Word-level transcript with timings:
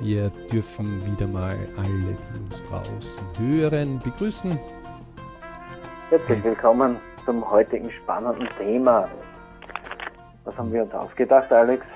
Wir 0.00 0.30
dürfen 0.52 1.00
wieder 1.06 1.26
mal 1.26 1.56
alle, 1.78 1.88
die 1.88 2.38
uns 2.38 2.62
draußen 2.64 3.26
hören, 3.38 3.98
begrüßen. 4.04 4.58
Herzlich 6.10 6.44
willkommen 6.44 6.96
zum 7.24 7.50
heutigen 7.50 7.90
spannenden 7.90 8.46
Thema. 8.58 9.08
Was 10.44 10.58
haben 10.58 10.70
wir 10.70 10.82
uns 10.82 10.92
ausgedacht, 10.92 11.50
Alex? 11.50 11.86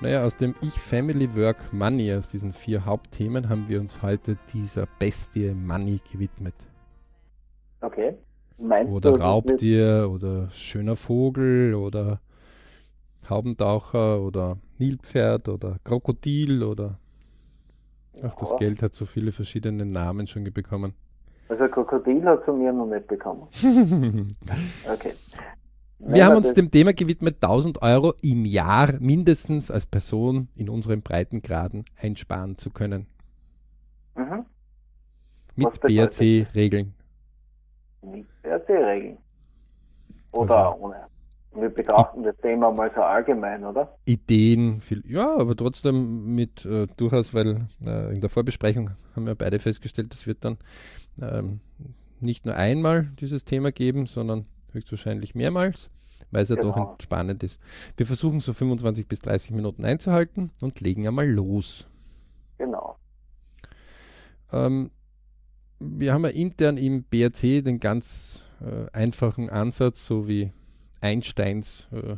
Naja, 0.00 0.22
aus 0.22 0.36
dem 0.36 0.54
Ich, 0.60 0.78
Family, 0.78 1.34
Work, 1.34 1.72
Money, 1.72 2.14
aus 2.14 2.28
diesen 2.28 2.52
vier 2.52 2.84
Hauptthemen, 2.84 3.48
haben 3.48 3.64
wir 3.68 3.80
uns 3.80 4.00
heute 4.00 4.38
dieser 4.52 4.86
Bestie 5.00 5.52
Money 5.54 6.00
gewidmet. 6.12 6.54
Okay. 7.80 8.14
Meinst 8.58 8.92
oder 8.92 9.12
du, 9.12 9.20
Raubtier 9.20 10.08
oder 10.08 10.50
schöner 10.52 10.94
Vogel 10.94 11.74
oder 11.74 12.20
Haubentaucher 13.28 14.20
oder 14.20 14.56
Nilpferd 14.78 15.48
oder 15.48 15.78
Krokodil 15.82 16.62
oder 16.62 16.96
ach, 18.22 18.34
das 18.36 18.50
Ja. 18.52 18.56
Geld 18.58 18.82
hat 18.82 18.94
so 18.94 19.06
viele 19.06 19.32
verschiedene 19.32 19.84
Namen 19.86 20.26
schon 20.26 20.44
bekommen. 20.44 20.94
Also 21.48 21.68
Krokodil 21.68 22.24
hat 22.24 22.44
zu 22.44 22.52
mir 22.52 22.72
noch 22.72 22.86
nicht 22.86 23.06
bekommen. 23.06 23.46
Okay. 24.90 25.12
Wenn 25.98 26.14
Wir 26.14 26.24
haben 26.24 26.34
man 26.34 26.44
uns 26.44 26.52
dem 26.54 26.70
Thema 26.70 26.92
gewidmet, 26.92 27.36
1000 27.42 27.80
Euro 27.82 28.14
im 28.22 28.44
Jahr 28.44 28.92
mindestens 29.00 29.70
als 29.70 29.86
Person 29.86 30.48
in 30.56 30.68
unseren 30.68 31.02
Breitengraden 31.02 31.84
einsparen 32.00 32.58
zu 32.58 32.70
können. 32.70 33.06
Mhm. 34.16 34.44
Mit 35.56 35.80
BRC-Regeln. 35.80 36.94
Mit 38.02 38.26
RC-Regeln. 38.44 39.18
Oder 40.32 40.66
Also- 40.70 40.80
ohne. 40.84 40.96
Wir 41.54 41.68
betrachten 41.70 42.22
das 42.24 42.36
Thema 42.38 42.72
mal 42.72 42.90
so 42.94 43.00
allgemein, 43.02 43.64
oder? 43.64 43.96
Ideen, 44.06 44.80
viel, 44.80 45.02
ja, 45.06 45.36
aber 45.36 45.54
trotzdem 45.54 46.34
mit 46.34 46.64
äh, 46.66 46.86
durchaus, 46.96 47.32
weil 47.32 47.66
äh, 47.86 48.12
in 48.12 48.20
der 48.20 48.30
Vorbesprechung 48.30 48.90
haben 49.14 49.26
wir 49.26 49.34
beide 49.36 49.58
festgestellt, 49.60 50.12
es 50.14 50.26
wird 50.26 50.44
dann 50.44 50.58
ähm, 51.20 51.60
nicht 52.20 52.44
nur 52.44 52.56
einmal 52.56 53.10
dieses 53.20 53.44
Thema 53.44 53.70
geben, 53.70 54.06
sondern 54.06 54.46
höchstwahrscheinlich 54.72 55.34
mehrmals, 55.36 55.90
weil 56.32 56.42
es 56.42 56.48
ja 56.48 56.56
doch 56.56 56.74
Genau. 56.74 56.96
spannend 57.00 57.42
ist. 57.44 57.60
Wir 57.96 58.06
versuchen 58.06 58.40
so 58.40 58.52
25 58.52 59.06
bis 59.06 59.20
30 59.20 59.52
Minuten 59.52 59.84
einzuhalten 59.84 60.50
und 60.60 60.80
legen 60.80 61.06
einmal 61.06 61.28
los. 61.28 61.86
Genau. 62.58 62.96
Ähm, 64.52 64.90
wir 65.78 66.12
haben 66.12 66.24
ja 66.24 66.30
intern 66.30 66.78
im 66.78 67.04
BRC 67.04 67.62
den 67.64 67.78
ganz 67.78 68.42
äh, 68.60 68.90
einfachen 68.92 69.50
Ansatz, 69.50 70.06
so 70.06 70.26
wie 70.26 70.52
Einsteins 71.04 71.86
äh, 71.92 72.16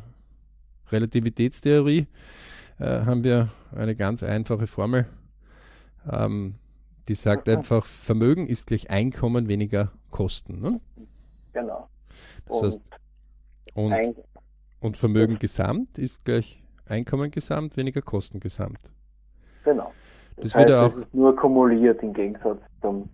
Relativitätstheorie, 0.92 2.06
äh, 2.78 2.84
haben 3.04 3.24
wir 3.24 3.48
eine 3.74 3.96
ganz 3.96 4.22
einfache 4.22 4.66
Formel, 4.66 5.06
ähm, 6.10 6.54
die 7.08 7.14
sagt 7.14 7.46
Mhm. 7.48 7.56
einfach, 7.58 7.84
Vermögen 7.84 8.46
ist 8.46 8.68
gleich 8.68 8.88
Einkommen 8.90 9.48
weniger 9.48 9.92
Kosten. 10.10 10.60
Ne? 10.60 10.80
Genau. 11.52 11.88
Das 12.46 12.58
und 12.60 12.64
heißt, 12.66 12.80
und, 13.74 13.92
ein, 13.92 14.14
und 14.80 14.96
Vermögen 14.96 15.38
gesamt 15.38 15.98
ist 15.98 16.24
gleich 16.24 16.62
Einkommen 16.86 17.30
gesamt 17.32 17.76
weniger 17.76 18.02
Kosten 18.02 18.38
gesamt. 18.40 18.78
genau. 19.64 19.92
Das 20.36 20.54
heißt, 20.54 20.56
wird 20.56 20.70
ja 20.70 20.86
auch- 20.86 20.96
ist 20.96 21.14
nur 21.14 21.34
kumuliert 21.34 22.02
im 22.02 22.12
Gegensatz 22.12 22.60
zum. 22.82 23.08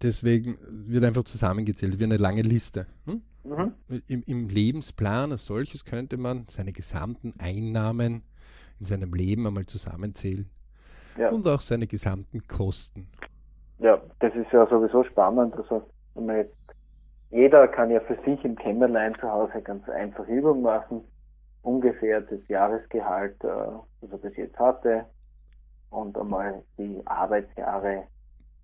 Deswegen 0.00 0.56
wird 0.70 1.04
einfach 1.04 1.24
zusammengezählt 1.24 1.98
wie 1.98 2.04
eine 2.04 2.16
lange 2.18 2.42
Liste. 2.42 2.86
Hm? 3.06 3.20
Mhm. 3.46 3.72
Im, 4.08 4.22
Im 4.26 4.48
Lebensplan 4.48 5.30
als 5.32 5.46
solches 5.46 5.84
könnte 5.84 6.16
man 6.16 6.44
seine 6.48 6.72
gesamten 6.72 7.34
Einnahmen 7.38 8.22
in 8.80 8.86
seinem 8.86 9.14
Leben 9.14 9.46
einmal 9.46 9.66
zusammenzählen 9.66 10.48
Ja. 11.16 11.30
und 11.30 11.46
auch 11.46 11.60
seine 11.60 11.86
gesamten 11.86 12.46
Kosten. 12.46 13.08
ja, 13.78 14.00
das 14.20 14.34
ist 14.34 14.50
ja 14.52 14.66
sowieso 14.66 15.04
spannend. 15.04 15.54
Also, 15.54 15.82
jeder 17.30 17.68
kann 17.68 17.90
ja 17.90 18.00
für 18.00 18.16
sich 18.24 18.42
im 18.44 18.56
Kämmerlein 18.56 19.14
zu 19.20 19.30
Hause 19.30 19.60
ganz 19.62 19.88
einfach 19.88 20.26
Übung 20.28 20.62
machen. 20.62 21.02
Ungefähr 21.62 22.20
das 22.20 22.40
Jahresgehalt, 22.48 23.36
äh, 23.44 23.48
das 24.00 24.10
er 24.12 24.18
bis 24.18 24.36
jetzt 24.36 24.58
hatte, 24.58 25.04
und 25.90 26.16
einmal 26.16 26.62
die 26.78 27.00
Arbeitsjahre 27.06 28.04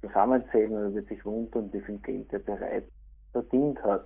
zusammenzählen 0.01 0.73
und 0.87 0.95
wird 0.95 1.09
sich 1.09 1.25
wundern, 1.25 1.73
wie 1.73 1.81
viel 1.81 1.99
Geld 1.99 2.33
er 2.33 2.39
bereits 2.41 2.91
verdient 3.33 3.83
hat. 3.83 4.05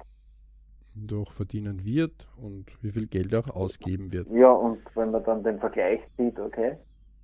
Doch 0.98 1.32
verdienen 1.32 1.84
wird 1.84 2.26
und 2.36 2.66
wie 2.82 2.90
viel 2.90 3.06
Geld 3.06 3.34
auch 3.34 3.48
ausgeben 3.48 4.12
wird. 4.12 4.28
Ja, 4.30 4.50
und 4.50 4.78
wenn 4.94 5.10
man 5.10 5.22
dann 5.24 5.44
den 5.44 5.58
Vergleich 5.58 6.00
sieht, 6.16 6.38
okay, 6.38 6.76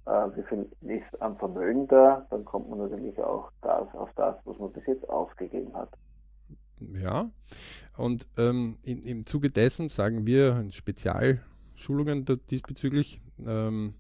äh, 0.07 0.11
wie 0.11 0.43
viel 0.43 0.69
ist 0.83 1.23
am 1.23 1.37
Vermögen 1.39 1.89
da, 1.89 2.27
dann 2.31 2.45
kommt 2.45 2.69
man 2.69 2.81
natürlich 2.81 3.19
auch 3.19 3.51
das, 3.63 3.89
auf 3.95 4.11
das, 4.17 4.37
was 4.45 4.59
man 4.59 4.73
bis 4.73 4.87
jetzt 4.87 5.09
ausgegeben 5.09 5.73
hat. 5.75 5.91
Ja, 7.01 7.31
und 7.97 8.27
ähm, 8.37 8.77
in, 8.83 9.03
im 9.03 9.25
Zuge 9.25 9.51
dessen 9.51 9.89
sagen 9.89 10.27
wir 10.27 10.59
in 10.59 10.73
Spezialschulungen 10.73 12.27
diesbezüglich, 12.51 13.21
ähm, 13.47 13.95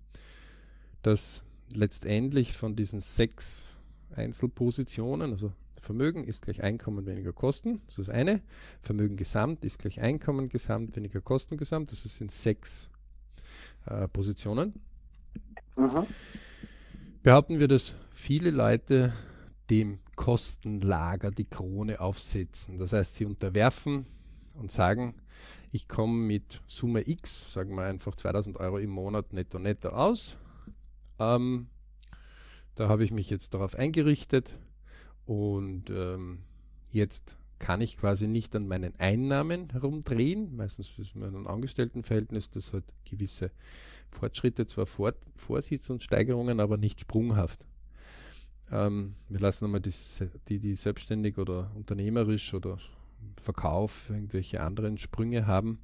dass 1.02 1.44
letztendlich 1.74 2.56
von 2.56 2.76
diesen 2.76 3.00
sechs 3.00 3.66
Einzelpositionen, 4.14 5.32
also 5.32 5.52
Vermögen 5.82 6.22
ist 6.22 6.42
gleich 6.42 6.62
Einkommen 6.62 7.06
weniger 7.06 7.32
Kosten, 7.32 7.82
das 7.86 7.98
ist 7.98 8.08
das 8.08 8.14
eine. 8.14 8.40
Vermögen 8.80 9.16
gesamt 9.16 9.64
ist 9.64 9.80
gleich 9.80 10.00
Einkommen 10.00 10.48
gesamt 10.48 10.94
weniger 10.94 11.20
Kosten 11.20 11.56
gesamt, 11.56 11.90
das 11.90 12.02
sind 12.02 12.30
sechs 12.30 12.88
äh, 13.86 14.06
Positionen. 14.06 14.74
Mhm. 15.76 16.06
Behaupten 17.24 17.58
wir, 17.58 17.66
dass 17.66 17.96
viele 18.12 18.50
Leute 18.50 19.12
dem 19.70 19.98
Kostenlager 20.14 21.32
die 21.32 21.46
Krone 21.46 22.00
aufsetzen. 22.00 22.78
Das 22.78 22.92
heißt, 22.92 23.16
sie 23.16 23.24
unterwerfen 23.24 24.06
und 24.54 24.70
sagen, 24.70 25.14
ich 25.72 25.88
komme 25.88 26.12
mit 26.12 26.62
Summe 26.68 27.08
X, 27.08 27.52
sagen 27.52 27.74
wir 27.74 27.84
einfach 27.84 28.14
2000 28.14 28.58
Euro 28.58 28.78
im 28.78 28.90
Monat 28.90 29.32
netto 29.32 29.58
netto 29.58 29.88
aus. 29.88 30.36
Ähm, 31.18 31.66
da 32.76 32.88
habe 32.88 33.02
ich 33.02 33.10
mich 33.10 33.30
jetzt 33.30 33.54
darauf 33.54 33.74
eingerichtet 33.74 34.54
und 35.26 35.90
ähm, 35.90 36.38
jetzt 36.90 37.36
kann 37.58 37.80
ich 37.80 37.96
quasi 37.96 38.26
nicht 38.26 38.54
an 38.56 38.66
meinen 38.66 38.92
Einnahmen 38.98 39.70
herumdrehen. 39.70 40.56
Meistens 40.56 40.98
ist 40.98 41.14
man 41.14 41.28
in 41.28 41.36
einem 41.36 41.46
Angestelltenverhältnis, 41.46 42.50
das 42.50 42.72
hat 42.72 42.84
gewisse 43.08 43.52
Fortschritte 44.10 44.66
zwar 44.66 44.86
fort, 44.86 45.16
Steigerungen, 46.00 46.58
aber 46.60 46.76
nicht 46.76 47.00
sprunghaft. 47.00 47.64
Ähm, 48.70 49.14
wir 49.28 49.38
lassen 49.38 49.66
einmal 49.66 49.80
die, 49.80 49.94
die, 50.48 50.58
die 50.58 50.74
selbstständig 50.74 51.38
oder 51.38 51.70
unternehmerisch 51.74 52.52
oder 52.52 52.78
Verkauf 53.36 54.10
irgendwelche 54.10 54.60
anderen 54.60 54.98
Sprünge 54.98 55.46
haben, 55.46 55.78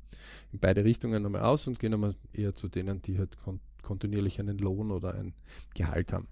in 0.53 0.59
beide 0.59 0.85
Richtungen 0.85 1.25
einmal 1.25 1.43
aus 1.43 1.69
und 1.69 1.79
gehen 1.79 1.95
einmal 1.95 2.15
eher 2.33 2.55
zu 2.55 2.69
denen, 2.69 3.01
die 3.03 3.19
halt 3.19 3.39
kon 3.39 3.61
kontinuierlich 3.83 4.39
einen 4.39 4.59
Lohn 4.59 4.91
oder 4.91 5.15
ein 5.15 5.33
Gehalt 5.75 6.13
haben. 6.13 6.27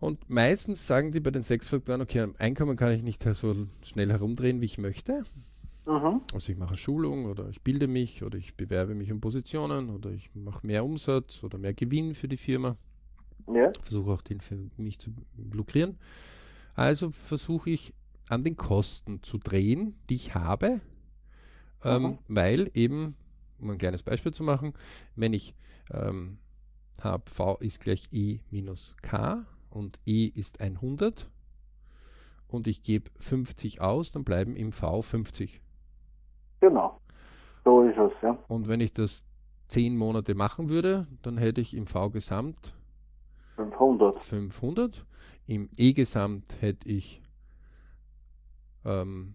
Und 0.00 0.30
meistens 0.30 0.86
sagen 0.86 1.10
die 1.12 1.20
bei 1.20 1.30
den 1.30 1.42
sechs 1.42 1.68
Faktoren, 1.68 2.00
okay, 2.00 2.20
am 2.20 2.34
Einkommen 2.38 2.76
kann 2.76 2.92
ich 2.92 3.02
nicht 3.02 3.22
so 3.34 3.66
schnell 3.82 4.10
herumdrehen, 4.10 4.60
wie 4.60 4.66
ich 4.66 4.78
möchte. 4.78 5.24
Mhm. 5.86 6.20
Also 6.32 6.52
ich 6.52 6.58
mache 6.58 6.70
eine 6.70 6.78
Schulung 6.78 7.26
oder 7.26 7.48
ich 7.48 7.62
bilde 7.62 7.88
mich 7.88 8.22
oder 8.22 8.38
ich 8.38 8.54
bewerbe 8.54 8.94
mich 8.94 9.10
um 9.10 9.20
Positionen 9.20 9.90
oder 9.90 10.10
ich 10.10 10.30
mache 10.34 10.66
mehr 10.66 10.84
Umsatz 10.84 11.42
oder 11.42 11.58
mehr 11.58 11.74
Gewinn 11.74 12.14
für 12.14 12.28
die 12.28 12.36
Firma. 12.36 12.76
Ja, 13.52 13.70
Versuche 13.82 14.10
auch 14.12 14.22
den 14.22 14.40
für 14.40 14.58
mich 14.76 14.98
zu 14.98 15.10
lukrieren. 15.52 15.96
Also 16.74 17.10
versuche 17.10 17.70
ich 17.70 17.94
an 18.28 18.44
den 18.44 18.56
Kosten 18.56 19.22
zu 19.22 19.38
drehen, 19.38 19.94
die 20.10 20.16
ich 20.16 20.34
habe, 20.34 20.80
ähm, 21.82 22.02
Mhm. 22.02 22.18
weil 22.28 22.70
eben, 22.74 23.16
um 23.58 23.70
ein 23.70 23.78
kleines 23.78 24.02
Beispiel 24.02 24.32
zu 24.34 24.44
machen, 24.44 24.74
wenn 25.16 25.32
ich 25.32 25.54
ähm, 25.90 26.38
habe, 27.00 27.30
V 27.30 27.56
ist 27.60 27.80
gleich 27.80 28.08
E 28.12 28.40
minus 28.50 28.94
K 29.00 29.46
und 29.70 29.98
E 30.06 30.26
ist 30.26 30.60
100 30.60 31.28
und 32.48 32.66
ich 32.66 32.82
gebe 32.82 33.10
50 33.18 33.80
aus, 33.80 34.12
dann 34.12 34.24
bleiben 34.24 34.56
im 34.56 34.72
V 34.72 35.02
50. 35.02 35.60
genau. 36.60 37.00
So 37.64 37.82
ist 37.82 37.98
es, 37.98 38.12
ja. 38.22 38.38
Und 38.48 38.68
wenn 38.68 38.80
ich 38.80 38.94
das 38.94 39.24
10 39.68 39.96
Monate 39.96 40.34
machen 40.34 40.70
würde, 40.70 41.06
dann 41.22 41.36
hätte 41.36 41.60
ich 41.60 41.74
im 41.74 41.86
V 41.86 42.10
Gesamt 42.10 42.74
500. 43.56 44.22
500. 44.22 45.04
Im 45.46 45.68
E-Gesamt 45.76 46.62
hätte 46.62 46.88
ich 46.88 47.20
ähm, 48.84 49.34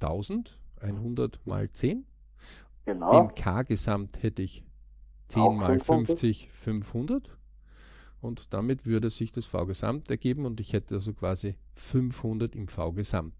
1000, 0.00 0.58
100 0.80 1.46
mal 1.46 1.70
10. 1.70 2.06
Genau. 2.86 3.20
Im 3.20 3.34
K-Gesamt 3.34 4.22
hätte 4.22 4.42
ich 4.42 4.64
10 5.28 5.42
Auch 5.42 5.52
mal 5.52 5.78
500. 5.78 6.06
50, 6.06 6.50
500. 6.52 7.36
Und 8.24 8.54
damit 8.54 8.86
würde 8.86 9.10
sich 9.10 9.32
das 9.32 9.44
V-Gesamt 9.44 10.10
ergeben 10.10 10.46
und 10.46 10.58
ich 10.58 10.72
hätte 10.72 10.94
also 10.94 11.12
quasi 11.12 11.56
500 11.74 12.56
im 12.56 12.68
V-Gesamt. 12.68 13.34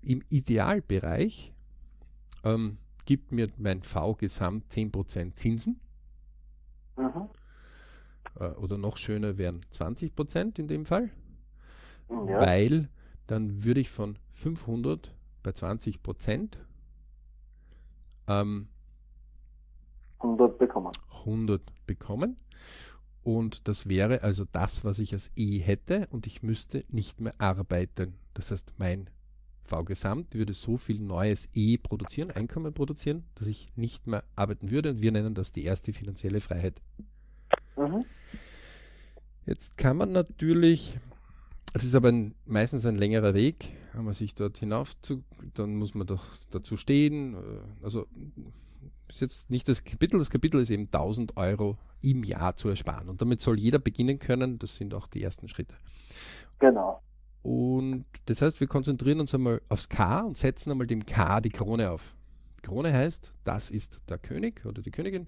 Im 0.00 0.22
Idealbereich 0.28 1.52
ähm, 2.44 2.78
gibt 3.04 3.32
mir 3.32 3.48
mein 3.56 3.82
V-Gesamt 3.82 4.72
10% 4.72 5.34
Zinsen. 5.34 5.80
Mhm. 6.96 7.30
äh, 8.38 8.50
oder 8.50 8.78
noch 8.78 8.96
schöner 8.96 9.38
wären 9.38 9.62
20 9.72 10.14
Prozent 10.14 10.58
in 10.60 10.68
dem 10.68 10.84
Fall, 10.84 11.10
Ja. 12.08 12.42
weil 12.42 12.90
dann 13.26 13.64
würde 13.64 13.80
ich 13.80 13.90
von 13.90 14.20
500 14.34 15.12
bei 15.42 15.50
20 15.50 16.00
Prozent 16.00 16.58
ähm, 18.28 18.68
100 20.20 20.58
bekommen. 20.58 20.92
100 21.10 21.60
bekommen. 21.88 22.36
Und 23.24 23.68
das 23.68 23.88
wäre 23.88 24.22
also 24.22 24.44
das, 24.50 24.84
was 24.84 24.98
ich 24.98 25.12
als 25.12 25.30
E 25.36 25.58
hätte 25.58 26.08
und 26.10 26.26
ich 26.26 26.42
müsste 26.42 26.84
nicht 26.88 27.20
mehr 27.20 27.34
arbeiten. 27.38 28.14
Das 28.34 28.50
heißt, 28.50 28.74
mein 28.78 29.08
V-Gesamt 29.64 30.34
würde 30.34 30.54
so 30.54 30.76
viel 30.76 30.98
neues 30.98 31.48
E 31.54 31.78
produzieren, 31.78 32.30
Einkommen 32.32 32.74
produzieren, 32.74 33.24
dass 33.36 33.46
ich 33.46 33.68
nicht 33.76 34.06
mehr 34.06 34.24
arbeiten 34.34 34.70
würde. 34.70 34.90
Und 34.90 35.02
wir 35.02 35.12
nennen 35.12 35.34
das 35.34 35.52
die 35.52 35.64
erste 35.64 35.92
finanzielle 35.92 36.40
Freiheit. 36.40 36.80
Mhm. 37.76 38.04
Jetzt 39.46 39.76
kann 39.76 39.96
man 39.96 40.12
natürlich, 40.12 40.98
es 41.74 41.84
ist 41.84 41.94
aber 41.94 42.08
ein, 42.08 42.34
meistens 42.44 42.86
ein 42.86 42.96
längerer 42.96 43.34
Weg, 43.34 43.70
wenn 43.92 44.04
man 44.04 44.14
sich 44.14 44.34
dort 44.34 44.58
hinauf 44.58 45.00
zu, 45.02 45.22
dann 45.54 45.76
muss 45.76 45.94
man 45.94 46.06
doch 46.06 46.24
dazu 46.50 46.76
stehen. 46.76 47.36
Also 47.82 48.06
ist 49.08 49.20
jetzt 49.20 49.50
nicht 49.50 49.68
das 49.68 49.84
Kapitel, 49.84 50.18
das 50.18 50.30
Kapitel 50.30 50.60
ist 50.60 50.70
eben 50.70 50.84
1000 50.84 51.36
Euro 51.36 51.76
im 52.02 52.24
Jahr 52.24 52.56
zu 52.56 52.68
ersparen. 52.68 53.08
Und 53.08 53.20
damit 53.20 53.40
soll 53.40 53.58
jeder 53.58 53.78
beginnen 53.78 54.18
können, 54.18 54.58
das 54.58 54.76
sind 54.76 54.94
auch 54.94 55.06
die 55.06 55.22
ersten 55.22 55.48
Schritte. 55.48 55.74
Genau. 56.58 57.00
Und 57.42 58.04
das 58.26 58.40
heißt, 58.40 58.60
wir 58.60 58.68
konzentrieren 58.68 59.20
uns 59.20 59.34
einmal 59.34 59.60
aufs 59.68 59.88
K 59.88 60.20
und 60.20 60.36
setzen 60.36 60.70
einmal 60.70 60.86
dem 60.86 61.04
K 61.04 61.40
die 61.40 61.50
Krone 61.50 61.90
auf. 61.90 62.14
Krone 62.62 62.92
heißt, 62.92 63.32
das 63.44 63.70
ist 63.70 64.00
der 64.08 64.18
König 64.18 64.64
oder 64.64 64.82
die 64.82 64.92
Königin 64.92 65.26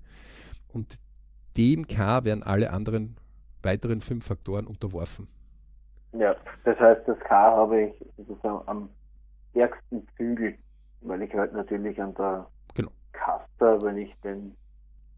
und 0.72 1.00
dem 1.56 1.86
K 1.86 2.24
werden 2.24 2.42
alle 2.42 2.70
anderen 2.70 3.16
weiteren 3.62 4.00
fünf 4.00 4.26
Faktoren 4.26 4.66
unterworfen. 4.66 5.28
Ja, 6.12 6.36
das 6.64 6.78
heißt, 6.78 7.08
das 7.08 7.18
K 7.20 7.34
habe 7.34 7.82
ich 7.82 7.94
sozusagen 8.16 8.62
am 8.68 8.88
stärksten 9.50 10.06
Zügel, 10.16 10.56
weil 11.00 11.22
ich 11.22 11.34
halt 11.34 11.52
natürlich 11.52 12.00
an 12.00 12.14
der 12.14 12.46
Genau. 12.74 12.90
Kasse, 13.58 13.82
wenn 13.82 13.98
ich 13.98 14.14
den, 14.22 14.54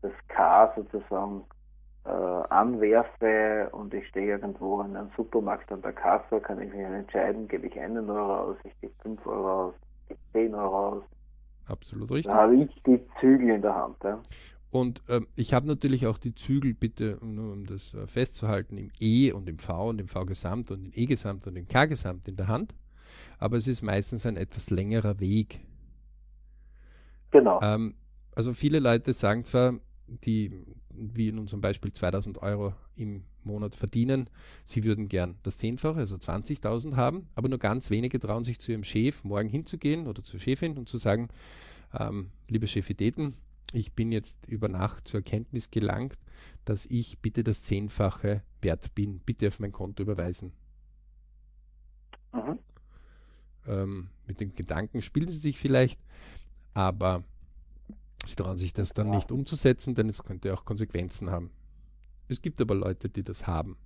das 0.03 0.13
K 0.29 0.73
sozusagen 0.77 1.45
äh, 2.05 2.09
anwerfe 2.09 3.69
und 3.73 3.93
ich 3.95 4.07
stehe 4.09 4.29
irgendwo 4.29 4.81
in 4.83 4.97
einem 4.97 5.11
Supermarkt 5.17 5.71
an 5.73 5.83
der 5.83 5.93
Kasse, 5.93 6.41
kann 6.41 6.61
ich 6.61 6.73
mich 6.73 6.81
entscheiden, 6.81 7.49
gebe 7.49 7.67
ich 7.67 7.79
einen 7.79 8.09
Euro 8.09 8.51
aus, 8.51 8.57
ich 8.65 8.81
gebe 8.81 8.95
fünf 9.03 9.27
Euro 9.27 9.69
aus, 9.69 9.75
ich 10.03 10.09
gebe 10.09 10.21
zehn 10.33 10.55
Euro 10.55 10.89
aus. 10.89 11.03
Absolut 11.67 12.11
richtig. 12.11 12.33
Da 12.33 12.43
habe 12.43 12.57
ich 12.57 12.83
die 12.87 13.01
Zügel 13.21 13.51
in 13.51 13.63
der 13.63 13.75
Hand. 13.75 13.97
Ja. 14.05 14.21
Und 14.71 15.03
ähm, 15.09 15.27
ich 15.35 15.53
habe 15.55 15.67
natürlich 15.67 16.07
auch 16.07 16.19
die 16.19 16.35
Zügel, 16.35 16.75
bitte, 16.75 17.19
nur 17.23 17.53
um 17.53 17.67
das 17.67 17.95
äh, 17.95 18.07
festzuhalten, 18.07 18.77
im 18.77 18.91
E 19.01 19.33
und 19.33 19.49
im 19.49 19.59
V 19.59 19.89
und 19.89 20.01
im 20.01 20.07
V-Gesamt 20.07 20.71
und 20.71 20.85
im 20.85 20.91
E-Gesamt 20.95 21.47
und 21.47 21.57
im 21.57 21.67
K-Gesamt 21.67 22.29
in 22.29 22.37
der 22.37 22.49
Hand. 22.49 22.75
Aber 23.39 23.57
es 23.57 23.67
ist 23.67 23.83
meistens 23.83 24.27
ein 24.27 24.37
etwas 24.37 24.71
längerer 24.71 25.19
Weg. 25.19 25.61
Genau. 27.31 27.61
Ähm, 27.63 27.95
also 28.37 28.53
viele 28.53 28.79
Leute 28.79 29.13
sagen 29.13 29.45
zwar, 29.45 29.81
die 30.07 30.53
wie 30.91 31.29
in 31.29 31.39
unserem 31.39 31.61
Beispiel 31.61 31.93
2000 31.93 32.39
Euro 32.43 32.75
im 32.95 33.25
Monat 33.43 33.75
verdienen, 33.75 34.31
sie 34.65 34.85
würden 34.85 35.09
gern 35.09 35.37
das 35.43 35.57
Zehnfache, 35.59 35.99
also 35.99 36.17
20.000 36.17 36.97
haben, 36.97 37.29
aber 37.35 37.49
nur 37.49 37.59
ganz 37.59 37.91
wenige 37.91 38.21
trauen 38.21 38.45
sich 38.45 38.61
zu 38.61 38.73
ihrem 38.73 38.85
Chef 38.85 39.25
morgen 39.25 39.49
hinzugehen 39.49 40.07
oder 40.07 40.23
zur 40.23 40.39
Chefin 40.39 40.77
und 40.79 40.89
zu 40.89 40.99
sagen, 40.99 41.29
ähm, 41.99 42.31
liebe 42.49 42.67
Chefideten, 42.67 43.37
ich 43.73 43.95
bin 43.95 44.13
jetzt 44.13 44.47
über 44.47 44.69
Nacht 44.69 45.09
zur 45.09 45.21
Erkenntnis 45.21 45.71
gelangt, 45.71 46.19
dass 46.65 46.87
ich 46.87 47.19
bitte 47.19 47.43
das 47.43 47.63
Zehnfache 47.63 48.43
wert 48.61 48.95
bin, 48.95 49.21
bitte 49.21 49.49
auf 49.49 49.61
mein 49.61 49.73
Konto 49.73 50.03
überweisen. 50.03 50.53
Mhm. 52.33 52.59
Ähm, 53.67 54.09
mit 54.27 54.41
den 54.41 54.55
Gedanken 54.55 55.03
spielen 55.03 55.29
sie 55.29 55.39
sich 55.39 55.59
vielleicht, 55.59 56.01
aber 56.75 57.25
sie 58.27 58.35
trauen 58.37 58.59
sich 58.59 58.73
das 58.73 58.93
dann 58.93 59.09
Ja. 59.09 59.15
nicht 59.17 59.33
umzusetzen, 59.33 59.95
denn 59.95 60.09
es 60.09 60.23
könnte 60.25 60.53
auch 60.55 60.65
Konsequenzen 60.65 61.31
haben. 61.31 61.51
Es 62.29 62.43
gibt 62.43 62.61
aber 62.61 62.75
Leute, 62.75 63.09
die 63.09 63.23
das 63.23 63.47
haben. 63.47 63.77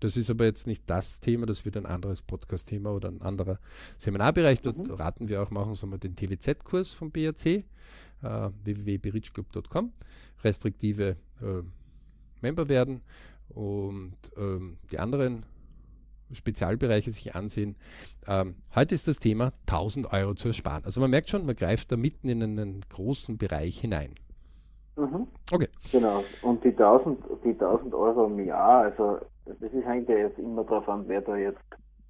Das 0.00 0.18
ist 0.18 0.28
aber 0.28 0.44
jetzt 0.44 0.66
nicht 0.66 0.82
das 0.90 1.20
Thema, 1.20 1.46
das 1.46 1.64
wird 1.64 1.76
ein 1.78 1.86
anderes 1.86 2.20
Podcast-Thema 2.20 2.92
oder 2.92 3.08
ein 3.08 3.22
anderer 3.22 3.58
Seminarbereich. 3.96 4.60
Dort 4.60 4.76
Mhm. 4.76 4.90
raten 4.94 5.28
wir 5.28 5.42
auch, 5.42 5.50
machen 5.50 5.72
Sie 5.72 5.86
mal 5.86 5.98
den 5.98 6.14
TWZ-Kurs 6.14 6.92
vom 6.92 7.10
BRC, 7.10 7.46
äh, 7.46 7.64
www.berichclub.com, 8.64 9.92
restriktive 10.44 11.16
äh, 11.40 11.62
Member 12.42 12.68
werden 12.68 13.00
und 13.48 14.16
ähm, 14.36 14.76
die 14.92 14.98
anderen 14.98 15.46
Spezialbereiche 16.32 17.10
sich 17.10 17.34
ansehen. 17.34 17.76
Ähm, 18.28 18.56
heute 18.74 18.94
ist 18.94 19.08
das 19.08 19.18
Thema 19.18 19.52
1000 19.66 20.12
Euro 20.12 20.34
zu 20.34 20.48
ersparen. 20.48 20.84
Also 20.84 21.00
man 21.00 21.10
merkt 21.10 21.30
schon, 21.30 21.46
man 21.46 21.56
greift 21.56 21.92
da 21.92 21.96
mitten 21.96 22.28
in 22.28 22.42
einen 22.42 22.80
großen 22.88 23.38
Bereich 23.38 23.80
hinein. 23.80 24.14
Mhm. 24.96 25.26
Okay. 25.52 25.68
Genau. 25.92 26.24
Und 26.42 26.64
die 26.64 26.70
1000, 26.70 27.18
die 27.44 27.50
1000 27.50 27.94
Euro 27.94 28.26
im 28.26 28.44
Jahr, 28.44 28.82
also 28.82 29.18
das 29.44 29.56
ist 29.60 29.84
hängt 29.84 30.08
ja 30.08 30.16
jetzt 30.16 30.38
immer 30.38 30.64
darauf 30.64 30.88
an, 30.88 31.04
wer 31.06 31.20
da 31.20 31.36
jetzt 31.36 31.60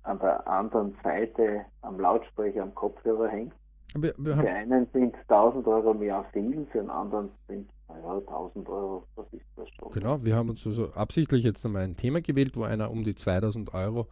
an 0.04 0.18
der 0.20 0.46
anderen 0.46 0.96
Seite 1.02 1.64
am 1.82 1.98
Lautsprecher, 1.98 2.62
am 2.62 2.74
Kopfhörer 2.74 3.28
hängt. 3.28 3.52
Wir, 3.96 4.14
wir 4.18 4.36
Für 4.36 4.48
einen 4.48 4.86
sind 4.92 5.14
1000 5.28 5.66
Euro 5.66 5.92
im 5.92 6.02
Jahr 6.02 6.24
viel, 6.32 6.66
für 6.70 6.80
einen 6.80 6.90
anderen 6.90 7.30
sind 7.48 7.68
naja, 7.88 8.18
1000 8.18 8.68
Euro, 8.68 9.06
was 9.14 9.26
ist 9.32 9.44
das 9.56 9.68
schon? 9.70 9.90
genau, 9.92 10.24
wir 10.24 10.34
haben 10.34 10.50
uns 10.50 10.66
also 10.66 10.92
absichtlich 10.92 11.44
jetzt 11.44 11.64
einmal 11.64 11.84
ein 11.84 11.96
Thema 11.96 12.20
gewählt, 12.20 12.56
wo 12.56 12.64
einer 12.64 12.90
um 12.90 13.04
die 13.04 13.14
2000 13.14 13.74
Euro 13.74 14.08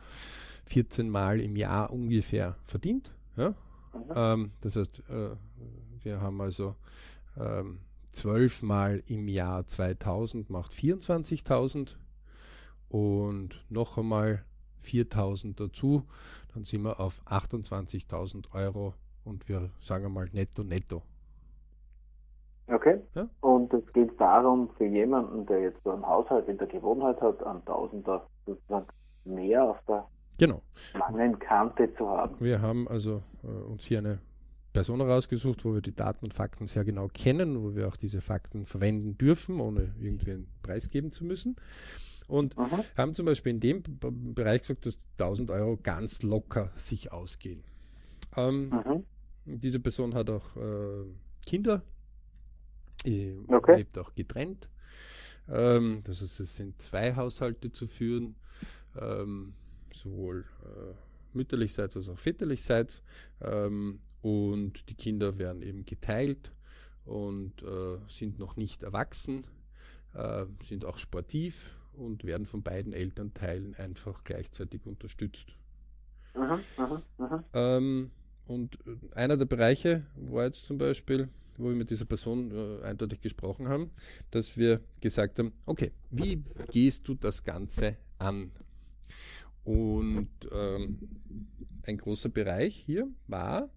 14 0.67 1.09
Mal 1.09 1.41
im 1.41 1.57
Jahr 1.57 1.91
ungefähr 1.91 2.57
verdient. 2.67 3.13
Ja? 3.37 3.51
Mhm. 3.51 4.13
Ähm, 4.15 4.51
das 4.61 4.77
heißt, 4.77 5.03
äh, 5.11 5.37
wir 6.03 6.21
haben 6.21 6.41
also 6.41 6.77
ähm, 7.37 7.81
12 8.11 8.63
Mal 8.63 9.03
im 9.09 9.29
Jahr 9.29 9.67
2000 9.67 10.49
macht 10.51 10.73
24.000 10.73 11.97
und 12.89 13.65
noch 13.69 13.99
einmal 13.99 14.45
4.000 14.85 15.57
dazu, 15.57 16.05
dann 16.53 16.65
sind 16.65 16.83
wir 16.83 17.01
auf 17.01 17.23
28.000 17.27 18.53
Euro 18.53 18.95
und 19.25 19.49
wir 19.49 19.71
sagen 19.81 20.07
einmal 20.07 20.29
netto 20.33 20.63
netto. 20.63 21.03
Okay. 22.67 22.99
Ja. 23.15 23.29
Und 23.41 23.73
es 23.75 23.93
geht 23.93 24.19
darum, 24.21 24.71
für 24.79 24.87
jemanden, 24.87 25.45
der 25.47 25.61
jetzt 25.61 25.83
so 25.85 25.91
einen 25.91 26.07
Haushalt 26.07 26.49
in 26.49 26.57
der 26.59 26.67
Gewohnheit 26.67 27.21
hat, 27.21 27.43
einen 27.45 27.65
Tausender 27.65 28.27
sozusagen 28.47 28.87
mehr 29.25 29.65
auf 29.65 29.77
der 29.87 30.07
Genau. 30.39 30.63
langen 30.95 31.39
Kante 31.39 31.95
zu 31.95 32.09
haben. 32.09 32.35
Wir 32.41 32.61
haben 32.61 32.89
also 32.89 33.23
äh, 33.45 33.47
uns 33.47 33.85
hier 33.85 33.99
eine 33.99 34.19
Person 34.73 34.99
herausgesucht, 35.01 35.65
wo 35.65 35.75
wir 35.75 35.81
die 35.83 35.95
Daten 35.95 36.25
und 36.25 36.35
Fakten 36.35 36.67
sehr 36.67 36.85
genau 36.85 37.07
kennen, 37.07 37.63
wo 37.63 37.77
wir 37.77 37.87
auch 37.87 37.97
diese 37.97 38.21
Fakten 38.21 38.67
verwenden 38.67 39.17
dürfen, 39.17 39.61
ohne 39.61 39.95
irgendwie 40.01 40.33
einen 40.33 40.49
Preis 40.63 40.89
geben 40.91 41.13
zu 41.13 41.25
müssen. 41.25 41.55
Und 42.27 42.57
Mhm. 42.59 42.81
haben 42.97 43.15
zum 43.15 43.27
Beispiel 43.27 43.53
in 43.53 43.61
dem 43.61 43.83
Bereich 44.35 44.63
gesagt, 44.63 44.87
dass 44.87 44.99
1000 45.19 45.51
Euro 45.51 45.79
ganz 45.81 46.23
locker 46.23 46.71
sich 46.75 47.13
ausgehen. 47.13 47.63
Ähm, 48.37 48.71
Mhm. 48.71 49.05
Diese 49.45 49.79
Person 49.79 50.15
hat 50.15 50.31
auch 50.31 50.57
äh, 50.57 51.05
Kinder, 51.47 51.83
äh, 53.05 53.35
Okay. 53.49 53.77
lebt 53.77 53.99
auch 53.99 54.15
getrennt. 54.15 54.69
Ähm, 55.49 56.03
das 56.05 56.23
heißt, 56.23 56.41
es 56.41 56.57
sind 56.57 56.81
zwei 56.81 57.15
Haushalte 57.17 57.73
zu 57.73 57.87
führen, 57.87 58.37
ähm, 59.01 59.55
sowohl 59.93 60.45
äh, 60.65 60.95
mütterlichseits 61.37 61.97
als 61.97 62.09
auch 62.09 62.19
väterlichseits. 62.19 63.03
Ähm, 63.41 64.01
und 64.23 64.89
die 64.89 64.95
Kinder 64.95 65.39
werden 65.39 65.63
eben 65.63 65.85
geteilt 65.85 66.53
und 67.05 67.63
äh, 67.63 67.99
sind 68.09 68.39
noch 68.39 68.57
nicht 68.57 68.83
erwachsen, 68.83 69.47
äh, 70.15 70.47
sind 70.63 70.85
auch 70.85 70.99
sportiv 70.99 71.77
und 71.93 72.25
werden 72.25 72.47
von 72.47 72.63
beiden 72.63 72.93
Elternteilen 72.93 73.75
einfach 73.75 74.25
gleichzeitig 74.25 74.87
unterstützt. 74.87 75.57
Mhm. 76.35 76.65
Mhm. 76.79 77.03
Mhm. 77.19 77.45
Und 78.47 78.79
äh, 78.87 79.15
einer 79.15 79.37
der 79.37 79.47
Bereiche 79.47 80.05
war 80.17 80.45
jetzt 80.45 80.67
zum 80.67 80.79
Beispiel, 80.79 81.29
wo 81.57 81.69
wir 81.69 81.75
mit 81.77 81.91
dieser 81.91 82.05
Person 82.05 82.51
äh, 82.51 82.85
eindeutig 82.85 83.21
gesprochen 83.21 83.69
haben, 83.69 83.91
dass 84.31 84.57
wir 84.57 84.81
gesagt 85.01 85.39
haben, 85.39 85.53
okay, 85.67 85.93
wie 86.11 86.43
gehst 86.71 87.07
du 87.09 87.15
das 87.15 87.45
Ganze 87.45 87.97
an? 88.19 88.51
Und 89.65 90.29
ähm, 90.53 90.99
ein 91.83 91.97
großer 91.97 92.29
Bereich 92.29 92.77
hier 92.77 93.09
war, 93.29 93.71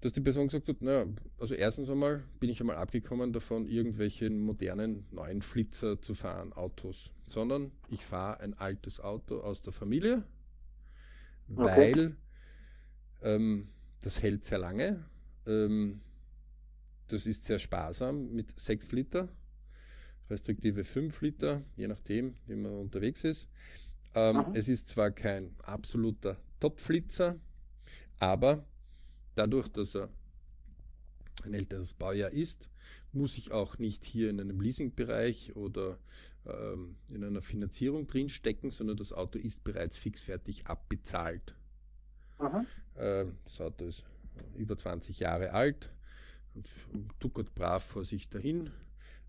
dass 0.00 0.12
die 0.12 0.20
Person 0.20 0.48
gesagt 0.48 0.68
hat, 0.68 0.82
naja, 0.82 1.06
also 1.38 1.54
erstens 1.54 1.88
einmal 1.88 2.24
bin 2.40 2.50
ich 2.50 2.60
einmal 2.60 2.76
abgekommen 2.76 3.32
davon, 3.32 3.66
irgendwelche 3.66 4.28
modernen 4.30 5.06
neuen 5.12 5.40
Flitzer 5.42 6.00
zu 6.02 6.12
fahren, 6.14 6.52
Autos, 6.52 7.12
sondern 7.22 7.70
ich 7.88 8.04
fahre 8.04 8.40
ein 8.40 8.54
altes 8.54 9.00
Auto 9.00 9.40
aus 9.40 9.62
der 9.62 9.72
Familie, 9.72 10.24
Okay. 11.48 11.94
weil 11.94 12.16
ähm, 13.24 13.68
das 14.00 14.22
hält 14.22 14.44
sehr 14.44 14.58
lange. 14.58 15.04
Ähm, 15.46 16.00
das 17.08 17.26
ist 17.26 17.44
sehr 17.44 17.58
sparsam 17.58 18.30
mit 18.32 18.58
6 18.58 18.92
Liter. 18.92 19.28
respektive 20.30 20.84
5 20.84 21.20
Liter, 21.20 21.62
je 21.76 21.86
nachdem, 21.86 22.34
wie 22.46 22.56
man 22.56 22.72
unterwegs 22.72 23.24
ist. 23.24 23.48
Ähm, 24.14 24.36
mhm. 24.36 24.54
Es 24.54 24.68
ist 24.68 24.88
zwar 24.88 25.10
kein 25.10 25.54
absoluter 25.62 26.38
Topflitzer, 26.60 27.38
aber 28.18 28.64
dadurch, 29.34 29.68
dass 29.68 29.94
er 29.96 30.08
ein 31.44 31.52
älteres 31.52 31.92
Baujahr 31.92 32.30
ist, 32.30 32.70
muss 33.12 33.36
ich 33.36 33.52
auch 33.52 33.78
nicht 33.78 34.04
hier 34.04 34.30
in 34.30 34.40
einem 34.40 34.60
Leasingbereich 34.60 35.54
oder 35.56 35.98
ähm, 36.46 36.96
in 37.10 37.22
einer 37.22 37.42
Finanzierung 37.42 38.06
drin 38.06 38.28
stecken, 38.28 38.70
sondern 38.70 38.96
das 38.96 39.12
Auto 39.12 39.38
ist 39.38 39.62
bereits 39.62 39.96
fixfertig 39.96 40.66
abbezahlt. 40.66 41.54
Ähm, 42.96 43.36
das 43.44 43.60
Auto 43.60 43.86
ist 43.86 44.04
über 44.56 44.76
20 44.76 45.20
Jahre 45.20 45.52
alt 45.52 45.90
und 46.54 46.68
tuckert 47.18 47.54
brav 47.54 47.84
vor 47.84 48.04
sich 48.04 48.28
dahin. 48.28 48.70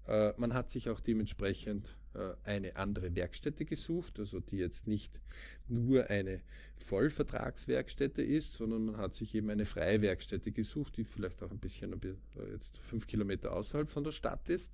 Äh, 0.07 0.33
man 0.37 0.53
hat 0.53 0.69
sich 0.69 0.89
auch 0.89 0.99
dementsprechend 0.99 1.95
äh, 2.13 2.35
eine 2.43 2.75
andere 2.75 3.15
Werkstätte 3.15 3.65
gesucht, 3.65 4.19
also 4.19 4.39
die 4.39 4.57
jetzt 4.57 4.87
nicht 4.87 5.21
nur 5.67 6.09
eine 6.09 6.41
Vollvertragswerkstätte 6.77 8.21
ist, 8.21 8.53
sondern 8.53 8.85
man 8.85 8.97
hat 8.97 9.15
sich 9.15 9.33
eben 9.35 9.49
eine 9.49 9.65
freie 9.65 10.01
Werkstätte 10.01 10.51
gesucht, 10.51 10.97
die 10.97 11.03
vielleicht 11.03 11.41
auch 11.43 11.51
ein 11.51 11.59
bisschen 11.59 11.93
äh, 11.93 12.15
jetzt 12.51 12.77
fünf 12.77 13.07
Kilometer 13.07 13.53
außerhalb 13.53 13.89
von 13.89 14.03
der 14.03 14.11
Stadt 14.11 14.49
ist, 14.49 14.71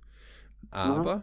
aber 0.70 1.16
mhm. 1.16 1.22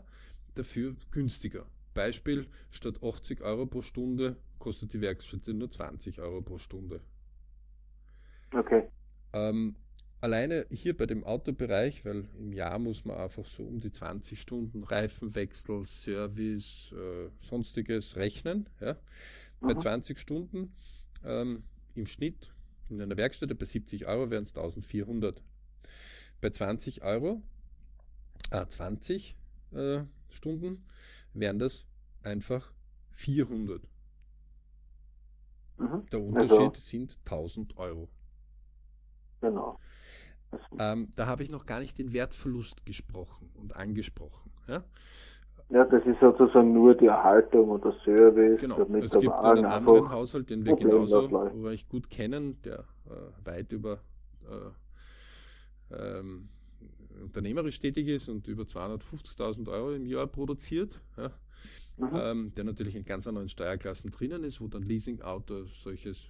dafür 0.56 0.96
günstiger. 1.12 1.66
Beispiel, 1.94 2.48
statt 2.72 3.04
80 3.04 3.42
Euro 3.42 3.66
pro 3.66 3.82
Stunde 3.82 4.38
kostet 4.60 4.94
die 4.94 5.02
Werkstätte 5.02 5.54
nur 5.54 5.72
20 5.72 6.20
Euro 6.20 6.42
pro 6.42 6.58
Stunde. 6.58 7.02
Okay. 8.54 8.88
Ähm, 9.34 9.76
alleine 10.22 10.66
hier 10.72 10.96
bei 10.96 11.06
dem 11.06 11.24
Autobereich, 11.24 12.04
weil 12.06 12.26
im 12.38 12.54
Jahr 12.54 12.80
muss 12.80 13.06
man 13.06 13.18
einfach 13.18 13.46
so 13.46 13.64
um 13.64 13.80
die 13.80 13.92
20 13.92 14.40
Stunden 14.40 14.84
Reifenwechsel, 14.84 15.86
Service, 15.86 16.94
äh, 16.94 17.30
sonstiges 17.42 18.16
rechnen. 18.16 18.68
Ja. 18.80 18.98
Bei 19.62 19.74
20 19.74 20.16
mhm. 20.16 20.20
Stunden 20.20 20.74
ähm, 21.24 21.64
im 21.96 22.06
Schnitt 22.06 22.52
in 22.90 23.02
einer 23.02 23.18
Werkstatt 23.18 23.58
bei 23.58 23.66
70 23.66 24.08
Euro 24.08 24.30
wären 24.30 24.44
es 24.44 24.56
1400. 24.56 25.42
Bei 26.42 26.50
20 26.50 27.04
Euro, 27.04 27.42
ah, 28.52 28.68
20 28.68 29.36
äh, 29.72 30.02
Stunden 30.30 30.84
wären 31.34 31.60
das 31.60 31.86
einfach 32.24 32.74
400. 33.12 33.82
Mhm. 35.80 36.06
Der 36.12 36.22
Unterschied 36.22 36.60
also. 36.60 36.74
sind 36.74 37.18
1000 37.26 37.78
Euro. 37.78 38.10
Genau. 39.42 39.80
Ähm, 40.80 41.12
da 41.16 41.28
habe 41.28 41.44
ich 41.44 41.52
noch 41.52 41.66
gar 41.66 41.80
nicht 41.80 41.98
den 41.98 42.12
Wertverlust 42.12 42.86
gesprochen 42.86 43.52
und 43.56 43.76
angesprochen. 43.76 44.52
Ja? 44.68 44.84
Ja, 45.70 45.86
das 45.86 46.04
ist 46.06 46.20
sozusagen 46.20 46.74
nur 46.74 46.96
die 46.96 47.06
Erhaltung 47.06 47.70
oder 47.70 47.94
Service. 48.04 48.60
Genau, 48.60 48.82
es 48.82 49.12
gibt 49.20 49.34
einen 49.34 49.66
anderen 49.66 50.10
Haushalt, 50.10 50.50
den 50.50 50.66
wir 50.66 50.76
genauso 50.76 51.20
recht 51.64 51.90
gut 51.90 52.10
kennen, 52.10 52.60
der 52.64 52.80
äh, 53.06 53.46
weit 53.46 53.72
über 53.72 54.00
äh, 54.50 55.96
ähm, 55.96 56.50
unternehmerisch 57.22 57.78
tätig 57.78 58.08
ist 58.08 58.30
und 58.30 58.48
über 58.48 58.64
250.000 58.64 59.70
Euro 59.72 59.92
im 59.92 60.08
Jahr 60.08 60.26
produziert. 60.26 61.00
Ja? 61.18 61.30
Mhm. 62.00 62.10
Ähm, 62.14 62.54
der 62.54 62.64
natürlich 62.64 62.96
in 62.96 63.04
ganz 63.04 63.28
anderen 63.28 63.50
Steuerklassen 63.50 64.10
drinnen 64.10 64.46
ist, 64.46 64.62
wo 64.62 64.68
dann 64.70 64.84
Leasing-Auto 64.84 65.66
solches 65.66 66.28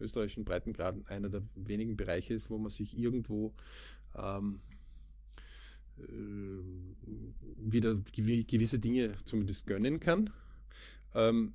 österreichischen 0.00 0.44
Breitengraden 0.44 1.06
einer 1.06 1.28
der 1.28 1.42
wenigen 1.54 1.96
Bereiche 1.96 2.32
ist, 2.32 2.48
wo 2.48 2.56
man 2.56 2.70
sich 2.70 2.98
irgendwo 2.98 3.52
ähm, 4.16 4.60
äh, 5.98 6.02
wieder 7.58 7.94
gewisse 7.94 8.78
Dinge 8.78 9.14
zumindest 9.26 9.66
gönnen 9.66 10.00
kann. 10.00 10.30
Ähm, 11.14 11.52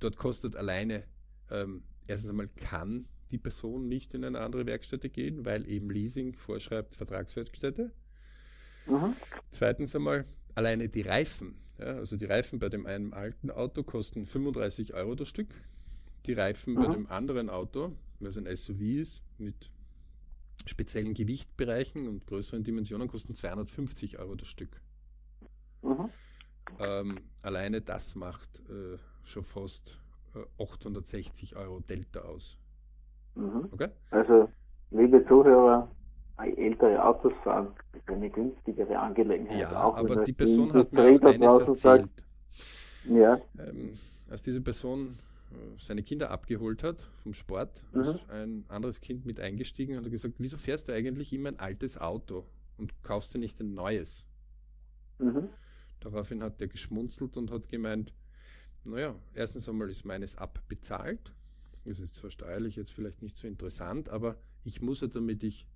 dort 0.00 0.16
kostet 0.16 0.56
alleine, 0.56 1.04
ähm, 1.50 1.84
erstens 2.08 2.30
einmal 2.30 2.48
kann 2.56 3.06
die 3.30 3.38
Person 3.38 3.88
nicht 3.88 4.14
in 4.14 4.24
eine 4.24 4.40
andere 4.40 4.66
Werkstätte 4.66 5.08
gehen, 5.08 5.44
weil 5.44 5.68
eben 5.68 5.90
Leasing 5.90 6.34
vorschreibt 6.34 6.96
Vertragswerkstätte. 6.96 7.92
Mhm. 8.86 9.14
Zweitens 9.50 9.94
einmal 9.94 10.24
alleine 10.56 10.88
die 10.88 11.02
Reifen. 11.02 11.54
Ja, 11.78 11.86
also 11.86 12.16
die 12.16 12.24
Reifen 12.24 12.58
bei 12.58 12.68
dem 12.68 12.86
einen 12.86 13.12
alten 13.12 13.50
Auto 13.50 13.82
kosten 13.82 14.26
35 14.26 14.94
Euro 14.94 15.14
das 15.14 15.28
Stück. 15.28 15.48
Die 16.26 16.32
Reifen 16.32 16.74
mhm. 16.74 16.78
bei 16.78 16.86
dem 16.88 17.06
anderen 17.08 17.50
Auto, 17.50 17.92
weil 18.18 18.30
es 18.30 18.38
ein 18.38 18.46
SUV 18.56 18.80
ist, 18.80 19.22
mit 19.38 19.70
speziellen 20.64 21.14
Gewichtbereichen 21.14 22.08
und 22.08 22.26
größeren 22.26 22.64
Dimensionen, 22.64 23.06
kosten 23.06 23.34
250 23.34 24.18
Euro 24.18 24.34
das 24.34 24.48
Stück. 24.48 24.80
Mhm. 25.82 26.10
Ähm, 26.80 27.20
alleine 27.42 27.80
das 27.80 28.16
macht 28.16 28.60
äh, 28.70 28.98
schon 29.22 29.44
fast 29.44 30.00
äh, 30.34 30.62
860 30.62 31.54
Euro 31.56 31.80
Delta 31.80 32.20
aus. 32.20 32.58
Mhm. 33.34 33.68
Okay? 33.70 33.88
Also, 34.10 34.48
liebe 34.90 35.24
Zuhörer, 35.28 35.90
ältere 36.38 37.02
Autos 37.02 37.32
fahren, 37.42 37.68
ist 37.92 38.08
eine 38.08 38.30
günstigere 38.30 38.98
Angelegenheit. 38.98 39.60
Ja, 39.60 39.70
aber 39.70 40.24
die 40.24 40.32
Person 40.32 40.72
hat 40.72 40.92
mir 40.92 41.02
auch 41.02 41.22
eines 41.22 41.42
erzählt. 41.42 41.76
Sagt, 41.78 42.24
ja. 43.08 43.40
Ähm, 43.58 43.92
als 44.28 44.42
diese 44.42 44.60
Person 44.60 45.16
äh, 45.50 45.78
seine 45.78 46.02
Kinder 46.02 46.30
abgeholt 46.30 46.82
hat 46.82 47.08
vom 47.22 47.32
Sport, 47.32 47.84
mhm. 47.92 48.00
ist 48.00 48.30
ein 48.30 48.64
anderes 48.68 49.00
Kind 49.00 49.24
mit 49.24 49.40
eingestiegen 49.40 49.96
und 49.96 50.04
hat 50.04 50.10
gesagt, 50.10 50.34
wieso 50.38 50.56
fährst 50.56 50.88
du 50.88 50.92
eigentlich 50.92 51.32
immer 51.32 51.48
ein 51.50 51.58
altes 51.58 51.98
Auto 51.98 52.44
und 52.76 53.02
kaufst 53.02 53.34
dir 53.34 53.38
nicht 53.38 53.60
ein 53.60 53.74
neues? 53.74 54.26
Mhm. 55.18 55.48
Daraufhin 56.00 56.42
hat 56.42 56.60
er 56.60 56.68
geschmunzelt 56.68 57.36
und 57.36 57.50
hat 57.50 57.68
gemeint, 57.68 58.12
naja, 58.84 59.14
erstens 59.34 59.68
einmal 59.68 59.90
ist 59.90 60.04
meines 60.04 60.36
abbezahlt. 60.36 61.32
Das 61.84 62.00
ist 62.00 62.16
zwar 62.16 62.30
steuerlich 62.30 62.76
jetzt 62.76 62.92
vielleicht 62.92 63.22
nicht 63.22 63.36
so 63.36 63.46
interessant, 63.46 64.08
aber 64.08 64.36
ich 64.64 64.82
muss 64.82 65.00
ja, 65.00 65.06
damit 65.08 65.44
ich 65.44 65.66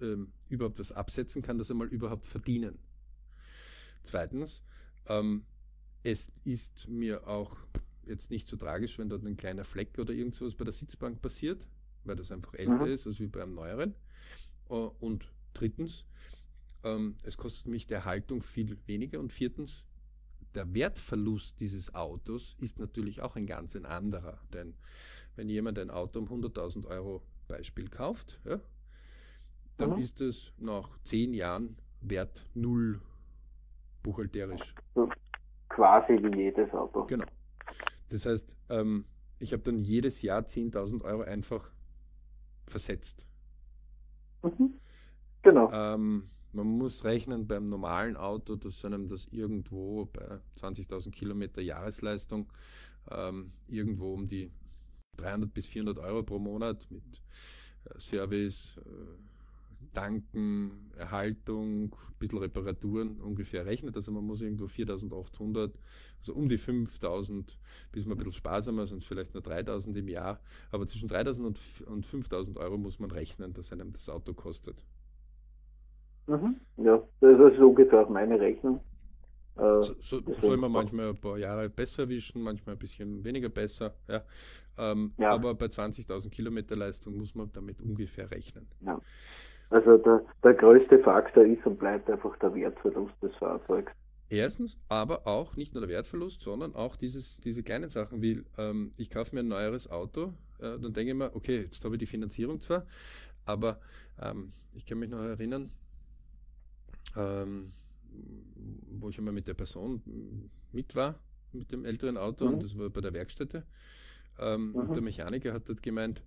ähm, 0.00 0.32
überhaupt 0.48 0.78
was 0.78 0.92
absetzen 0.92 1.42
kann, 1.42 1.58
das 1.58 1.70
einmal 1.70 1.88
überhaupt 1.88 2.26
verdienen. 2.26 2.78
Zweitens, 4.02 4.62
ähm, 5.06 5.44
es 6.02 6.28
ist 6.44 6.88
mir 6.88 7.26
auch 7.26 7.56
jetzt 8.06 8.30
nicht 8.30 8.48
so 8.48 8.56
tragisch, 8.56 8.98
wenn 8.98 9.08
dort 9.08 9.24
ein 9.24 9.36
kleiner 9.36 9.64
Fleck 9.64 9.98
oder 9.98 10.12
irgendwas 10.12 10.54
bei 10.54 10.64
der 10.64 10.72
Sitzbank 10.72 11.22
passiert, 11.22 11.66
weil 12.04 12.16
das 12.16 12.30
einfach 12.30 12.54
älter 12.54 12.86
mhm. 12.86 12.92
ist 12.92 13.06
als 13.06 13.18
wie 13.20 13.26
bei 13.26 13.42
einem 13.42 13.54
neueren. 13.54 13.94
Äh, 14.68 14.74
und 14.74 15.32
drittens, 15.54 16.04
ähm, 16.82 17.16
es 17.22 17.36
kostet 17.36 17.66
mich 17.66 17.86
der 17.86 18.04
Haltung 18.04 18.42
viel 18.42 18.78
weniger. 18.86 19.20
Und 19.20 19.32
viertens, 19.32 19.84
der 20.54 20.72
Wertverlust 20.74 21.60
dieses 21.60 21.94
Autos 21.94 22.56
ist 22.60 22.78
natürlich 22.78 23.22
auch 23.22 23.36
ein 23.36 23.46
ganz 23.46 23.74
ein 23.74 23.86
anderer. 23.86 24.38
Denn 24.52 24.74
wenn 25.36 25.48
jemand 25.48 25.78
ein 25.78 25.90
Auto 25.90 26.20
um 26.20 26.28
100.000 26.28 26.86
Euro 26.86 27.22
Beispiel 27.48 27.88
kauft, 27.88 28.40
ja, 28.44 28.60
dann 29.76 29.90
mhm. 29.90 29.98
ist 29.98 30.20
es 30.20 30.52
nach 30.58 30.98
zehn 31.04 31.34
Jahren 31.34 31.76
Wert 32.00 32.46
null 32.54 33.00
buchhalterisch. 34.02 34.74
Quasi 35.68 36.12
wie 36.22 36.36
jedes 36.36 36.72
Auto. 36.72 37.04
Genau. 37.06 37.24
Das 38.10 38.26
heißt, 38.26 38.56
ähm, 38.68 39.06
ich 39.38 39.52
habe 39.52 39.62
dann 39.62 39.78
jedes 39.78 40.22
Jahr 40.22 40.42
10.000 40.42 41.02
Euro 41.02 41.22
einfach 41.22 41.70
versetzt. 42.66 43.26
Mhm. 44.42 44.74
Genau. 45.42 45.70
Ähm, 45.72 46.30
man 46.52 46.66
muss 46.66 47.04
rechnen 47.04 47.46
beim 47.46 47.64
normalen 47.64 48.16
Auto, 48.16 48.56
dass 48.56 48.84
einem 48.84 49.08
das 49.08 49.26
irgendwo 49.32 50.06
bei 50.06 50.38
20.000 50.58 51.10
Kilometer 51.10 51.60
Jahresleistung 51.60 52.52
ähm, 53.10 53.52
irgendwo 53.66 54.14
um 54.14 54.26
die 54.26 54.52
300 55.16 55.52
bis 55.52 55.66
400 55.66 55.98
Euro 55.98 56.22
pro 56.22 56.38
Monat 56.38 56.86
mit 56.90 57.02
äh, 57.84 57.98
Service, 57.98 58.78
äh, 58.78 59.33
Tanken, 59.92 60.90
Erhaltung, 60.96 61.94
ein 61.94 62.18
bisschen 62.18 62.38
Reparaturen 62.38 63.20
ungefähr 63.20 63.66
rechnet. 63.66 63.96
Also 63.96 64.12
man 64.12 64.24
muss 64.24 64.42
irgendwo 64.42 64.66
4800, 64.66 65.78
also 66.18 66.34
um 66.34 66.48
die 66.48 66.58
5000, 66.58 67.58
bis 67.92 68.04
man 68.04 68.14
ein 68.14 68.18
bisschen 68.18 68.32
sparsamer 68.32 68.86
sind, 68.86 69.04
vielleicht 69.04 69.34
nur 69.34 69.42
3000 69.42 69.96
im 69.96 70.08
Jahr. 70.08 70.40
Aber 70.70 70.86
zwischen 70.86 71.08
3000 71.08 71.86
und 71.86 72.06
5000 72.06 72.58
Euro 72.58 72.78
muss 72.78 72.98
man 72.98 73.10
rechnen, 73.10 73.52
dass 73.52 73.72
einem 73.72 73.92
das 73.92 74.08
Auto 74.08 74.34
kostet. 74.34 74.82
Mhm. 76.26 76.60
Ja, 76.78 77.02
das 77.20 77.52
ist 77.52 77.58
ungefähr 77.58 78.00
auch 78.00 78.08
meine 78.08 78.40
Rechnung. 78.40 78.80
Äh, 79.56 79.82
so, 79.82 79.94
so 80.00 80.22
soll 80.40 80.56
man 80.56 80.72
manchmal 80.72 81.10
ein 81.10 81.20
paar 81.20 81.38
Jahre 81.38 81.68
besser 81.68 82.04
erwischen, 82.04 82.42
manchmal 82.42 82.74
ein 82.74 82.78
bisschen 82.78 83.22
weniger 83.22 83.48
besser. 83.48 83.94
Ja. 84.08 84.22
Ähm, 84.76 85.12
ja. 85.18 85.30
Aber 85.30 85.54
bei 85.54 85.66
20.000 85.66 86.30
Kilometer 86.30 86.74
Leistung 86.74 87.16
muss 87.16 87.34
man 87.34 87.50
damit 87.52 87.80
ungefähr 87.80 88.30
rechnen. 88.30 88.66
Ja. 88.80 89.00
Also 89.74 89.98
der, 89.98 90.24
der 90.44 90.54
größte 90.54 91.00
Faktor 91.00 91.44
ist 91.44 91.66
und 91.66 91.80
bleibt 91.80 92.08
einfach 92.08 92.38
der 92.38 92.54
Wertverlust 92.54 93.14
des 93.20 93.34
Fahrzeugs. 93.34 93.90
Erstens, 94.30 94.78
aber 94.88 95.26
auch 95.26 95.56
nicht 95.56 95.74
nur 95.74 95.80
der 95.80 95.90
Wertverlust, 95.90 96.42
sondern 96.42 96.76
auch 96.76 96.94
dieses, 96.94 97.40
diese 97.40 97.64
kleinen 97.64 97.90
Sachen 97.90 98.22
wie, 98.22 98.44
ähm, 98.56 98.92
ich 98.98 99.10
kaufe 99.10 99.34
mir 99.34 99.40
ein 99.40 99.48
neueres 99.48 99.90
Auto, 99.90 100.32
äh, 100.60 100.78
dann 100.78 100.92
denke 100.92 101.10
ich 101.10 101.16
mir, 101.16 101.34
okay, 101.34 101.62
jetzt 101.62 101.84
habe 101.84 101.96
ich 101.96 101.98
die 101.98 102.06
Finanzierung 102.06 102.60
zwar, 102.60 102.86
aber 103.46 103.80
ähm, 104.22 104.52
ich 104.74 104.86
kann 104.86 105.00
mich 105.00 105.10
noch 105.10 105.18
erinnern, 105.18 105.72
ähm, 107.16 107.72
wo 108.92 109.08
ich 109.08 109.18
einmal 109.18 109.34
mit 109.34 109.48
der 109.48 109.54
Person 109.54 110.02
mit 110.70 110.94
war, 110.94 111.16
mit 111.52 111.72
dem 111.72 111.84
älteren 111.84 112.16
Auto, 112.16 112.46
mhm. 112.46 112.54
und 112.54 112.62
das 112.62 112.78
war 112.78 112.90
bei 112.90 113.00
der 113.00 113.12
Werkstätte. 113.12 113.64
Mhm. 114.38 114.74
Und 114.74 114.94
der 114.94 115.02
Mechaniker 115.02 115.52
hat 115.52 115.68
dort 115.68 115.82
gemeint, 115.82 116.22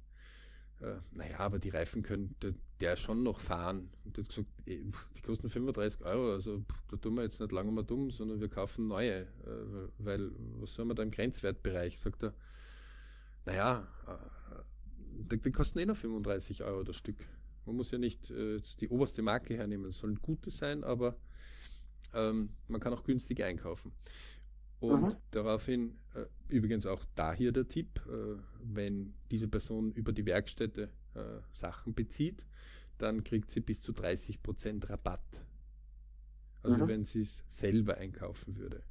äh, 0.81 0.95
naja, 1.11 1.39
aber 1.39 1.59
die 1.59 1.69
Reifen 1.69 2.03
können 2.03 2.35
der, 2.41 2.53
der 2.79 2.95
schon 2.95 3.23
noch 3.23 3.39
fahren. 3.39 3.89
Und 4.05 4.17
er 4.17 4.23
hat 4.23 4.29
gesagt, 4.29 4.47
die 4.65 5.21
kosten 5.21 5.49
35 5.49 6.05
Euro, 6.05 6.33
also 6.33 6.63
da 6.89 6.97
tun 6.97 7.15
wir 7.15 7.23
jetzt 7.23 7.39
nicht 7.39 7.51
lange 7.51 7.71
mal 7.71 7.83
dumm, 7.83 8.11
sondern 8.11 8.39
wir 8.39 8.49
kaufen 8.49 8.87
neue, 8.87 9.21
äh, 9.21 9.89
weil 9.97 10.31
was 10.59 10.73
soll 10.73 10.85
man 10.85 10.95
da 10.95 11.03
im 11.03 11.11
Grenzwertbereich? 11.11 11.99
Sagt 11.99 12.23
er, 12.23 12.33
naja, 13.45 13.87
äh, 14.07 14.61
die, 15.31 15.39
die 15.39 15.51
kosten 15.51 15.79
eh 15.79 15.85
noch 15.85 15.97
35 15.97 16.63
Euro 16.63 16.83
das 16.83 16.95
Stück. 16.95 17.17
Man 17.65 17.75
muss 17.75 17.91
ja 17.91 17.97
nicht 17.97 18.29
die 18.29 18.87
oberste 18.87 19.21
Marke 19.21 19.57
hernehmen, 19.57 19.87
es 19.87 19.97
sollen 19.97 20.21
gute 20.21 20.49
sein, 20.49 20.85
aber 20.85 21.17
ähm, 22.13 22.49
man 22.69 22.79
kann 22.79 22.93
auch 22.93 23.03
günstig 23.03 23.43
einkaufen. 23.43 23.91
Und 24.79 25.01
mhm. 25.01 25.15
daraufhin, 25.31 25.97
äh, 26.13 26.25
übrigens 26.49 26.85
auch 26.85 27.03
da 27.15 27.33
hier 27.33 27.51
der 27.51 27.67
Tipp, 27.67 28.01
äh, 28.07 28.35
wenn 28.61 29.13
diese 29.31 29.47
Person 29.47 29.91
über 29.91 30.11
die 30.11 30.25
Werkstätte 30.25 30.89
äh, 31.15 31.39
Sachen 31.51 31.95
bezieht, 31.95 32.45
dann 32.97 33.23
kriegt 33.23 33.49
sie 33.49 33.59
bis 33.59 33.81
zu 33.81 33.91
30% 33.91 34.89
Rabatt. 34.89 35.45
Also 36.63 36.77
mhm. 36.77 36.87
wenn 36.87 37.05
sie 37.05 37.21
es 37.21 37.43
selber 37.47 37.97
einkaufen 37.97 38.57
würde. 38.57 38.83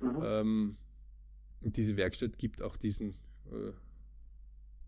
Mhm. 0.00 0.22
Ähm, 0.22 0.76
und 1.62 1.76
diese 1.76 1.96
Werkstatt 1.96 2.38
gibt 2.38 2.62
auch 2.62 2.76
diesen 2.76 3.10
äh, 3.50 3.72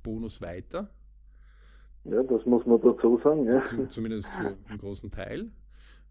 Bonus 0.02 0.40
weiter. 0.40 0.90
Ja, 2.04 2.22
das 2.22 2.44
muss 2.46 2.66
man 2.66 2.80
dazu 2.80 3.20
sagen. 3.22 3.46
Ja. 3.46 3.88
Zumindest 3.88 4.28
für 4.28 4.56
einen 4.68 4.78
großen 4.78 5.10
Teil. 5.10 5.50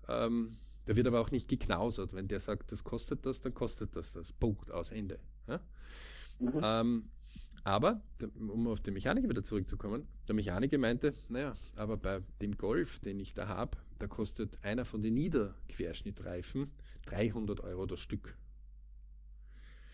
Ähm, 0.08 0.56
da 0.86 0.96
wird 0.96 1.08
aber 1.08 1.22
auch 1.22 1.32
nicht 1.32 1.48
geknausert. 1.48 2.14
Wenn 2.14 2.28
der 2.28 2.40
sagt, 2.40 2.72
das 2.72 2.84
kostet 2.84 3.26
das, 3.26 3.42
dann 3.42 3.54
kostet 3.54 3.96
das 3.96 4.12
das. 4.12 4.34
Punkt, 4.34 4.72
aus 4.72 4.92
Ende. 4.92 5.20
Ja? 5.48 5.60
Mhm. 6.40 6.62
Ähm, 6.64 7.10
aber, 7.64 8.02
um 8.40 8.68
auf 8.68 8.80
den 8.80 8.96
Mechaniker 8.96 9.30
wieder 9.30 9.44
zurückzukommen, 9.44 10.08
der 10.28 10.34
Mechaniker 10.34 10.80
meinte, 10.80 11.14
naja, 11.30 11.54
aber 11.76 11.98
bei 11.98 12.22
dem 12.42 12.58
Golf, 12.58 13.00
den 13.00 13.20
ich 13.20 13.34
da 13.34 13.48
habe, 13.48 13.78
da 14.00 14.08
kostet 14.08 14.58
einer 14.64 14.84
von 14.84 15.02
den 15.02 15.14
Niederquerschnittreifen 15.14 16.72
300 17.06 17.60
Euro 17.62 17.86
das 17.86 18.00
Stück. 18.00 18.36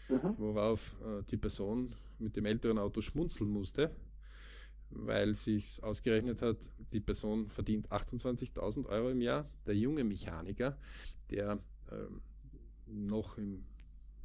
Mhm. 0.08 0.36
Worauf 0.38 0.96
äh, 1.02 1.24
die 1.30 1.36
Person 1.36 1.94
mit 2.20 2.38
dem 2.38 2.46
älteren 2.46 2.78
Auto 2.78 3.02
schmunzeln 3.02 3.50
musste, 3.50 3.94
weil 4.90 5.36
sich 5.36 5.84
ausgerechnet 5.84 6.42
hat, 6.42 6.58
die 6.94 7.00
Person 7.00 7.50
verdient 7.50 7.92
28.000 7.92 8.88
Euro 8.88 9.10
im 9.10 9.22
Jahr. 9.22 9.50
Der 9.66 9.76
junge 9.76 10.04
Mechaniker, 10.04 10.78
der 11.30 11.60
ähm, 11.92 12.22
noch 12.88 13.38
im 13.38 13.66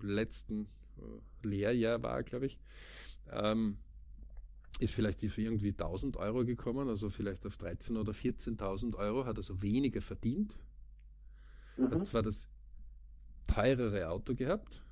letzten 0.01 0.67
äh, 0.99 1.47
Lehrjahr 1.47 2.03
war, 2.03 2.23
glaube 2.23 2.47
ich, 2.47 2.59
ähm, 3.31 3.79
ist 4.81 4.95
vielleicht 4.95 5.21
für 5.21 5.43
irgendwie 5.43 5.71
1000 5.71 6.17
Euro 6.17 6.45
gekommen, 6.45 6.89
also 6.89 7.11
vielleicht 7.11 7.47
auf 7.47 7.57
13.000 7.57 8.01
oder 8.01 8.13
14.000 8.13 8.97
Euro, 8.97 9.27
hat 9.27 9.37
also 9.37 9.61
weniger 9.63 10.01
verdient. 10.01 10.59
Mhm. 11.77 11.91
Hat 11.91 12.07
zwar 12.07 12.23
das 12.23 12.49
teurere 13.47 14.09
Auto 14.09 14.35
gehabt, 14.35 14.83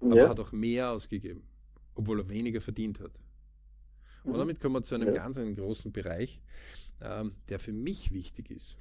aber 0.00 0.28
hat 0.28 0.40
auch 0.40 0.52
mehr 0.52 0.90
ausgegeben, 0.90 1.42
obwohl 1.94 2.20
er 2.20 2.28
weniger 2.28 2.60
verdient 2.60 3.00
hat. 3.00 3.12
Und 4.26 4.34
mhm. 4.34 4.38
damit 4.38 4.60
kommen 4.60 4.74
wir 4.74 4.82
zu 4.82 4.94
einem 4.94 5.08
ja. 5.08 5.14
ganz 5.14 5.38
einen 5.38 5.54
großen 5.54 5.92
Bereich, 5.92 6.40
ähm, 7.00 7.32
der 7.48 7.58
für 7.58 7.72
mich 7.72 8.12
wichtig 8.12 8.50
ist. 8.50 8.76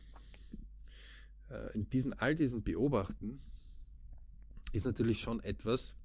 Äh, 1.50 1.74
in 1.76 1.90
diesen, 1.90 2.14
all 2.14 2.36
diesen 2.36 2.64
Beobachten 2.64 3.40
ist 4.74 4.86
natürlich 4.86 5.22
schon 5.22 5.42
etwas, 5.44 5.96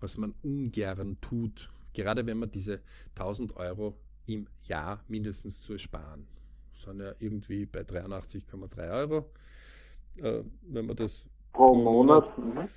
was 0.00 0.16
man 0.16 0.34
ungern 0.42 1.16
tut, 1.20 1.70
gerade 1.94 2.26
wenn 2.26 2.38
man 2.38 2.50
diese 2.50 2.80
1000 3.14 3.56
Euro 3.56 3.96
im 4.26 4.48
Jahr 4.66 5.04
mindestens 5.08 5.62
zu 5.62 5.74
ersparen. 5.74 6.26
Das 6.72 6.82
sind 6.82 7.00
ja 7.00 7.14
irgendwie 7.20 7.66
bei 7.66 7.82
83,3 7.82 8.90
Euro. 8.90 9.30
Äh, 10.18 10.42
wenn 10.62 10.86
man 10.86 10.96
das 10.96 11.26
pro, 11.52 11.66
pro 11.66 11.74
Monat. 11.76 12.36
Monat. 12.36 12.66
Mhm. 12.66 12.68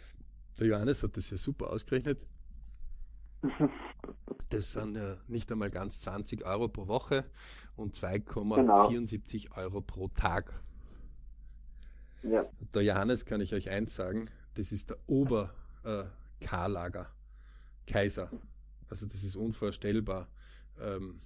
Der 0.59 0.67
Johannes 0.67 1.03
hat 1.03 1.17
das 1.17 1.31
ja 1.31 1.37
super 1.37 1.71
ausgerechnet. 1.71 2.25
Das 4.49 4.73
sind 4.73 4.95
ja 4.95 5.17
nicht 5.27 5.51
einmal 5.51 5.71
ganz 5.71 6.01
20 6.01 6.45
Euro 6.45 6.67
pro 6.67 6.87
Woche 6.87 7.25
und 7.75 7.97
2,74 7.97 9.43
genau. 9.43 9.57
Euro 9.57 9.81
pro 9.81 10.07
Tag. 10.09 10.53
Ja. 12.23 12.49
Der 12.73 12.83
Johannes 12.83 13.25
kann 13.25 13.41
ich 13.41 13.53
euch 13.53 13.69
eins 13.69 13.95
sagen, 13.95 14.29
das 14.55 14.71
ist 14.71 14.89
der 14.89 14.97
Ober-K-Lager, 15.07 17.01
äh, 17.01 17.91
Kaiser. 17.91 18.31
Also 18.89 19.05
das 19.05 19.23
ist 19.23 19.35
unvorstellbar, 19.35 20.29
ähm, 20.79 21.19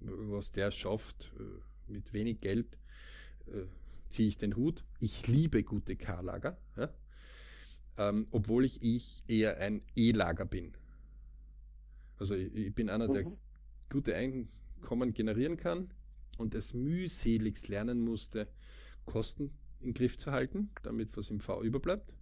was 0.00 0.52
der 0.52 0.70
schafft 0.70 1.32
äh, 1.38 1.42
mit 1.92 2.12
wenig 2.12 2.38
Geld. 2.38 2.78
Äh, 3.46 3.66
ziehe 4.08 4.28
ich 4.28 4.38
den 4.38 4.56
Hut. 4.56 4.84
Ich 5.00 5.26
liebe 5.26 5.62
gute 5.62 5.96
K-Lager, 5.96 6.56
ja? 6.76 6.88
ähm, 7.98 8.26
obwohl 8.30 8.64
ich, 8.64 8.82
ich 8.82 9.22
eher 9.28 9.58
ein 9.58 9.82
E-Lager 9.94 10.44
bin. 10.44 10.72
Also 12.18 12.34
ich, 12.34 12.54
ich 12.54 12.74
bin 12.74 12.90
einer, 12.90 13.08
der 13.08 13.26
mhm. 13.26 13.36
gute 13.90 14.14
Einkommen 14.14 15.12
generieren 15.12 15.56
kann 15.56 15.90
und 16.36 16.54
es 16.54 16.74
mühseligst 16.74 17.68
lernen 17.68 18.00
musste, 18.00 18.48
Kosten 19.04 19.50
in 19.80 19.88
den 19.88 19.94
Griff 19.94 20.18
zu 20.18 20.32
halten, 20.32 20.70
damit 20.82 21.16
was 21.16 21.30
im 21.30 21.40
V 21.40 21.62
überbleibt. 21.62 22.14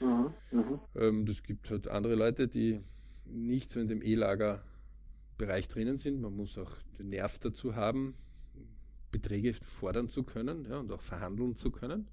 Mhm. 0.00 0.34
Mhm. 0.50 0.80
Ähm, 0.94 1.26
das 1.26 1.42
gibt 1.42 1.70
halt 1.70 1.88
andere 1.88 2.14
Leute, 2.14 2.48
die 2.48 2.80
nicht 3.24 3.70
so 3.70 3.80
in 3.80 3.88
dem 3.88 4.02
E-Lager-Bereich 4.02 5.68
drinnen 5.68 5.96
sind. 5.96 6.20
Man 6.20 6.34
muss 6.34 6.58
auch 6.58 6.72
den 6.98 7.08
Nerv 7.10 7.38
dazu 7.38 7.74
haben, 7.74 8.14
Beträge 9.10 9.54
fordern 9.54 10.08
zu 10.08 10.22
können 10.22 10.66
ja, 10.66 10.78
und 10.78 10.92
auch 10.92 11.00
verhandeln 11.00 11.56
zu 11.56 11.70
können. 11.70 12.08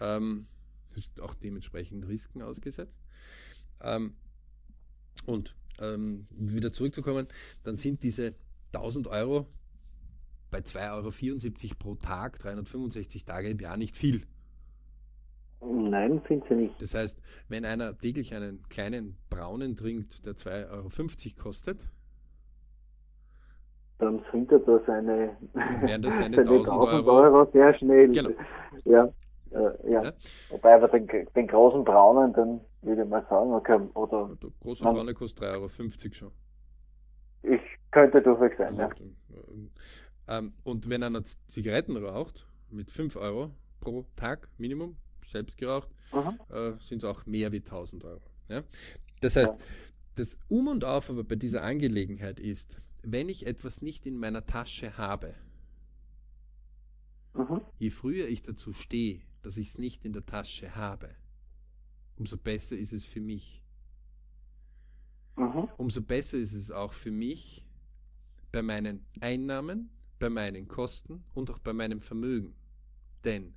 Ähm, 0.00 0.46
ist 0.94 1.20
auch 1.20 1.34
dementsprechend 1.34 2.06
Risiken 2.06 2.42
ausgesetzt. 2.42 3.00
Ähm, 3.80 4.14
und 5.26 5.56
ähm, 5.80 6.26
wieder 6.30 6.72
zurückzukommen, 6.72 7.26
dann 7.62 7.76
sind 7.76 8.02
diese 8.02 8.34
1000 8.74 9.08
Euro 9.08 9.46
bei 10.50 10.58
2,74 10.58 11.64
Euro 11.64 11.74
pro 11.78 11.94
Tag, 11.94 12.38
365 12.38 13.24
Tage 13.24 13.50
im 13.50 13.58
Jahr 13.58 13.76
nicht 13.76 13.96
viel. 13.96 14.22
Nein, 15.60 16.22
sind 16.28 16.44
sie 16.48 16.54
nicht. 16.54 16.80
Das 16.80 16.94
heißt, 16.94 17.20
wenn 17.48 17.64
einer 17.64 17.98
täglich 17.98 18.34
einen 18.34 18.62
kleinen 18.68 19.16
braunen 19.28 19.76
trinkt, 19.76 20.24
der 20.24 20.34
2,50 20.34 20.70
Euro 20.70 21.42
kostet, 21.42 21.88
dann 23.98 24.22
sind 24.30 24.50
er 24.52 24.60
da 24.60 24.80
seine, 24.86 25.36
dann 25.54 25.82
wären 25.82 26.02
das 26.02 26.18
seine 26.18 26.38
1000 26.38 26.68
Euro. 26.68 27.10
Euro 27.10 27.50
sehr 27.52 27.74
schnell. 27.74 28.08
Genau. 28.08 28.30
Ja. 28.84 29.12
Äh, 29.50 29.92
ja. 29.92 30.02
ja. 30.04 30.12
Wobei 30.50 30.74
aber 30.74 30.88
den, 30.88 31.06
den 31.34 31.46
großen 31.46 31.84
braunen, 31.84 32.32
dann 32.32 32.60
würde 32.82 33.02
ich 33.02 33.08
mal 33.08 33.24
sagen, 33.28 33.52
okay, 33.52 33.78
oder. 33.94 34.36
Der 34.42 34.50
große 34.60 34.84
braune 34.84 35.14
kostet 35.14 35.44
3,50 35.44 35.54
Euro 35.54 35.68
schon. 36.14 36.32
Ich 37.42 37.60
könnte 37.90 38.20
durchaus 38.20 38.50
sein, 38.58 38.78
also, 38.80 39.04
ja. 40.28 40.38
Ähm, 40.38 40.52
und 40.64 40.88
wenn 40.90 41.02
einer 41.02 41.22
Zigaretten 41.22 41.96
raucht, 41.96 42.46
mit 42.70 42.90
5 42.90 43.16
Euro 43.16 43.50
pro 43.80 44.04
Tag 44.16 44.48
Minimum, 44.58 44.96
selbst 45.24 45.56
geraucht, 45.56 45.90
äh, 46.50 46.72
sind 46.80 47.02
es 47.02 47.04
auch 47.04 47.26
mehr 47.26 47.52
wie 47.52 47.58
1000 47.58 48.04
Euro. 48.04 48.20
Ja? 48.48 48.62
Das 49.20 49.36
heißt, 49.36 49.54
ja. 49.54 49.60
das 50.16 50.38
Um 50.48 50.68
und 50.68 50.84
Auf 50.84 51.10
aber 51.10 51.24
bei 51.24 51.36
dieser 51.36 51.62
Angelegenheit 51.62 52.40
ist, 52.40 52.80
wenn 53.02 53.28
ich 53.28 53.46
etwas 53.46 53.82
nicht 53.82 54.06
in 54.06 54.18
meiner 54.18 54.44
Tasche 54.46 54.96
habe, 54.98 55.34
mhm. 57.34 57.60
je 57.78 57.90
früher 57.90 58.28
ich 58.28 58.42
dazu 58.42 58.72
stehe, 58.72 59.20
dass 59.42 59.56
ich 59.56 59.68
es 59.68 59.78
nicht 59.78 60.04
in 60.04 60.12
der 60.12 60.26
Tasche 60.26 60.74
habe, 60.74 61.14
umso 62.16 62.36
besser 62.36 62.76
ist 62.76 62.92
es 62.92 63.04
für 63.04 63.20
mich. 63.20 63.62
Mhm. 65.36 65.68
Umso 65.76 66.02
besser 66.02 66.38
ist 66.38 66.54
es 66.54 66.70
auch 66.70 66.92
für 66.92 67.10
mich 67.10 67.64
bei 68.50 68.62
meinen 68.62 69.06
Einnahmen, 69.20 69.90
bei 70.18 70.28
meinen 70.28 70.66
Kosten 70.66 71.24
und 71.34 71.50
auch 71.50 71.58
bei 71.58 71.72
meinem 71.72 72.00
Vermögen. 72.00 72.54
Denn 73.24 73.54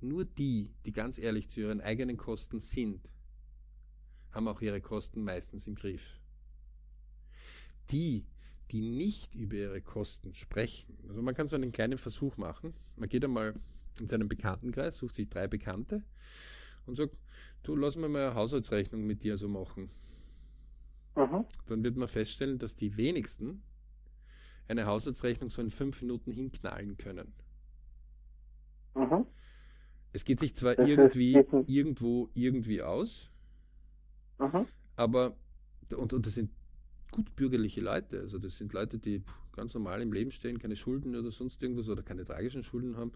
nur 0.00 0.24
die, 0.24 0.70
die 0.84 0.92
ganz 0.92 1.18
ehrlich 1.18 1.48
zu 1.48 1.60
ihren 1.60 1.80
eigenen 1.80 2.16
Kosten 2.16 2.60
sind, 2.60 3.12
haben 4.30 4.48
auch 4.48 4.60
ihre 4.60 4.80
Kosten 4.80 5.24
meistens 5.24 5.66
im 5.66 5.74
Griff. 5.74 6.20
Die, 7.90 8.24
die 8.70 8.80
nicht 8.80 9.34
über 9.34 9.56
ihre 9.56 9.82
Kosten 9.82 10.34
sprechen, 10.34 10.96
also 11.08 11.22
man 11.22 11.34
kann 11.34 11.48
so 11.48 11.56
einen 11.56 11.72
kleinen 11.72 11.98
Versuch 11.98 12.36
machen, 12.36 12.74
man 12.96 13.08
geht 13.08 13.24
einmal 13.24 13.54
in 14.00 14.08
seinem 14.08 14.28
Bekanntenkreis, 14.28 14.96
sucht 14.96 15.14
sich 15.14 15.28
drei 15.28 15.46
Bekannte 15.46 16.02
und 16.86 16.96
sagt, 16.96 17.16
du 17.62 17.76
lass 17.76 17.96
mir 17.96 18.08
mal 18.08 18.26
eine 18.26 18.34
Haushaltsrechnung 18.34 19.06
mit 19.06 19.22
dir 19.22 19.38
so 19.38 19.48
machen. 19.48 19.90
Mhm. 21.16 21.44
Dann 21.66 21.84
wird 21.84 21.96
man 21.96 22.08
feststellen, 22.08 22.58
dass 22.58 22.74
die 22.74 22.96
wenigsten 22.96 23.62
eine 24.68 24.86
Haushaltsrechnung 24.86 25.50
so 25.50 25.62
in 25.62 25.70
fünf 25.70 26.00
Minuten 26.02 26.30
hinknallen 26.30 26.96
können. 26.96 27.32
Mhm. 28.94 29.26
Es 30.12 30.24
geht 30.24 30.40
sich 30.40 30.54
zwar 30.54 30.78
irgendwie 30.78 31.34
irgendwo 31.66 32.28
irgendwie 32.34 32.82
aus, 32.82 33.30
mhm. 34.38 34.66
aber 34.96 35.36
und, 35.96 36.12
und 36.12 36.26
das 36.26 36.34
sind 36.34 36.50
gut 37.14 37.36
bürgerliche 37.36 37.80
Leute. 37.80 38.20
Also 38.20 38.38
das 38.38 38.56
sind 38.56 38.72
Leute, 38.72 38.98
die 38.98 39.22
ganz 39.52 39.72
normal 39.74 40.02
im 40.02 40.12
Leben 40.12 40.32
stehen, 40.32 40.58
keine 40.58 40.74
Schulden 40.74 41.14
oder 41.14 41.30
sonst 41.30 41.62
irgendwas 41.62 41.88
oder 41.88 42.02
keine 42.02 42.24
tragischen 42.24 42.64
Schulden 42.64 42.96
haben. 42.96 43.12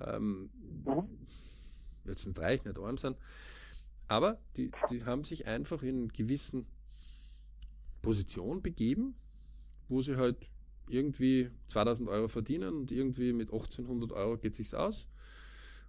Ähm, 0.00 0.48
mhm. 0.86 1.08
Jetzt 2.06 2.26
nicht 2.26 2.38
reich, 2.38 2.64
nicht 2.64 2.78
arm 2.78 2.96
sind. 2.96 3.16
Aber 4.08 4.38
die, 4.56 4.70
die 4.90 5.04
haben 5.04 5.24
sich 5.24 5.46
einfach 5.46 5.82
in 5.82 6.08
gewissen 6.08 6.66
Position 8.00 8.62
begeben, 8.62 9.14
wo 9.88 10.00
sie 10.00 10.16
halt 10.16 10.36
irgendwie 10.88 11.50
2000 11.68 12.08
Euro 12.08 12.28
verdienen 12.28 12.74
und 12.74 12.90
irgendwie 12.90 13.32
mit 13.32 13.52
1800 13.52 14.12
Euro 14.12 14.38
geht 14.38 14.54
sich's 14.54 14.74
aus 14.74 15.06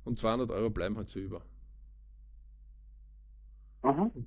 und 0.04 0.20
200 0.20 0.52
Euro 0.52 0.70
bleiben 0.70 0.98
halt 0.98 1.10
so 1.10 1.20
über. 1.20 1.46
Mhm. 3.84 4.26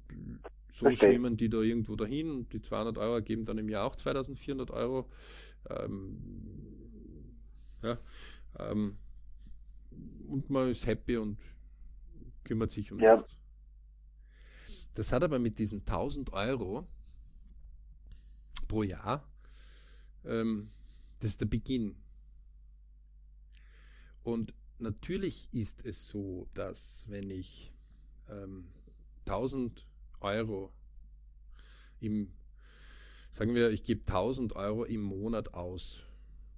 So 0.77 0.85
Verstehe. 0.85 1.13
schwimmen 1.13 1.39
die 1.39 1.49
da 1.49 1.63
irgendwo 1.63 1.97
dahin 1.97 2.31
und 2.31 2.53
die 2.53 2.61
200 2.61 2.99
Euro 2.99 3.23
geben 3.23 3.47
dann 3.47 3.57
im 3.57 3.71
Jahr 3.71 3.87
auch 3.87 3.97
2400 3.97 4.71
Euro. 4.71 5.09
Ähm, 5.71 6.19
ja, 7.83 7.99
ähm, 8.59 8.99
und 10.29 10.51
man 10.51 10.69
ist 10.69 10.85
happy 10.85 11.17
und 11.17 11.39
kümmert 12.45 12.73
sich 12.73 12.93
um 12.93 13.01
ja. 13.01 13.17
nichts. 13.17 13.39
Das 14.93 15.13
hat 15.13 15.25
aber 15.25 15.39
mit 15.39 15.59
diesen 15.59 15.79
1000 15.79 16.35
Euro 16.35 16.87
pro 18.69 18.83
Jahr, 18.83 19.27
ähm, 20.27 20.69
das 21.21 21.31
ist 21.31 21.41
der 21.41 21.47
Beginn. 21.47 21.97
Und 24.25 24.53
natürlich 24.79 25.49
ist 25.55 25.87
es 25.87 26.07
so, 26.09 26.49
dass 26.53 27.07
wenn 27.09 27.31
ich 27.31 27.73
ähm, 28.29 28.69
1000 29.21 29.87
Euro 30.27 30.73
im, 32.01 32.33
sagen 33.31 33.55
wir, 33.55 33.71
ich 33.71 33.85
gebe 33.85 34.01
1000 34.01 34.55
Euro 34.57 34.85
im 34.85 35.03
Monat 35.03 35.55
aus, 35.55 36.05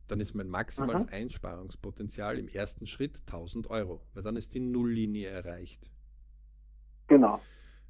dann 0.09 0.21
ist 0.21 0.35
mein 0.35 0.49
maximales 0.49 1.09
Aha. 1.09 1.17
Einsparungspotenzial 1.17 2.39
im 2.39 2.49
ersten 2.49 2.87
Schritt 2.87 3.21
1000 3.27 3.69
Euro, 3.71 4.01
weil 4.15 4.23
dann 4.23 4.37
ist 4.37 4.55
die 4.55 4.61
Nulllinie 4.61 5.29
erreicht. 5.29 5.91
Genau. 7.07 7.41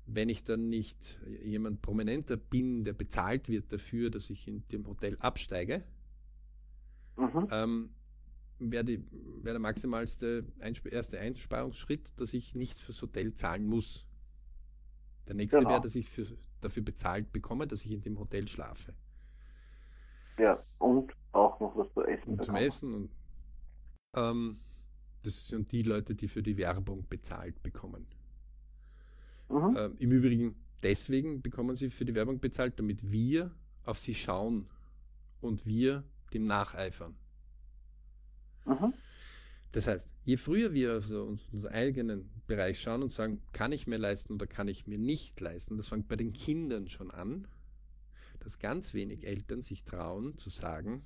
Wenn 0.06 0.28
ich 0.28 0.44
dann 0.44 0.68
nicht 0.68 1.18
jemand 1.42 1.80
prominenter 1.82 2.36
bin, 2.36 2.82
der 2.82 2.94
bezahlt 2.94 3.48
wird 3.48 3.72
dafür, 3.72 4.10
dass 4.10 4.30
ich 4.30 4.48
in 4.48 4.66
dem 4.68 4.86
Hotel 4.86 5.16
absteige, 5.20 5.84
ähm, 7.50 7.90
wäre 8.58 8.86
wär 9.42 9.52
der 9.52 9.60
maximalste 9.60 10.44
Einsp 10.60 10.86
erste 10.86 11.18
Einsparungsschritt, 11.18 12.18
dass 12.18 12.34
ich 12.34 12.54
nichts 12.54 12.80
fürs 12.80 13.00
Hotel 13.02 13.34
zahlen 13.34 13.66
muss. 13.66 14.07
Der 15.28 15.36
nächste 15.36 15.58
genau. 15.58 15.70
wäre, 15.70 15.80
dass 15.80 15.94
ich 15.94 16.08
für, 16.08 16.26
dafür 16.60 16.82
bezahlt 16.82 17.32
bekomme, 17.32 17.66
dass 17.66 17.84
ich 17.84 17.92
in 17.92 18.00
dem 18.00 18.18
Hotel 18.18 18.48
schlafe. 18.48 18.94
Ja, 20.38 20.62
und 20.78 21.12
auch 21.32 21.60
noch 21.60 21.76
was 21.76 21.92
zu 21.92 22.02
essen. 22.04 22.32
Und 22.32 22.44
zum 22.44 22.54
Essen. 22.56 22.94
Und, 22.94 23.10
ähm, 24.16 24.60
das 25.22 25.48
sind 25.48 25.70
die 25.72 25.82
Leute, 25.82 26.14
die 26.14 26.28
für 26.28 26.42
die 26.42 26.56
Werbung 26.56 27.06
bezahlt 27.08 27.62
bekommen. 27.62 28.06
Mhm. 29.48 29.76
Ähm, 29.76 29.96
Im 29.98 30.12
Übrigen, 30.12 30.56
deswegen 30.82 31.42
bekommen 31.42 31.76
sie 31.76 31.90
für 31.90 32.04
die 32.04 32.14
Werbung 32.14 32.40
bezahlt, 32.40 32.78
damit 32.78 33.10
wir 33.10 33.50
auf 33.84 33.98
sie 33.98 34.14
schauen 34.14 34.68
und 35.40 35.66
wir 35.66 36.04
dem 36.32 36.44
nacheifern. 36.44 37.16
Mhm. 38.64 38.92
Das 39.72 39.86
heißt, 39.86 40.08
je 40.24 40.36
früher 40.36 40.72
wir 40.72 40.96
auf 40.96 41.06
so 41.06 41.24
unseren 41.52 41.72
eigenen 41.72 42.30
Bereich 42.46 42.80
schauen 42.80 43.02
und 43.02 43.12
sagen, 43.12 43.42
kann 43.52 43.72
ich 43.72 43.86
mir 43.86 43.98
leisten 43.98 44.32
oder 44.34 44.46
kann 44.46 44.68
ich 44.68 44.86
mir 44.86 44.98
nicht 44.98 45.40
leisten, 45.40 45.76
das 45.76 45.88
fängt 45.88 46.08
bei 46.08 46.16
den 46.16 46.32
Kindern 46.32 46.88
schon 46.88 47.10
an, 47.10 47.46
dass 48.40 48.58
ganz 48.58 48.94
wenig 48.94 49.26
Eltern 49.26 49.60
sich 49.60 49.84
trauen 49.84 50.38
zu 50.38 50.48
sagen, 50.48 51.04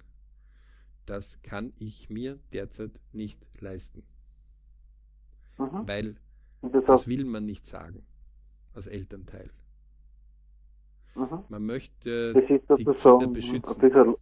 das 1.07 1.43
kann 1.43 1.73
ich 1.79 2.11
mir 2.11 2.39
derzeit 2.53 3.01
nicht 3.13 3.41
leisten. 3.61 4.05
Mhm. 5.59 5.89
Weil 5.89 6.17
das, 6.63 6.85
das, 6.85 7.09
will 7.09 7.25
man 7.25 7.45
nicht 7.45 7.67
sagen 7.67 8.07
als 8.73 8.87
Elternteil. 8.87 9.51
Mhm. 11.17 11.45
Man 11.49 11.67
möchte 11.67 12.33
die 12.35 12.85
Kinder 12.85 13.27
beschützen 13.27 13.81
bisschen 13.81 14.15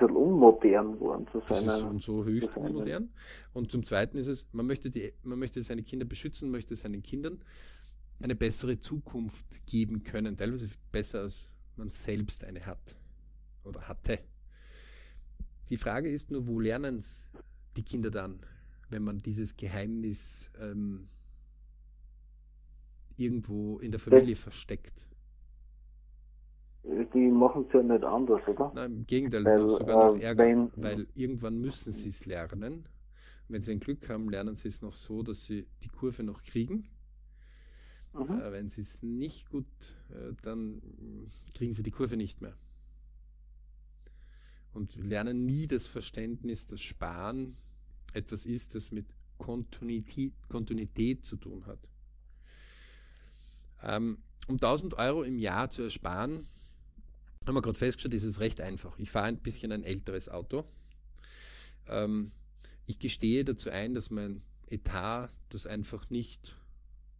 unmodern 0.00 0.98
worden 1.00 1.26
zu 1.30 1.40
sein. 1.46 1.66
Das 1.66 1.78
ist 1.78 1.82
und 1.82 2.02
so 2.02 2.24
höchst 2.24 2.56
unmodern. 2.56 3.10
Und 3.52 3.70
zum 3.70 3.84
Zweiten 3.84 4.18
ist 4.18 4.28
es, 4.28 4.46
man 4.52 4.66
möchte, 4.66 4.90
die, 4.90 5.12
man 5.22 5.38
möchte 5.38 5.62
seine 5.62 5.82
Kinder 5.82 6.04
beschützen, 6.04 6.50
möchte 6.50 6.76
seinen 6.76 7.02
Kindern 7.02 7.42
eine 8.22 8.34
bessere 8.34 8.78
Zukunft 8.78 9.66
geben 9.66 10.02
können, 10.04 10.36
teilweise 10.36 10.68
besser 10.90 11.20
als 11.20 11.48
man 11.76 11.90
selbst 11.90 12.44
eine 12.44 12.64
hat 12.64 12.96
oder 13.64 13.88
hatte. 13.88 14.18
Die 15.70 15.76
Frage 15.76 16.10
ist 16.10 16.30
nur, 16.30 16.46
wo 16.46 16.60
lernen 16.60 16.98
es 16.98 17.30
die 17.76 17.82
Kinder 17.82 18.10
dann, 18.10 18.40
wenn 18.90 19.02
man 19.02 19.18
dieses 19.18 19.56
Geheimnis 19.56 20.50
ähm, 20.60 21.08
irgendwo 23.16 23.78
in 23.78 23.90
der 23.90 24.00
Familie 24.00 24.34
das, 24.34 24.42
versteckt? 24.42 25.08
Die 26.84 27.30
machen 27.30 27.64
es 27.68 27.72
ja 27.72 27.82
nicht 27.82 28.04
anders, 28.04 28.40
oder? 28.46 28.72
Nein, 28.74 28.92
im 28.92 29.06
Gegenteil, 29.06 29.44
weil, 29.44 29.68
sogar 29.68 30.12
noch 30.12 30.18
äh, 30.18 30.22
ärger, 30.22 30.44
wenn, 30.44 30.70
weil 30.76 31.06
irgendwann 31.14 31.60
müssen 31.60 31.92
sie 31.92 32.08
es 32.08 32.26
lernen. 32.26 32.86
Wenn 33.48 33.60
sie 33.60 33.72
ein 33.72 33.80
Glück 33.80 34.08
haben, 34.08 34.28
lernen 34.28 34.56
sie 34.56 34.68
es 34.68 34.82
noch 34.82 34.92
so, 34.92 35.22
dass 35.22 35.44
sie 35.44 35.66
die 35.82 35.88
Kurve 35.88 36.22
noch 36.22 36.42
kriegen. 36.42 36.88
Mhm. 38.14 38.40
Äh, 38.40 38.52
wenn 38.52 38.68
sie 38.68 38.80
es 38.80 39.02
nicht 39.02 39.50
gut, 39.50 39.66
äh, 40.10 40.32
dann 40.42 40.82
kriegen 41.56 41.72
sie 41.72 41.82
die 41.82 41.90
Kurve 41.90 42.16
nicht 42.16 42.40
mehr. 42.40 42.54
Und 44.72 44.96
lernen 44.96 45.44
nie 45.44 45.66
das 45.66 45.86
Verständnis, 45.86 46.66
dass 46.66 46.80
Sparen 46.80 47.56
etwas 48.14 48.46
ist, 48.46 48.74
das 48.74 48.90
mit 48.90 49.06
Kontinuität, 49.38 50.32
Kontinuität 50.48 51.26
zu 51.26 51.36
tun 51.36 51.66
hat. 51.66 51.78
Ähm, 53.82 54.18
um 54.48 54.54
1000 54.54 54.94
Euro 54.94 55.22
im 55.22 55.38
Jahr 55.38 55.70
zu 55.70 55.82
ersparen, 55.82 56.46
haben 57.46 57.54
wir 57.54 57.62
gerade 57.62 57.78
festgestellt, 57.78 58.14
ist 58.14 58.24
es 58.24 58.40
recht 58.40 58.60
einfach. 58.60 58.98
Ich 58.98 59.10
fahre 59.10 59.26
ein 59.26 59.38
bisschen 59.38 59.72
ein 59.72 59.84
älteres 59.84 60.28
Auto. 60.28 60.64
Ähm, 61.88 62.32
ich 62.86 62.98
gestehe 62.98 63.44
dazu 63.44 63.70
ein, 63.70 63.94
dass 63.94 64.10
mein 64.10 64.42
Etat 64.68 65.30
das 65.48 65.66
einfach 65.66 66.10
nicht 66.10 66.56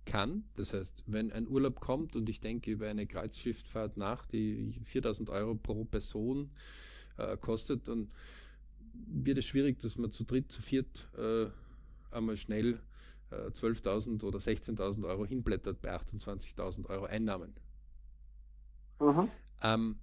kann. 0.04 0.44
Das 0.54 0.74
heißt, 0.74 1.04
wenn 1.06 1.32
ein 1.32 1.48
Urlaub 1.48 1.80
kommt 1.80 2.16
und 2.16 2.28
ich 2.28 2.40
denke 2.40 2.70
über 2.70 2.88
eine 2.88 3.06
Kreuzschifffahrt 3.06 3.96
nach, 3.96 4.26
die 4.26 4.80
4000 4.84 5.30
Euro 5.30 5.54
pro 5.54 5.84
Person 5.84 6.50
äh, 7.18 7.36
kostet, 7.36 7.88
dann 7.88 8.10
wird 8.92 9.38
es 9.38 9.46
schwierig, 9.46 9.80
dass 9.80 9.96
man 9.96 10.12
zu 10.12 10.24
dritt, 10.24 10.50
zu 10.50 10.62
viert 10.62 11.08
äh, 11.16 11.46
einmal 12.10 12.36
schnell 12.36 12.80
äh, 13.30 13.48
12.000 13.48 14.22
oder 14.24 14.38
16.000 14.38 15.06
Euro 15.06 15.24
hinblättert 15.24 15.80
bei 15.80 15.94
28.000 15.94 16.86
Euro 16.86 17.04
Einnahmen. 17.04 17.54
Mhm. 19.00 19.28
Ähm, 19.62 19.96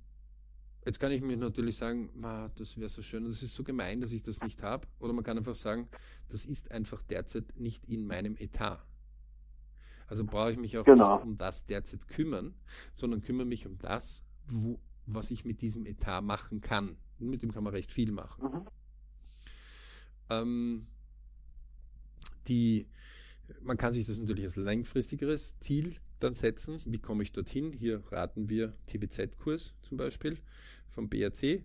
Jetzt 0.85 0.99
kann 0.99 1.11
ich 1.11 1.21
mir 1.21 1.35
natürlich 1.37 1.75
sagen, 1.75 2.09
das 2.55 2.77
wäre 2.77 2.89
so 2.89 3.01
schön, 3.01 3.25
das 3.25 3.43
ist 3.43 3.53
so 3.53 3.63
gemein, 3.63 4.01
dass 4.01 4.11
ich 4.11 4.21
das 4.21 4.41
nicht 4.41 4.63
habe. 4.63 4.87
Oder 4.99 5.13
man 5.13 5.23
kann 5.23 5.37
einfach 5.37 5.55
sagen, 5.55 5.89
das 6.29 6.45
ist 6.45 6.71
einfach 6.71 7.01
derzeit 7.01 7.53
nicht 7.57 7.85
in 7.87 8.07
meinem 8.07 8.35
Etat. 8.37 8.83
Also 10.07 10.25
brauche 10.25 10.51
ich 10.51 10.57
mich 10.57 10.77
auch 10.77 10.85
genau. 10.85 11.15
nicht 11.15 11.25
um 11.25 11.37
das 11.37 11.65
derzeit 11.65 12.07
kümmern, 12.07 12.55
sondern 12.95 13.21
kümmere 13.21 13.45
mich 13.45 13.67
um 13.67 13.77
das, 13.77 14.23
wo, 14.47 14.79
was 15.05 15.29
ich 15.31 15.45
mit 15.45 15.61
diesem 15.61 15.85
Etat 15.85 16.21
machen 16.21 16.61
kann. 16.61 16.97
Und 17.19 17.29
mit 17.29 17.43
dem 17.43 17.51
kann 17.51 17.63
man 17.63 17.73
recht 17.73 17.91
viel 17.91 18.11
machen. 18.11 18.43
Mhm. 18.43 18.65
Ähm, 20.29 20.87
die, 22.47 22.87
man 23.61 23.77
kann 23.77 23.93
sich 23.93 24.05
das 24.05 24.19
natürlich 24.19 24.43
als 24.45 24.55
langfristigeres 24.55 25.57
Ziel 25.59 25.95
dann 26.19 26.35
setzen. 26.35 26.79
Wie 26.85 26.99
komme 26.99 27.23
ich 27.23 27.31
dorthin? 27.31 27.71
Hier 27.71 28.03
raten 28.11 28.49
wir 28.49 28.73
TVZ-Kurs 28.87 29.73
zum 29.81 29.97
Beispiel 29.97 30.37
vom 30.89 31.09
BRC, 31.09 31.43
äh, 31.43 31.63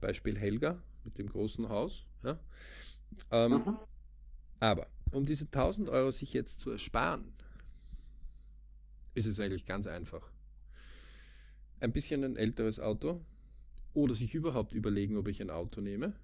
Beispiel 0.00 0.38
Helga 0.38 0.82
mit 1.04 1.18
dem 1.18 1.28
großen 1.28 1.68
Haus. 1.68 2.06
Ja. 2.24 2.38
Ähm, 3.30 3.52
mhm. 3.52 3.78
Aber 4.60 4.86
um 5.12 5.24
diese 5.24 5.44
1000 5.44 5.90
Euro 5.90 6.10
sich 6.10 6.32
jetzt 6.32 6.60
zu 6.60 6.70
ersparen, 6.70 7.32
ist 9.14 9.26
es 9.26 9.40
eigentlich 9.40 9.66
ganz 9.66 9.86
einfach. 9.86 10.30
Ein 11.80 11.92
bisschen 11.92 12.24
ein 12.24 12.36
älteres 12.36 12.80
Auto 12.80 13.20
oder 13.94 14.14
sich 14.14 14.34
überhaupt 14.34 14.74
überlegen, 14.74 15.16
ob 15.16 15.28
ich 15.28 15.40
ein 15.40 15.50
Auto 15.50 15.80
nehme. 15.80 16.14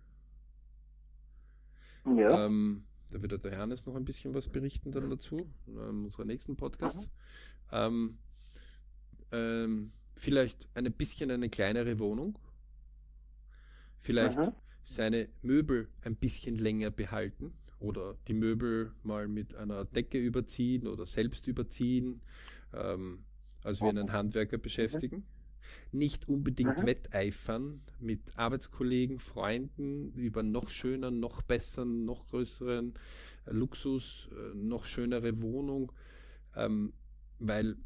Ja. 2.05 2.47
Ähm, 2.47 2.85
da 3.13 3.23
wird 3.23 3.45
der 3.45 3.53
Hernes 3.53 3.87
noch 3.87 3.95
ein 3.95 4.05
bisschen 4.05 4.35
was 4.35 4.49
berichten 4.49 4.91
dann 4.91 5.11
dazu, 5.11 5.51
in 5.67 5.77
unserer 5.77 6.25
nächsten 6.25 6.57
Podcast. 6.57 7.09
Ähm, 7.71 8.19
ähm, 9.31 9.93
vielleicht 10.15 10.69
ein 10.75 10.91
bisschen 10.93 11.31
eine 11.31 11.49
kleinere 11.49 11.99
Wohnung. 11.99 12.39
Vielleicht 14.01 14.39
Aha. 14.39 14.55
seine 14.83 15.29
Möbel 15.43 15.89
ein 16.03 16.17
bisschen 16.17 16.57
länger 16.57 16.91
behalten 16.91 17.53
oder 17.79 18.17
die 18.29 18.35
Möbel 18.35 18.93
mal 19.03 19.29
mit 19.29 19.55
einer 19.55 19.85
Decke 19.85 20.19
überziehen 20.19 20.87
oder 20.87 21.07
selbst 21.07 21.47
überziehen, 21.47 22.21
ähm, 22.73 23.25
als 23.63 23.81
wir 23.81 23.89
einen 23.89 24.13
Handwerker 24.13 24.59
beschäftigen. 24.59 25.25
Nicht 25.93 26.29
unbedingt 26.29 26.83
mhm. 26.83 26.87
wetteifern 26.87 27.83
mit 27.99 28.37
Arbeitskollegen, 28.37 29.19
Freunden 29.19 30.13
über 30.15 30.43
noch 30.43 30.69
schöner, 30.69 31.11
noch 31.11 31.43
besseren, 31.43 32.05
noch 32.05 32.29
größeren 32.29 32.95
äh, 33.47 33.53
Luxus, 33.53 34.31
äh, 34.33 34.57
noch 34.57 34.85
schönere 34.85 35.43
Wohnung, 35.43 35.93
ähm, 36.57 36.93
weil 37.39 37.77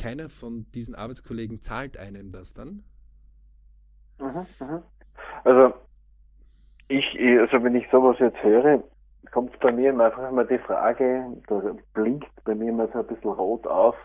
keiner 0.00 0.28
von 0.28 0.66
diesen 0.72 0.94
Arbeitskollegen 0.94 1.60
zahlt 1.60 1.96
einem 1.96 2.32
das 2.32 2.52
dann. 2.52 2.84
Mhm, 4.18 4.46
mhm. 4.60 4.82
Also 5.44 5.74
ich, 6.88 7.04
also 7.40 7.62
wenn 7.62 7.74
ich 7.74 7.86
sowas 7.90 8.16
jetzt 8.18 8.42
höre, 8.42 8.82
kommt 9.32 9.58
bei 9.60 9.72
mir 9.72 9.90
einfach 9.90 10.28
immer 10.28 10.44
die 10.44 10.58
Frage, 10.58 11.26
da 11.48 11.60
blinkt 11.94 12.30
bei 12.44 12.54
mir 12.54 12.70
immer 12.70 12.88
so 12.88 13.00
ein 13.00 13.06
bisschen 13.06 13.30
rot 13.30 13.66
auf, 13.66 13.96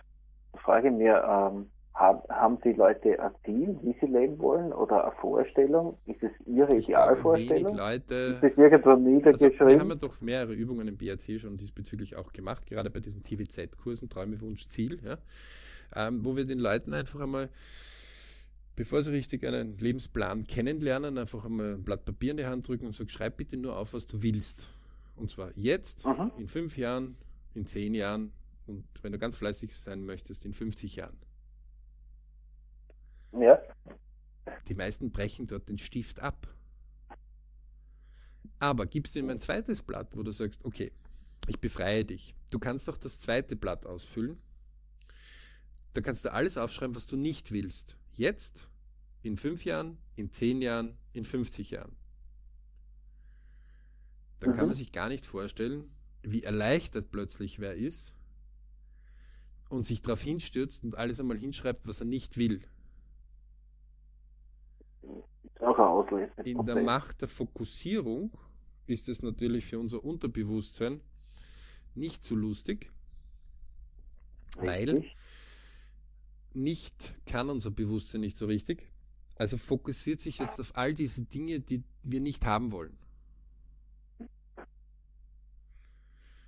ich 0.54 0.62
frage 0.62 0.92
mir, 0.92 1.24
ähm, 1.24 1.72
haben, 2.02 2.60
die 2.64 2.74
Leute 2.74 3.20
ein 3.22 3.32
Ziel, 3.46 3.78
wie 3.82 3.96
sie 4.00 4.08
leben 4.08 4.40
wollen 4.40 4.74
oder 4.74 5.06
eine 5.06 5.16
Vorstellung? 5.18 5.98
Ist 6.06 6.24
es 6.24 6.32
ihre 6.46 6.76
ich 6.76 6.90
Idealvorstellung? 6.90 7.76
Leute, 7.76 8.16
ist 8.16 8.44
das 8.44 8.58
irgendwo 8.58 8.94
niedergeschrieben? 8.96 9.60
Also 9.60 9.74
wir 9.74 9.80
haben 9.80 9.90
ja 9.90 9.96
doch 9.96 10.22
mehrere 10.22 10.54
Übungen 10.54 10.88
im 10.88 10.98
BRC 10.98 11.40
schon 11.40 11.58
diesbezüglich 11.58 12.16
auch 12.16 12.34
gemacht, 12.34 12.66
gerade 12.66 12.90
bei 12.90 13.00
diesen 13.00 13.22
TVZ-Kursen, 13.22 14.10
Träume, 14.10 14.42
Wunsch, 14.42 14.68
Ziel, 14.68 15.00
ja, 15.04 15.18
ähm, 15.96 16.26
wo 16.26 16.36
wir 16.36 16.46
den 16.46 16.60
Leuten 16.60 16.94
einfach 16.94 17.20
einmal 17.20 17.50
bevor 18.76 19.04
sie 19.04 19.12
richtig 19.12 19.46
einen 19.46 19.78
Lebensplan 19.78 20.48
kennenlernen, 20.48 21.18
einfach 21.18 21.46
einmal 21.46 21.74
ein 21.76 21.84
Blatt 21.84 22.06
Papier 22.06 22.32
in 22.32 22.38
die 22.38 22.46
Hand 22.46 22.68
drücken 22.68 22.86
und 22.88 22.96
sagen, 22.96 23.10
schreib 23.10 23.38
bitte 23.38 23.58
nur 23.58 23.78
auf, 23.78 23.94
was 23.94 24.08
du 24.08 24.24
willst. 24.24 24.70
Und 25.16 25.30
zwar 25.30 25.52
jetzt, 25.56 26.06
mhm. 26.06 26.32
in 26.38 26.48
fünf 26.48 26.78
Jahren, 26.78 27.16
in 27.54 27.68
zehn 27.68 27.94
Jahren 27.94 28.32
und 28.66 28.86
wenn 29.02 29.12
du 29.12 29.20
ganz 29.20 29.36
fleißig 29.36 29.74
sein 29.76 30.06
möchtest, 30.06 30.46
in 30.46 30.54
50 30.54 30.96
Jahren. 30.96 31.18
Ja. 33.34 33.62
Die 34.68 34.76
meisten 34.76 35.12
brechen 35.12 35.48
dort 35.48 35.70
den 35.70 35.78
Stift 35.78 36.20
ab. 36.20 36.48
Aber 38.60 38.86
gibst 38.86 39.16
du 39.16 39.20
ihm 39.20 39.30
ein 39.30 39.40
zweites 39.40 39.82
Blatt, 39.82 40.16
wo 40.16 40.24
du 40.24 40.32
sagst, 40.32 40.64
okay, 40.66 40.92
ich 41.48 41.60
befreie 41.60 42.06
dich. 42.06 42.36
Du 42.52 42.60
kannst 42.60 42.88
doch 42.88 42.98
das 42.98 43.20
zweite 43.20 43.56
Blatt 43.56 43.86
ausfüllen. 43.86 44.38
Da 45.94 46.02
kannst 46.02 46.26
du 46.26 46.32
alles 46.32 46.58
aufschreiben, 46.58 46.96
was 46.96 47.06
du 47.06 47.18
nicht 47.18 47.52
willst. 47.52 47.98
Jetzt, 48.14 48.68
in 49.24 49.38
fünf 49.38 49.66
Jahren, 49.66 49.98
in 50.16 50.32
zehn 50.32 50.62
Jahren, 50.62 50.98
in 51.14 51.26
50 51.26 51.72
Jahren. 51.72 51.96
Dann 54.40 54.52
mhm. 54.52 54.56
kann 54.56 54.66
man 54.68 54.76
sich 54.76 54.92
gar 54.92 55.10
nicht 55.10 55.26
vorstellen, 55.26 55.90
wie 56.24 56.44
erleichtert 56.44 57.12
plötzlich 57.12 57.60
wer 57.60 57.76
ist 57.76 58.16
und 59.70 59.86
sich 59.86 60.02
darauf 60.02 60.22
hinstürzt 60.22 60.84
und 60.84 60.96
alles 60.96 61.20
einmal 61.20 61.38
hinschreibt, 61.38 61.88
was 61.88 62.00
er 62.00 62.06
nicht 62.06 62.38
will. 62.38 62.62
Auch 65.62 65.78
ein 65.78 65.86
Auslöser. 65.86 66.46
In 66.46 66.66
der 66.66 66.82
Macht 66.82 67.22
der 67.22 67.28
Fokussierung 67.28 68.32
ist 68.88 69.08
es 69.10 69.22
natürlich 69.22 69.66
für 69.66 69.80
unser 69.80 70.04
Unterbewusstsein 70.04 71.02
nicht 71.94 72.24
so 72.24 72.36
lustig, 72.36 72.92
Richtig. 74.58 74.68
weil 74.68 75.06
nicht 76.54 77.16
kann 77.26 77.50
unser 77.50 77.72
Bewusstsein 77.72 78.22
nicht 78.22 78.38
so 78.38 78.46
richtig. 78.48 78.92
Also 79.38 79.58
fokussiert 79.58 80.22
sich 80.22 80.40
jetzt 80.40 80.60
auf 80.60 80.76
all 80.76 80.94
diese 80.94 81.24
Dinge, 81.24 81.60
die 81.60 81.84
wir 82.04 82.22
nicht 82.22 82.46
haben 82.46 82.72
wollen. 82.72 82.98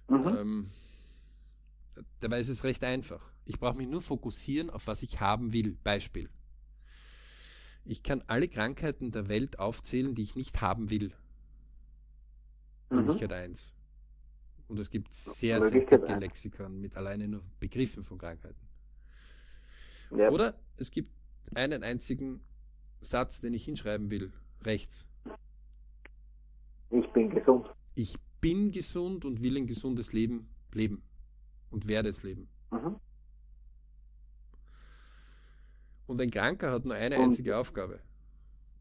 Mhm. 0.10 0.28
Ähm, 0.28 0.72
dabei 2.20 2.40
ist 2.40 2.50
es 2.50 2.64
recht 2.64 2.84
einfach. 2.84 3.32
Ich 3.46 3.60
brauche 3.60 3.78
mich 3.78 3.88
nur 3.88 4.02
fokussieren 4.02 4.70
auf 4.70 4.88
was 4.88 5.04
ich 5.04 5.20
haben 5.20 5.54
will. 5.54 5.78
Beispiel. 5.84 6.30
Ich 7.86 8.04
kann 8.04 8.24
alle 8.28 8.48
Krankheiten 8.48 9.12
der 9.12 9.28
Welt 9.28 9.60
aufzählen, 9.60 10.16
die 10.16 10.22
ich 10.22 10.36
nicht 10.36 10.62
haben 10.62 10.90
will. 10.90 11.12
Möglichkeit 12.90 13.32
mhm. 13.32 13.36
1. 13.36 13.74
Und 14.68 14.80
es 14.80 14.90
gibt 14.90 15.14
sehr, 15.14 15.62
sehr 15.62 15.72
dicke 15.72 15.98
Lexikon 15.98 16.80
mit 16.80 16.96
alleine 16.96 17.28
nur 17.28 17.44
Begriffen 17.60 18.04
von 18.04 18.18
Krankheiten. 18.18 18.68
Ja. 20.16 20.30
Oder 20.30 20.56
es 20.78 20.92
gibt 20.92 21.12
einen 21.56 21.84
einzigen 21.84 22.42
Satz, 23.02 23.42
den 23.42 23.54
ich 23.54 23.66
hinschreiben 23.66 24.10
will, 24.10 24.32
rechts. 24.62 25.08
Ich 26.90 27.12
bin 27.12 27.30
gesund. 27.30 27.68
Ich 27.96 28.16
bin 28.40 28.72
gesund 28.72 29.26
und 29.26 29.42
will 29.42 29.58
ein 29.58 29.68
gesundes 29.68 30.14
Leben 30.14 30.48
leben 30.74 31.04
und 31.70 31.88
werde 31.88 32.10
es 32.10 32.24
leben. 32.24 32.48
Mhm. 32.72 32.96
Und 36.08 36.22
ein 36.22 36.30
Kranker 36.30 36.72
hat 36.72 36.86
nur 36.86 36.96
eine 36.96 37.18
und 37.18 37.24
einzige 37.26 37.58
Aufgabe: 37.58 38.00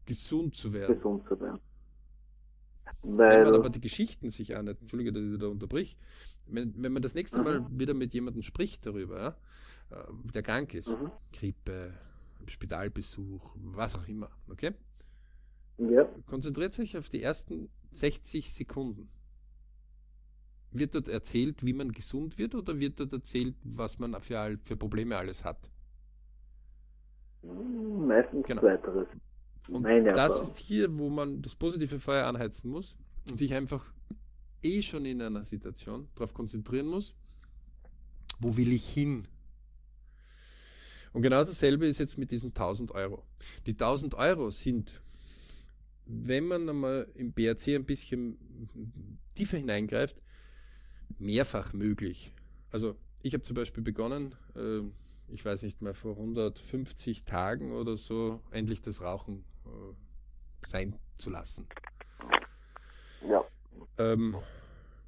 gesund 0.05 0.55
zu 0.55 0.73
werden. 0.73 0.95
Gesund 0.95 1.27
zu 1.27 1.39
werden. 1.39 1.59
Weil 3.01 3.37
wenn 3.37 3.51
man 3.51 3.55
aber 3.55 3.69
die 3.69 3.81
Geschichten 3.81 4.29
sich 4.29 4.55
anhört, 4.55 4.79
entschuldige, 4.81 5.11
dass 5.11 5.23
ich 5.23 5.37
da 5.37 5.47
unterbrich, 5.47 5.97
wenn, 6.47 6.73
wenn 6.81 6.93
man 6.93 7.01
das 7.01 7.13
nächste 7.13 7.41
Mal 7.41 7.61
mhm. 7.61 7.79
wieder 7.79 7.93
mit 7.93 8.13
jemandem 8.13 8.41
spricht 8.41 8.85
darüber, 8.85 9.37
ja, 9.91 9.97
äh, 9.97 10.31
der 10.33 10.41
krank 10.41 10.73
ist, 10.73 10.89
mhm. 10.89 11.11
Grippe, 11.31 11.93
Spitalbesuch, 12.47 13.55
was 13.55 13.95
auch 13.95 14.07
immer, 14.07 14.29
okay? 14.49 14.71
Ja. 15.77 16.05
Konzentriert 16.27 16.73
sich 16.73 16.97
auf 16.97 17.09
die 17.09 17.21
ersten 17.21 17.69
60 17.91 18.53
Sekunden. 18.53 19.09
Wird 20.71 20.95
dort 20.95 21.07
erzählt, 21.07 21.63
wie 21.63 21.73
man 21.73 21.91
gesund 21.91 22.37
wird 22.37 22.55
oder 22.55 22.79
wird 22.79 22.99
dort 22.99 23.13
erzählt, 23.13 23.55
was 23.63 23.99
man 23.99 24.19
für, 24.21 24.57
für 24.63 24.77
Probleme 24.77 25.17
alles 25.17 25.43
hat? 25.43 25.69
Hm, 27.43 28.07
meistens 28.07 28.45
genau. 28.45 28.63
weiteres. 28.63 29.05
Und 29.69 29.83
Meine 29.83 30.11
das 30.11 30.41
ist 30.41 30.57
hier, 30.57 30.97
wo 30.97 31.09
man 31.09 31.41
das 31.41 31.55
positive 31.55 31.99
Feuer 31.99 32.25
anheizen 32.25 32.69
muss 32.69 32.97
und 33.29 33.37
sich 33.37 33.53
einfach 33.53 33.93
eh 34.61 34.81
schon 34.81 35.05
in 35.05 35.21
einer 35.21 35.43
Situation 35.43 36.07
darauf 36.15 36.33
konzentrieren 36.33 36.87
muss, 36.87 37.15
wo 38.39 38.55
will 38.57 38.71
ich 38.71 38.87
hin? 38.87 39.27
Und 41.13 41.21
genau 41.21 41.43
dasselbe 41.43 41.85
ist 41.85 41.99
jetzt 41.99 42.17
mit 42.17 42.31
diesen 42.31 42.49
1000 42.49 42.91
Euro. 42.91 43.23
Die 43.67 43.71
1000 43.71 44.15
Euro 44.15 44.49
sind, 44.49 45.01
wenn 46.05 46.47
man 46.47 46.67
einmal 46.67 47.07
im 47.13 47.31
BRC 47.31 47.75
ein 47.75 47.85
bisschen 47.85 48.37
tiefer 49.35 49.57
hineingreift, 49.57 50.21
mehrfach 51.19 51.73
möglich. 51.73 52.33
Also 52.71 52.95
ich 53.21 53.33
habe 53.33 53.43
zum 53.43 53.55
Beispiel 53.55 53.83
begonnen, 53.83 54.35
äh, 54.55 54.81
ich 55.27 55.43
weiß 55.45 55.63
nicht 55.63 55.81
mehr, 55.81 55.93
vor 55.93 56.11
150 56.11 57.23
Tagen 57.23 57.71
oder 57.71 57.97
so, 57.97 58.41
endlich 58.51 58.81
das 58.81 59.01
Rauchen 59.01 59.43
äh, 59.65 60.67
sein 60.67 60.95
zu 61.17 61.29
lassen. 61.29 61.67
Ja. 63.27 63.43
Ähm, 63.97 64.35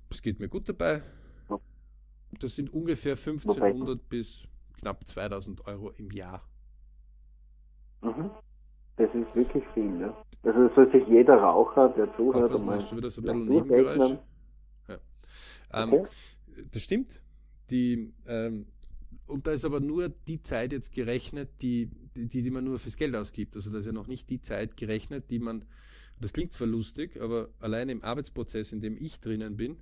es 0.10 0.22
geht 0.22 0.40
mir 0.40 0.50
gut 0.50 0.70
dabei. 0.70 1.02
Das 2.40 2.56
sind 2.56 2.74
ungefähr 2.74 3.14
1500 3.14 4.10
bis 4.10 4.48
knapp 4.74 5.06
2000 5.06 5.66
Euro 5.68 5.92
im 5.92 6.12
Jahr. 6.12 6.42
Mhm. 8.02 8.30
Das 8.98 9.10
ist 9.14 9.36
wirklich 9.36 9.64
viel, 9.74 9.90
ne? 9.90 10.14
Also 10.44 10.70
soll 10.76 10.92
sich 10.92 11.08
jeder 11.08 11.38
Raucher, 11.38 11.90
der 11.90 12.14
zuhört, 12.16 12.44
Aufpassen, 12.44 12.66
mal 12.66 12.80
schon 12.80 12.98
wieder 12.98 13.10
so 13.10 13.22
ein 13.22 13.26
bisschen 13.26 13.46
Nebengeräusch. 13.46 14.18
Ja. 14.88 14.98
Ähm, 15.74 15.94
okay. 15.94 16.08
Das 16.72 16.82
stimmt. 16.84 17.22
Die, 17.70 18.14
ähm, 18.28 18.68
und 19.28 19.48
da 19.48 19.52
ist 19.52 19.66
aber 19.66 19.80
nur 19.80 20.10
die 20.10 20.42
Zeit 20.42 20.72
jetzt 20.72 20.92
gerechnet, 20.92 21.50
die, 21.62 21.90
die, 22.16 22.28
die 22.28 22.52
man 22.52 22.64
nur 22.64 22.80
fürs 22.80 22.98
Geld 22.98 23.16
ausgibt. 23.16 23.56
Also 23.56 23.72
da 23.72 23.80
ist 23.80 23.86
ja 23.86 23.92
noch 23.92 24.08
nicht 24.08 24.30
die 24.30 24.42
Zeit 24.42 24.78
gerechnet, 24.78 25.30
die 25.32 25.40
man, 25.40 25.66
das 26.20 26.34
klingt 26.34 26.54
zwar 26.54 26.68
lustig, 26.68 27.20
aber 27.22 27.50
allein 27.60 27.90
im 27.90 28.04
Arbeitsprozess, 28.04 28.72
in 28.72 28.82
dem 28.82 28.98
ich 28.98 29.20
drinnen 29.20 29.58
bin, 29.58 29.78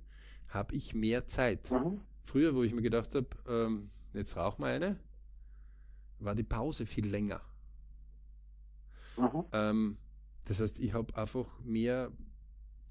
habe 0.48 0.74
ich 0.74 0.94
mehr 0.94 1.26
Zeit. 1.26 1.70
Mhm. 1.70 2.00
Früher, 2.24 2.54
wo 2.54 2.62
ich 2.62 2.74
mir 2.74 2.82
gedacht 2.82 3.14
habe, 3.14 3.28
ähm, 3.46 3.90
jetzt 4.14 4.36
rauch 4.36 4.58
mal 4.58 4.72
eine, 4.72 4.98
war 6.20 6.34
die 6.34 6.42
Pause 6.42 6.86
viel 6.86 7.06
länger. 7.06 7.42
Mhm. 9.16 9.44
Ähm, 9.52 9.96
das 10.46 10.60
heißt, 10.60 10.80
ich 10.80 10.92
habe 10.94 11.16
einfach 11.16 11.60
mehr 11.60 12.12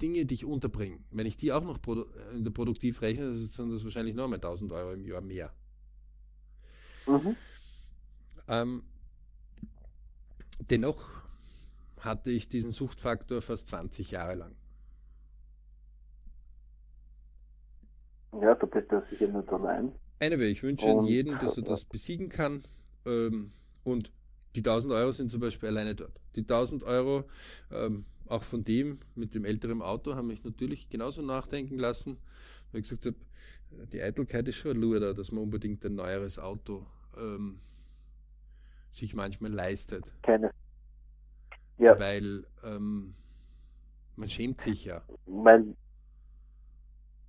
Dinge, 0.01 0.25
die 0.25 0.33
ich 0.35 0.45
unterbringe. 0.45 0.99
Wenn 1.11 1.25
ich 1.25 1.37
die 1.37 1.51
auch 1.51 1.63
noch 1.63 1.81
produ 1.81 2.05
der 2.33 2.51
Produktiv 2.51 3.01
rechne, 3.01 3.33
sind 3.33 3.71
das 3.71 3.83
wahrscheinlich 3.83 4.15
noch 4.15 4.27
mal 4.27 4.35
1000 4.35 4.71
Euro 4.71 4.93
im 4.93 5.05
Jahr 5.05 5.21
mehr. 5.21 5.53
Mhm. 7.07 7.35
Ähm, 8.47 8.83
dennoch 10.69 11.07
hatte 11.99 12.31
ich 12.31 12.47
diesen 12.47 12.71
Suchtfaktor 12.71 13.41
fast 13.41 13.67
20 13.67 14.11
Jahre 14.11 14.35
lang. 14.35 14.55
Ja, 18.41 18.55
du 18.55 18.67
bist 18.67 18.91
ja 18.91 19.01
sicher 19.09 19.27
nicht 19.27 19.49
allein. 19.49 19.93
Anyway, 20.19 20.51
ich 20.51 20.63
wünsche 20.63 20.87
und, 20.87 21.05
jedem, 21.05 21.37
dass 21.39 21.57
er 21.57 21.63
das 21.63 21.85
besiegen 21.85 22.29
kann. 22.29 22.63
Ähm, 23.05 23.51
und 23.83 24.11
die 24.55 24.61
1000 24.61 24.93
Euro 24.93 25.11
sind 25.11 25.29
zum 25.31 25.41
Beispiel 25.41 25.69
alleine 25.69 25.95
dort. 25.95 26.19
Die 26.35 26.41
1000 26.41 26.83
Euro, 26.83 27.25
ähm, 27.71 28.05
auch 28.27 28.43
von 28.43 28.63
dem 28.63 28.99
mit 29.15 29.35
dem 29.35 29.45
älteren 29.45 29.81
Auto 29.81 30.15
haben 30.15 30.27
mich 30.27 30.43
natürlich 30.43 30.89
genauso 30.89 31.21
nachdenken 31.21 31.77
lassen, 31.77 32.17
weil 32.71 32.81
ich 32.81 32.89
gesagt 32.89 33.05
habe, 33.05 33.17
die 33.91 34.01
Eitelkeit 34.01 34.47
ist 34.47 34.55
schon 34.55 34.71
ein 34.71 34.81
Lure, 34.81 35.13
dass 35.13 35.31
man 35.31 35.43
unbedingt 35.43 35.85
ein 35.85 35.95
neueres 35.95 36.39
Auto 36.39 36.85
ähm, 37.17 37.59
sich 38.91 39.15
manchmal 39.15 39.51
leistet. 39.51 40.13
Keine. 40.21 40.51
Ja. 41.77 41.99
Weil 41.99 42.45
ähm, 42.63 43.15
man 44.15 44.29
schämt 44.29 44.61
sich 44.61 44.85
ja. 44.85 45.01
Weil, 45.25 45.75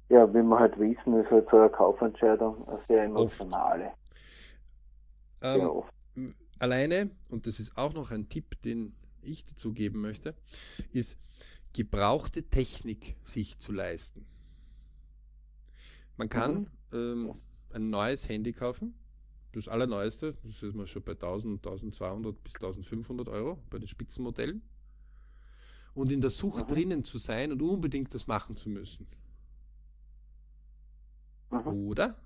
ja, 0.09 0.29
wie 0.29 0.43
wir 0.43 0.59
halt 0.59 0.79
wissen, 0.79 1.21
ist 1.21 1.31
halt 1.31 1.49
so 1.51 1.57
eine 1.57 1.71
Kaufentscheidung 1.71 2.69
eine 2.69 2.81
sehr 2.87 3.05
emotionale. 3.05 3.93
Ähm, 5.43 5.61
sehr 5.61 5.75
oft. 5.75 5.93
Alleine, 6.59 7.11
und 7.31 7.47
das 7.47 7.59
ist 7.59 7.77
auch 7.77 7.95
noch 7.95 8.11
ein 8.11 8.29
Tipp, 8.29 8.61
den 8.61 8.95
ich 9.23 9.45
dazu 9.45 9.73
geben 9.73 10.01
möchte, 10.01 10.35
ist 10.93 11.19
gebrauchte 11.73 12.45
Technik 12.45 13.17
sich 13.25 13.59
zu 13.59 13.73
leisten. 13.73 14.27
Man 16.17 16.29
kann 16.29 16.69
mhm. 16.91 16.99
ähm, 16.99 17.35
ein 17.73 17.91
neues 17.91 18.29
Handy 18.29 18.53
kaufen, 18.53 18.95
das 19.53 19.69
allerneueste, 19.69 20.35
das 20.45 20.63
ist 20.63 20.75
man 20.75 20.87
schon 20.87 21.03
bei 21.03 21.13
1000, 21.13 21.65
1200 21.67 22.43
bis 22.43 22.55
1500 22.55 23.29
Euro 23.29 23.59
bei 23.71 23.79
den 23.79 23.89
Spitzenmodellen. 23.89 24.63
Und 25.95 26.11
in 26.11 26.21
der 26.21 26.31
Sucht 26.31 26.71
mhm. 26.71 26.75
drinnen 26.75 27.05
zu 27.05 27.19
sein 27.19 27.53
und 27.53 27.63
unbedingt 27.63 28.15
das 28.15 28.27
machen 28.27 28.57
zu 28.57 28.69
müssen. 28.69 29.07
Mhm. 31.51 31.89
Oder? 31.89 32.17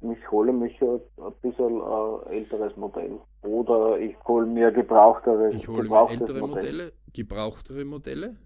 Ich 0.00 0.30
hole 0.30 0.52
mich 0.52 0.80
ein 0.82 1.00
bisschen 1.42 1.80
ein 1.80 2.26
älteres 2.32 2.76
Modell. 2.76 3.20
Oder 3.42 4.00
ich 4.00 4.16
hole 4.26 4.46
mir 4.46 4.72
gebrauchtere 4.72 5.54
Ich 5.54 5.68
hole 5.68 5.88
mir 5.88 6.10
ältere 6.10 6.40
Modell. 6.40 6.48
Modelle, 6.48 6.92
gebrauchtere 7.12 7.84
Modelle. 7.84 8.36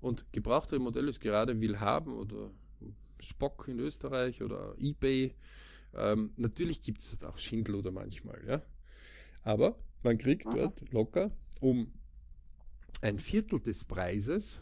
Und 0.00 0.32
gebrauchtere 0.32 0.78
Modelle 0.78 1.10
ist 1.10 1.20
gerade 1.20 1.60
Willhaben 1.60 2.14
oder 2.14 2.50
Spock 3.20 3.66
in 3.68 3.78
Österreich 3.80 4.42
oder 4.42 4.74
eBay. 4.78 5.34
Ähm, 5.94 6.32
natürlich 6.36 6.82
gibt 6.82 7.00
es 7.00 7.22
auch 7.24 7.38
Schindluder 7.38 7.90
manchmal, 7.90 8.40
ja. 8.46 8.62
Aber 9.42 9.78
man 10.02 10.18
kriegt 10.18 10.46
Aha. 10.46 10.54
dort 10.54 10.92
locker 10.92 11.30
um 11.60 11.92
ein 13.00 13.18
Viertel 13.18 13.60
des 13.60 13.84
Preises 13.84 14.60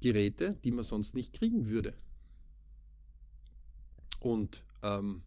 Geräte, 0.00 0.58
die 0.64 0.72
man 0.72 0.84
sonst 0.84 1.14
nicht 1.14 1.32
kriegen 1.32 1.68
würde. 1.68 1.94
Und 4.20 4.64
ähm, 4.82 5.22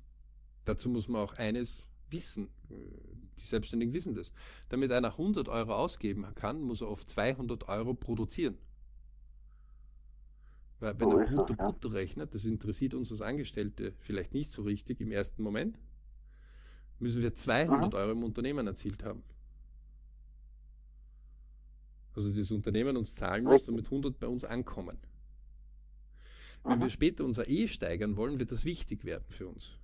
dazu 0.66 0.90
muss 0.90 1.08
man 1.08 1.22
auch 1.22 1.34
eines 1.36 1.88
wissen. 2.10 2.50
Die 2.70 3.46
Selbstständigen 3.46 3.94
wissen 3.94 4.16
das. 4.16 4.32
Damit 4.70 4.92
einer 4.92 5.12
100 5.12 5.50
Euro 5.50 5.74
ausgeben 5.74 6.26
kann, 6.36 6.62
muss 6.62 6.82
er 6.82 6.90
oft 6.90 7.10
200 7.10 7.68
Euro 7.68 7.94
produzieren. 7.94 8.58
Weil 10.80 11.00
wenn 11.00 11.12
er 11.12 11.26
brutto 11.26 11.54
brutto 11.54 11.88
rechnet, 11.90 12.36
das 12.36 12.46
interessiert 12.46 12.94
uns 12.94 13.12
als 13.12 13.22
Angestellte 13.22 13.94
vielleicht 14.00 14.34
nicht 14.34 14.52
so 14.52 14.64
richtig 14.64 15.00
im 15.02 15.12
ersten 15.12 15.42
Moment, 15.42 15.80
müssen 17.00 17.22
wir 17.22 17.34
200 17.34 17.94
Euro 17.94 18.12
im 18.12 18.24
Unternehmen 18.24 18.68
erzielt 18.68 19.04
haben. 19.04 19.24
Also 22.14 22.32
das 22.32 22.52
Unternehmen 22.52 22.96
uns 22.96 23.16
zahlen 23.16 23.44
muss, 23.44 23.64
damit 23.64 23.86
100 23.86 24.18
bei 24.20 24.28
uns 24.28 24.46
ankommen. 24.46 24.98
Wenn 26.64 26.82
wir 26.82 26.90
später 26.90 27.24
unser 27.26 27.48
E 27.48 27.68
steigern 27.68 28.16
wollen, 28.18 28.40
wird 28.40 28.52
das 28.52 28.66
wichtig 28.66 29.04
werden 29.04 29.26
für 29.30 29.48
uns. 29.48 29.78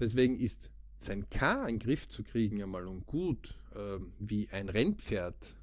Deswegen 0.00 0.38
ist 0.38 0.70
sein 0.98 1.28
K 1.30 1.66
in 1.66 1.76
den 1.76 1.78
Griff 1.78 2.08
zu 2.08 2.22
kriegen 2.22 2.62
einmal 2.62 2.86
und 2.86 3.06
gut 3.06 3.58
äh, 3.74 3.98
wie 4.18 4.48
ein 4.50 4.68
Rennpferd 4.68 5.56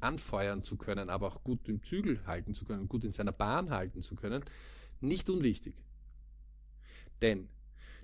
anfeuern 0.00 0.62
zu 0.62 0.76
können, 0.76 1.10
aber 1.10 1.28
auch 1.28 1.42
gut 1.42 1.68
im 1.68 1.82
Zügel 1.82 2.24
halten 2.26 2.54
zu 2.54 2.64
können, 2.64 2.88
gut 2.88 3.04
in 3.04 3.12
seiner 3.12 3.32
Bahn 3.32 3.70
halten 3.70 4.02
zu 4.02 4.14
können, 4.14 4.44
nicht 5.00 5.28
unwichtig. 5.28 5.74
Denn 7.20 7.48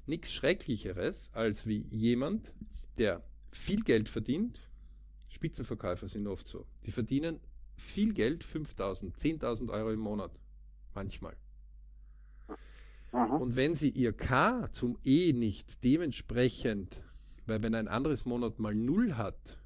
nichts 0.07 0.33
Schrecklicheres 0.33 1.31
als 1.35 1.66
wie 1.66 1.79
jemand, 1.83 2.53
der 2.98 3.22
viel 3.53 3.83
Geld 3.83 4.09
verdient, 4.09 4.61
Spitzenverkäufer 5.29 6.09
sind 6.09 6.27
oft 6.27 6.48
so, 6.48 6.66
die 6.87 6.92
verdienen 6.92 7.40
viel 7.77 8.12
Geld, 8.14 8.44
5000, 8.44 9.16
10.000 9.16 9.70
Euro 9.70 9.92
im 9.92 10.00
Monat, 10.00 10.33
manchmal. 10.94 11.37
Und 13.14 13.55
wenn 13.55 13.74
sie 13.74 13.90
ihr 13.90 14.12
K 14.12 14.70
zum 14.72 14.98
E 15.05 15.33
nicht 15.33 15.85
dementsprechend, 15.85 17.03
weil 17.46 17.62
wenn 17.62 17.74
ein 17.74 17.87
anderes 17.87 18.24
Monat 18.24 18.59
mal 18.59 18.74
Null 18.74 19.16
hat, 19.16 19.59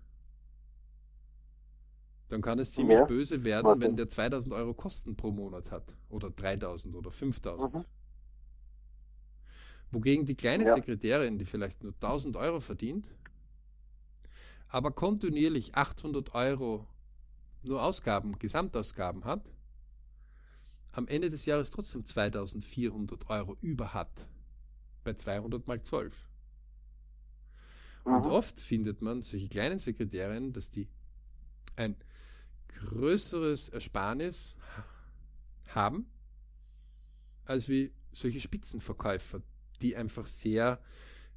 dann 2.28 2.42
kann 2.42 2.58
es 2.58 2.72
ziemlich 2.72 2.98
ja. 2.98 3.06
böse 3.06 3.42
werden, 3.44 3.64
Warte. 3.66 3.80
wenn 3.80 3.96
der 3.96 4.06
2000 4.06 4.52
Euro 4.52 4.74
Kosten 4.74 5.16
pro 5.16 5.30
Monat 5.30 5.70
hat. 5.70 5.96
Oder 6.10 6.30
3000 6.30 6.94
oder 6.94 7.10
5000. 7.10 7.74
Mhm. 7.74 7.84
Wogegen 9.92 10.26
die 10.26 10.34
kleine 10.34 10.66
ja. 10.66 10.74
Sekretärin, 10.74 11.38
die 11.38 11.46
vielleicht 11.46 11.82
nur 11.82 11.94
1000 11.94 12.36
Euro 12.36 12.60
verdient, 12.60 13.08
aber 14.68 14.90
kontinuierlich 14.90 15.74
800 15.74 16.34
Euro 16.34 16.86
nur 17.62 17.82
Ausgaben, 17.82 18.38
Gesamtausgaben 18.38 19.24
hat, 19.24 19.50
am 20.92 21.06
Ende 21.08 21.28
des 21.28 21.44
Jahres 21.44 21.70
trotzdem 21.70 22.04
2400 22.04 23.28
Euro 23.30 23.56
über 23.60 23.94
hat. 23.94 24.28
Bei 25.04 25.14
200 25.14 25.66
mal 25.66 25.82
12. 25.82 26.28
Und 28.04 28.24
mhm. 28.24 28.30
oft 28.30 28.60
findet 28.60 29.02
man 29.02 29.22
solche 29.22 29.48
kleinen 29.48 29.78
Sekretärinnen, 29.78 30.52
dass 30.52 30.70
die 30.70 30.88
ein 31.76 31.96
größeres 32.68 33.68
Ersparnis 33.68 34.56
haben, 35.66 36.06
als 37.44 37.68
wie 37.68 37.92
solche 38.12 38.40
Spitzenverkäufer, 38.40 39.42
die 39.82 39.96
einfach 39.96 40.26
sehr 40.26 40.80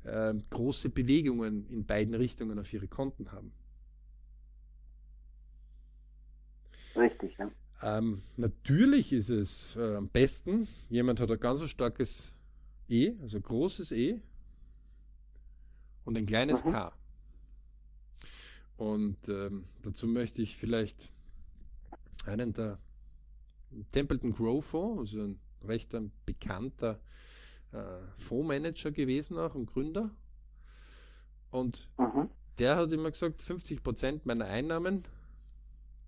äh, 0.03 0.33
große 0.49 0.89
Bewegungen 0.89 1.67
in 1.67 1.85
beiden 1.85 2.13
Richtungen 2.13 2.57
auf 2.59 2.71
ihre 2.73 2.87
Konten 2.87 3.31
haben. 3.31 3.53
Richtig, 6.95 7.37
ja. 7.37 7.51
Ähm, 7.83 8.21
natürlich 8.37 9.11
ist 9.11 9.29
es 9.29 9.75
äh, 9.75 9.95
am 9.95 10.07
besten, 10.07 10.67
jemand 10.89 11.19
hat 11.19 11.31
ein 11.31 11.39
ganz 11.39 11.67
starkes 11.67 12.33
E, 12.87 13.13
also 13.21 13.41
großes 13.41 13.91
E 13.91 14.21
und 16.05 16.17
ein 16.17 16.25
kleines 16.25 16.63
mhm. 16.63 16.71
K. 16.71 16.93
Und 18.77 19.29
ähm, 19.29 19.65
dazu 19.81 20.07
möchte 20.07 20.41
ich 20.41 20.57
vielleicht 20.57 21.11
einen 22.25 22.53
der 22.53 22.79
Templeton 23.91 24.31
Grow 24.31 24.63
Fonds, 24.63 24.99
also 24.99 25.23
ein 25.23 25.39
recht 25.63 25.93
ein 25.95 26.11
bekannter 26.25 26.99
äh, 27.71 27.77
Fondsmanager 28.17 28.91
gewesen 28.91 29.37
auch 29.37 29.55
und 29.55 29.67
Gründer. 29.67 30.11
Und 31.51 31.89
mhm. 31.97 32.29
der 32.59 32.75
hat 32.75 32.91
immer 32.91 33.11
gesagt, 33.11 33.41
50 33.41 33.83
Prozent 33.83 34.25
meiner 34.25 34.45
Einnahmen 34.45 35.03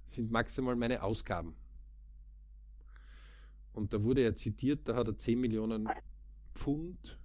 sind 0.03 0.31
maximal 0.31 0.75
meine 0.75 1.01
Ausgaben. 1.03 1.55
Und 3.73 3.93
da 3.93 4.03
wurde 4.03 4.21
er 4.21 4.35
zitiert, 4.35 4.87
da 4.87 4.95
hat 4.95 5.07
er 5.07 5.17
10 5.17 5.39
Millionen 5.39 5.89
Pfund, 6.53 7.17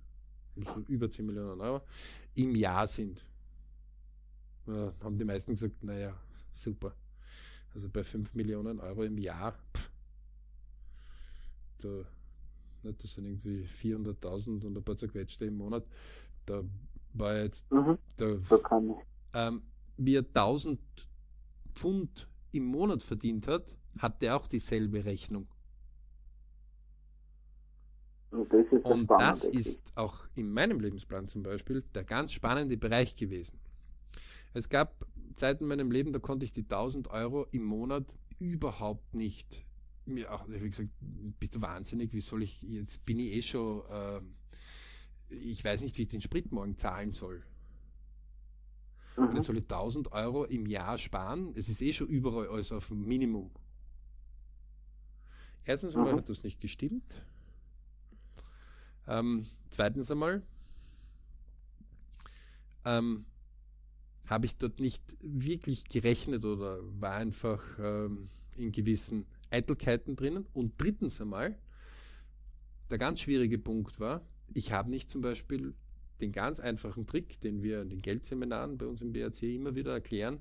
also 0.57 0.81
über 0.89 1.11
10 1.11 1.27
Millionen 1.27 1.61
Euro, 1.61 1.83
im 2.35 2.55
Jahr 2.55 2.87
sind. 2.87 3.25
Da 4.67 4.93
haben 5.03 5.19
die 5.19 5.25
meisten 5.25 5.53
gesagt, 5.53 5.83
naja, 5.83 6.15
super. 6.53 6.95
Also 7.75 7.89
bei 7.89 8.03
5 8.03 8.35
Millionen 8.35 8.81
Euro 8.81 9.03
im 9.05 9.19
Jahr, 9.19 9.53
pff, 9.75 9.91
da, 11.79 11.89
ne, 12.83 12.95
das 12.95 13.15
sind 13.15 13.27
irgendwie 13.27 13.65
400.000 13.65 14.65
und 14.65 14.77
ein 14.77 14.83
paar 14.83 14.97
zerquetschte 14.97 15.47
im 15.47 15.57
Monat. 15.57 15.87
Da 16.47 16.63
war 17.15 17.37
jetzt, 17.37 17.71
mhm, 17.71 17.99
da, 18.17 18.37
ähm, 19.35 19.63
wie 19.97 20.17
er 20.17 20.23
1000 20.23 20.81
Pfund 21.75 22.29
im 22.53 22.65
Monat 22.65 23.03
verdient 23.03 23.47
hat, 23.47 23.77
hat 23.99 24.23
er 24.23 24.37
auch 24.37 24.47
dieselbe 24.47 25.05
Rechnung. 25.05 25.47
Und 28.31 28.53
das 28.53 28.67
ist, 28.71 28.85
und 28.85 29.11
das 29.11 29.45
ist 29.45 29.97
auch 29.97 30.27
in 30.37 30.53
meinem 30.53 30.81
Lebensplan 30.81 31.29
zum 31.29 31.43
Beispiel 31.43 31.83
der 31.95 32.05
ganz 32.05 32.33
spannende 32.33 32.77
Bereich 32.77 33.17
gewesen. 33.17 33.59
Es 34.53 34.69
gab 34.69 35.07
Zeiten 35.37 35.65
in 35.65 35.69
meinem 35.69 35.91
Leben, 35.91 36.13
da 36.13 36.19
konnte 36.19 36.45
ich 36.45 36.53
die 36.53 36.63
1000 36.63 37.09
Euro 37.09 37.47
im 37.53 37.65
Monat 37.65 38.15
überhaupt 38.39 39.15
nicht. 39.15 39.65
Mir 40.05 40.33
auch, 40.33 40.49
wie 40.49 40.69
gesagt, 40.69 40.91
bist 41.39 41.55
du 41.55 41.61
wahnsinnig, 41.61 42.13
wie 42.13 42.21
soll 42.21 42.43
ich, 42.43 42.63
jetzt 42.63 43.05
bin 43.05 43.19
ich 43.19 43.33
eh 43.35 43.43
schon, 43.43 43.83
äh, 43.91 44.21
ich 45.35 45.65
weiß 45.65 45.83
nicht, 45.83 45.97
wie 45.99 46.03
ich 46.03 46.09
den 46.09 46.21
Sprit 46.21 46.51
morgen 46.53 46.77
zahlen 46.77 47.13
soll. 47.13 47.43
Mhm. 49.17 49.29
Und 49.29 49.37
jetzt 49.37 49.47
soll 49.47 49.57
ich 49.59 49.65
1000 49.65 50.13
Euro 50.13 50.45
im 50.45 50.67
Jahr 50.67 50.99
sparen. 50.99 51.53
Es 51.57 51.69
ist 51.69 51.83
eh 51.83 51.93
schon 51.93 52.09
überall 52.09 52.49
alles 52.49 52.73
auf 52.73 52.89
dem 52.89 53.05
Minimum. 53.05 53.51
Erstens 55.65 55.95
mhm. 55.95 56.07
hat 56.13 56.29
das 56.29 56.43
nicht 56.43 56.61
gestimmt. 56.61 57.23
Ähm, 59.09 59.47
zweitens 59.71 60.11
einmal 60.11 60.43
ähm, 62.85 63.25
habe 64.29 64.47
ich 64.47 64.57
dort 64.57 64.81
nicht 64.81 65.03
wirklich 65.21 65.89
gerechnet 65.89 66.45
oder 66.45 66.79
war 67.01 67.15
einfach 67.15 67.65
ähm, 67.79 68.29
in 68.57 68.71
gewissen 68.71 69.27
Eitelkeiten 69.51 70.15
drinnen. 70.15 70.47
Und 70.53 70.75
drittens 70.79 71.21
einmal, 71.21 71.59
der 72.91 72.99
ganz 72.99 73.21
schwierige 73.21 73.59
Punkt 73.59 73.99
war, 73.99 74.23
ich 74.53 74.73
habe 74.73 74.91
nicht 74.91 75.11
zum 75.11 75.23
Beispiel 75.23 75.75
den 76.21 76.33
ganz 76.33 76.61
einfachen 76.61 77.07
Trick, 77.07 77.41
den 77.41 77.63
wir 77.63 77.81
in 77.81 77.89
den 77.89 78.03
Geldseminaren 78.03 78.77
bei 78.77 78.87
uns 78.87 79.01
im 79.01 79.13
BRC 79.13 79.43
immer 79.45 79.75
wieder 79.75 79.93
erklären, 79.93 80.41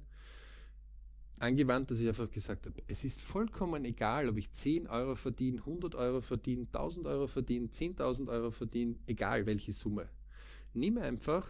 angewandt, 1.39 1.91
dass 1.91 1.99
ich 1.99 2.07
einfach 2.07 2.29
gesagt 2.29 2.65
habe, 2.65 2.81
es 2.87 3.03
ist 3.03 3.21
vollkommen 3.21 3.85
egal, 3.85 4.29
ob 4.29 4.37
ich 4.37 4.51
10 4.51 4.87
Euro 4.87 5.15
verdiene, 5.15 5.59
100 5.59 5.95
Euro 5.95 6.21
verdiene, 6.21 6.63
1000 6.63 7.05
Euro 7.07 7.27
verdiene, 7.27 7.67
10.000 7.67 8.27
Euro 8.27 8.51
verdiene, 8.51 8.95
egal 9.05 9.45
welche 9.45 9.71
Summe. 9.71 10.09
Nimm 10.73 10.97
einfach, 10.97 11.47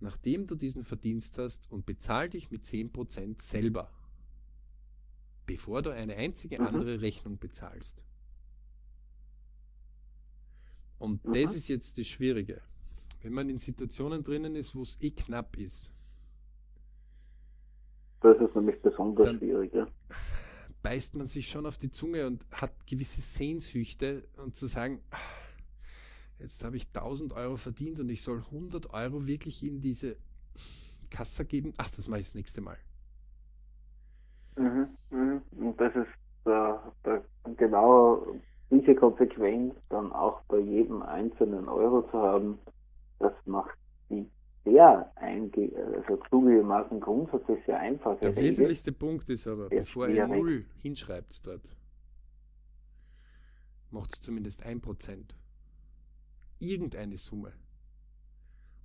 nachdem 0.00 0.46
du 0.46 0.54
diesen 0.54 0.84
Verdienst 0.84 1.38
hast 1.38 1.70
und 1.70 1.86
bezahl 1.86 2.28
dich 2.28 2.50
mit 2.50 2.64
10% 2.64 3.42
selber, 3.42 3.90
bevor 5.46 5.82
du 5.82 5.90
eine 5.90 6.16
einzige 6.16 6.60
mhm. 6.60 6.66
andere 6.66 7.00
Rechnung 7.00 7.38
bezahlst. 7.38 8.02
Und 10.98 11.24
mhm. 11.24 11.32
das 11.32 11.54
ist 11.54 11.68
jetzt 11.68 11.98
das 11.98 12.06
Schwierige. 12.06 12.62
Wenn 13.22 13.32
man 13.32 13.48
in 13.48 13.58
Situationen 13.58 14.22
drinnen 14.24 14.54
ist, 14.54 14.74
wo 14.74 14.82
es 14.82 15.00
eh 15.00 15.10
knapp 15.10 15.56
ist, 15.56 15.92
das 18.20 18.36
ist 18.38 18.54
nämlich 18.54 18.80
besonders 18.82 19.36
schwierig. 19.36 19.72
Ja. 19.74 19.86
Beißt 20.82 21.16
man 21.16 21.26
sich 21.26 21.48
schon 21.48 21.66
auf 21.66 21.78
die 21.78 21.90
Zunge 21.90 22.26
und 22.26 22.46
hat 22.52 22.86
gewisse 22.86 23.20
Sehnsüchte 23.20 24.22
und 24.42 24.56
zu 24.56 24.66
sagen, 24.66 25.00
jetzt 26.38 26.64
habe 26.64 26.76
ich 26.76 26.86
1000 26.94 27.32
Euro 27.32 27.56
verdient 27.56 28.00
und 28.00 28.08
ich 28.08 28.22
soll 28.22 28.38
100 28.38 28.92
Euro 28.92 29.26
wirklich 29.26 29.64
in 29.66 29.80
diese 29.80 30.16
Kasse 31.10 31.44
geben. 31.44 31.72
Ach, 31.78 31.90
das 31.90 32.08
mache 32.08 32.20
ich 32.20 32.26
das 32.26 32.34
nächste 32.34 32.60
Mal. 32.60 32.78
Mhm, 34.56 34.88
mhm. 35.10 35.42
Und 35.56 35.80
das 35.80 35.94
ist 35.94 36.08
der, 36.44 36.92
der, 37.04 37.24
genau 37.56 38.26
diese 38.70 38.94
Konsequenz 38.94 39.74
dann 39.88 40.12
auch 40.12 40.40
bei 40.48 40.58
jedem 40.58 41.02
einzelnen 41.02 41.68
Euro 41.68 42.02
zu 42.10 42.18
haben, 42.18 42.58
das 43.18 43.32
macht 43.44 43.76
die 44.10 44.28
sehr 44.66 45.12
einge 45.16 45.70
also 45.96 46.20
zugegebenermaßen 46.28 47.00
Grundsatz 47.00 47.48
ist 47.48 47.66
ja 47.66 47.78
einfach. 47.78 48.18
Der 48.20 48.34
wesentlichste 48.36 48.92
Punkt 48.92 49.30
ist 49.30 49.46
aber, 49.46 49.68
bevor 49.68 50.08
ihr 50.08 50.26
Null 50.26 50.64
hinschreibt 50.82 51.46
dort, 51.46 51.70
macht 53.90 54.14
es 54.14 54.20
zumindest 54.20 54.66
ein 54.66 54.80
Prozent. 54.80 55.36
Irgendeine 56.58 57.16
Summe. 57.16 57.52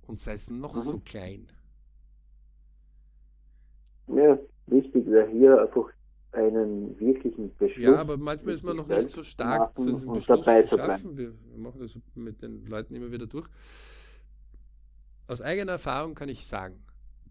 Und 0.06 0.20
sei 0.20 0.34
es 0.34 0.50
noch 0.50 0.74
mhm. 0.74 0.80
so 0.80 1.00
klein. 1.04 1.48
Ja, 4.08 4.38
wichtig 4.66 5.06
wäre 5.06 5.28
hier 5.30 5.60
einfach 5.62 5.90
einen 6.32 6.98
wirklichen 6.98 7.54
Beschluss. 7.56 7.84
Ja, 7.84 7.96
aber 7.96 8.16
manchmal 8.16 8.54
ist 8.54 8.62
man 8.62 8.76
noch 8.76 8.86
nicht 8.86 9.08
so 9.08 9.22
stark, 9.22 9.72
so 9.76 9.88
einen 9.88 10.12
Beschluss 10.14 10.44
zu 10.44 10.76
schaffen. 10.76 11.16
Wir, 11.16 11.32
wir 11.32 11.58
machen 11.58 11.80
das 11.80 11.98
mit 12.14 12.40
den 12.42 12.66
Leuten 12.66 12.94
immer 12.94 13.10
wieder 13.10 13.26
durch 13.26 13.48
aus 15.26 15.40
eigener 15.40 15.72
Erfahrung 15.72 16.14
kann 16.14 16.28
ich 16.28 16.46
sagen, 16.46 16.82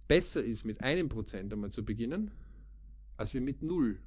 besser 0.08 0.44
ist 0.44 0.66
mit 0.66 0.82
einem 0.82 1.10
Prozent 1.10 1.54
einmal 1.54 1.72
zu 1.72 1.84
beginnen, 1.84 2.32
als 3.18 3.34
wir 3.34 3.42
mit 3.42 3.62
null. 3.62 4.02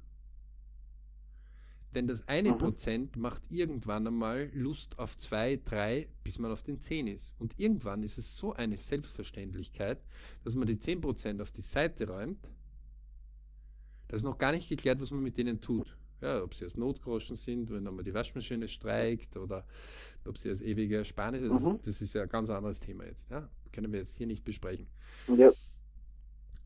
Denn 1.95 2.07
das 2.07 2.27
eine 2.27 2.51
mhm. 2.51 2.57
Prozent 2.57 3.15
macht 3.15 3.49
irgendwann 3.49 4.05
einmal 4.05 4.51
Lust 4.53 4.99
auf 4.99 5.17
zwei, 5.17 5.55
drei, 5.55 6.09
bis 6.25 6.39
man 6.39 6.51
auf 6.51 6.61
den 6.61 6.81
zehn 6.81 7.07
ist. 7.07 7.33
Und 7.39 7.57
irgendwann 7.57 8.03
ist 8.03 8.17
es 8.17 8.37
so 8.37 8.53
eine 8.53 8.77
Selbstverständlichkeit, 8.77 10.03
dass 10.43 10.55
man 10.55 10.67
die 10.67 10.77
zehn 10.77 10.99
Prozent 10.99 11.41
auf 11.41 11.51
die 11.51 11.61
Seite 11.61 12.07
räumt. 12.07 12.49
Da 14.09 14.17
ist 14.17 14.23
noch 14.23 14.37
gar 14.37 14.51
nicht 14.51 14.67
geklärt, 14.67 14.99
was 14.99 15.11
man 15.11 15.23
mit 15.23 15.37
denen 15.37 15.61
tut. 15.61 15.97
Ja, 16.21 16.43
ob 16.43 16.53
sie 16.53 16.65
als 16.65 16.75
Notgroschen 16.75 17.35
sind, 17.35 17.69
wenn 17.69 17.87
einmal 17.87 18.03
die 18.03 18.13
Waschmaschine 18.13 18.67
streikt 18.67 19.37
oder 19.37 19.65
ob 20.25 20.37
sie 20.37 20.49
als 20.49 20.61
ewige 20.61 20.97
Ersparnis 20.97 21.41
sind. 21.41 21.53
Mhm. 21.53 21.79
Das, 21.81 22.01
ist 22.01 22.13
ja 22.13 22.23
ein 22.23 22.29
ganz 22.29 22.49
anderes 22.49 22.79
Thema 22.79 23.05
jetzt. 23.05 23.29
Ja? 23.29 23.49
Können 23.75 23.91
wir 23.91 23.99
jetzt 23.99 24.17
hier 24.17 24.25
nicht 24.25 24.45
besprechen. 24.45 24.85
Ja. 25.27 25.51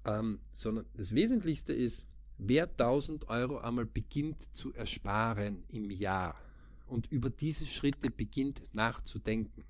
Ähm, 0.06 0.40
sondern 0.52 0.86
das 0.94 1.12
Wesentlichste 1.12 1.74
ist, 1.74 2.08
wer 2.38 2.70
1000 2.70 3.28
Euro 3.30 3.58
einmal 3.58 3.88
beginnt 3.88 4.56
zu 4.56 4.72
ersparen 4.76 5.64
im 5.70 5.90
Jahr 5.90 6.40
und 6.86 7.12
über 7.12 7.32
diese 7.32 7.66
Schritte 7.66 8.12
beginnt 8.12 8.62
nachzudenken. 8.76 9.64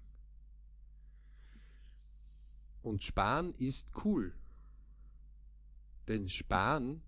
Und 2.82 3.04
sparen 3.04 3.54
ist 3.54 3.88
cool. 4.04 4.34
Denn 6.10 6.28
sparen 6.28 7.02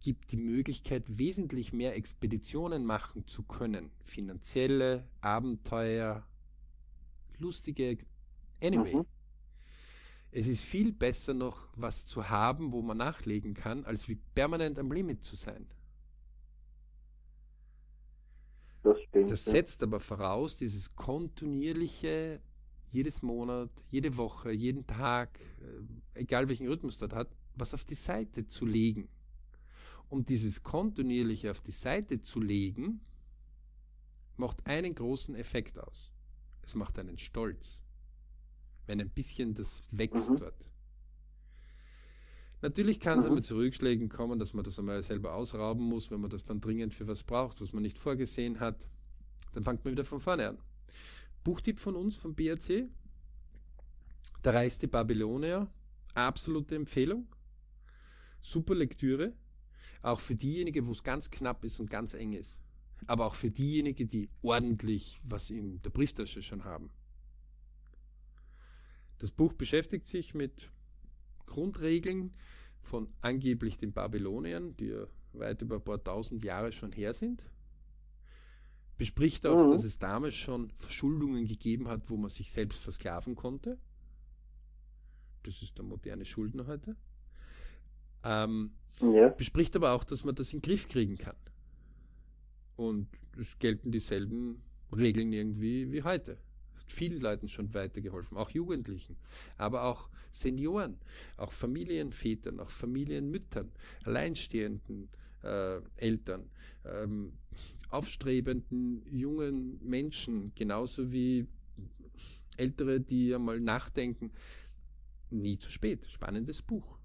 gibt 0.00 0.30
die 0.30 0.36
Möglichkeit, 0.36 1.18
wesentlich 1.18 1.72
mehr 1.72 1.96
Expeditionen 1.96 2.86
machen 2.86 3.26
zu 3.26 3.42
können. 3.42 3.90
Finanzielle, 4.04 5.08
Abenteuer, 5.20 6.24
lustige, 7.38 7.98
anyway. 8.62 8.96
Mhm. 8.96 9.06
Es 10.32 10.46
ist 10.46 10.62
viel 10.62 10.92
besser 10.92 11.34
noch 11.34 11.68
was 11.74 12.06
zu 12.06 12.28
haben, 12.28 12.72
wo 12.72 12.82
man 12.82 12.98
nachlegen 12.98 13.54
kann, 13.54 13.84
als 13.84 14.08
wie 14.08 14.14
permanent 14.14 14.78
am 14.78 14.92
Limit 14.92 15.24
zu 15.24 15.34
sein. 15.34 15.66
Das, 18.82 19.00
stimmt, 19.00 19.30
das 19.30 19.44
setzt 19.44 19.80
ja. 19.80 19.88
aber 19.88 20.00
voraus, 20.00 20.56
dieses 20.56 20.94
kontinuierliche, 20.94 22.40
jedes 22.90 23.22
Monat, 23.22 23.70
jede 23.88 24.16
Woche, 24.16 24.52
jeden 24.52 24.86
Tag, 24.86 25.40
äh, 25.40 26.20
egal 26.20 26.48
welchen 26.48 26.68
Rhythmus 26.68 26.96
dort 26.96 27.12
hat, 27.12 27.28
was 27.56 27.74
auf 27.74 27.84
die 27.84 27.94
Seite 27.94 28.46
zu 28.46 28.66
legen 28.66 29.08
und 30.10 30.28
dieses 30.28 30.62
kontinuierliche 30.62 31.50
auf 31.50 31.60
die 31.60 31.72
Seite 31.72 32.20
zu 32.20 32.40
legen, 32.40 33.00
macht 34.36 34.66
einen 34.66 34.94
großen 34.94 35.34
Effekt 35.36 35.78
aus. 35.78 36.12
Es 36.62 36.74
macht 36.74 36.98
einen 36.98 37.16
stolz, 37.16 37.84
wenn 38.90 39.00
ein 39.00 39.10
bisschen 39.10 39.54
das 39.54 39.84
wächst 39.92 40.30
mhm. 40.30 40.38
dort. 40.38 40.68
Natürlich 42.60 42.98
kann 42.98 43.20
es 43.20 43.24
mhm. 43.24 43.28
einmal 43.28 43.44
zu 43.44 43.54
Rückschlägen 43.54 44.08
kommen, 44.08 44.40
dass 44.40 44.52
man 44.52 44.64
das 44.64 44.80
einmal 44.80 45.00
selber 45.04 45.34
ausrauben 45.34 45.84
muss, 45.84 46.10
wenn 46.10 46.20
man 46.20 46.28
das 46.28 46.44
dann 46.44 46.60
dringend 46.60 46.92
für 46.92 47.06
was 47.06 47.22
braucht, 47.22 47.60
was 47.60 47.72
man 47.72 47.82
nicht 47.82 48.00
vorgesehen 48.00 48.58
hat. 48.58 48.88
Dann 49.52 49.62
fängt 49.62 49.84
man 49.84 49.92
wieder 49.92 50.04
von 50.04 50.18
vorne 50.18 50.48
an. 50.48 50.58
Buchtipp 51.44 51.78
von 51.78 51.94
uns, 51.94 52.16
vom 52.16 52.34
BRC. 52.34 52.88
Der 54.44 54.54
reichste 54.54 54.88
Babylonier. 54.88 55.70
Absolute 56.14 56.74
Empfehlung. 56.74 57.28
Super 58.40 58.74
Lektüre. 58.74 59.34
Auch 60.02 60.18
für 60.18 60.34
diejenigen, 60.34 60.84
wo 60.88 60.90
es 60.90 61.04
ganz 61.04 61.30
knapp 61.30 61.64
ist 61.64 61.78
und 61.78 61.88
ganz 61.88 62.14
eng 62.14 62.32
ist. 62.32 62.60
Aber 63.06 63.26
auch 63.26 63.36
für 63.36 63.50
diejenigen, 63.50 64.08
die 64.08 64.28
ordentlich 64.42 65.20
was 65.22 65.50
in 65.50 65.80
der 65.82 65.90
Brieftasche 65.90 66.42
schon 66.42 66.64
haben. 66.64 66.90
Das 69.20 69.30
Buch 69.30 69.52
beschäftigt 69.52 70.06
sich 70.06 70.34
mit 70.34 70.70
Grundregeln 71.44 72.32
von 72.80 73.08
angeblich 73.20 73.76
den 73.76 73.92
Babyloniern, 73.92 74.76
die 74.78 74.86
ja 74.86 75.06
weit 75.34 75.60
über 75.62 75.76
ein 75.76 75.84
paar 75.84 76.02
tausend 76.02 76.42
Jahre 76.42 76.72
schon 76.72 76.90
her 76.92 77.12
sind. 77.12 77.46
Bespricht 78.96 79.46
auch, 79.46 79.66
mhm. 79.66 79.70
dass 79.70 79.84
es 79.84 79.98
damals 79.98 80.34
schon 80.34 80.70
Verschuldungen 80.78 81.46
gegeben 81.46 81.88
hat, 81.88 82.08
wo 82.08 82.16
man 82.16 82.30
sich 82.30 82.50
selbst 82.50 82.82
versklaven 82.82 83.34
konnte. 83.34 83.78
Das 85.42 85.62
ist 85.62 85.76
der 85.76 85.84
moderne 85.84 86.24
Schuldner 86.24 86.66
heute. 86.66 86.96
Ähm, 88.24 88.72
ja. 89.00 89.28
Bespricht 89.28 89.76
aber 89.76 89.92
auch, 89.92 90.04
dass 90.04 90.24
man 90.24 90.34
das 90.34 90.52
in 90.52 90.60
den 90.60 90.62
Griff 90.62 90.88
kriegen 90.88 91.18
kann. 91.18 91.36
Und 92.76 93.08
es 93.38 93.58
gelten 93.58 93.92
dieselben 93.92 94.62
Regeln 94.96 95.32
irgendwie 95.32 95.92
wie 95.92 96.02
heute. 96.02 96.38
Hat 96.80 96.92
vielen 96.92 97.20
Leuten 97.20 97.48
schon 97.48 97.72
weitergeholfen, 97.74 98.36
auch 98.36 98.50
Jugendlichen, 98.50 99.16
aber 99.56 99.84
auch 99.84 100.08
Senioren, 100.30 100.98
auch 101.36 101.52
Familienvätern, 101.52 102.60
auch 102.60 102.70
Familienmüttern, 102.70 103.70
alleinstehenden 104.04 105.08
äh, 105.42 105.80
Eltern, 105.96 106.50
ähm, 106.84 107.32
aufstrebenden 107.90 109.02
jungen 109.06 109.78
Menschen, 109.82 110.52
genauso 110.54 111.12
wie 111.12 111.46
Ältere, 112.56 113.00
die 113.00 113.28
ja 113.28 113.38
mal 113.38 113.58
nachdenken. 113.58 114.32
Nie 115.30 115.58
zu 115.58 115.70
spät. 115.70 116.10
Spannendes 116.10 116.62
Buch. 116.62 116.98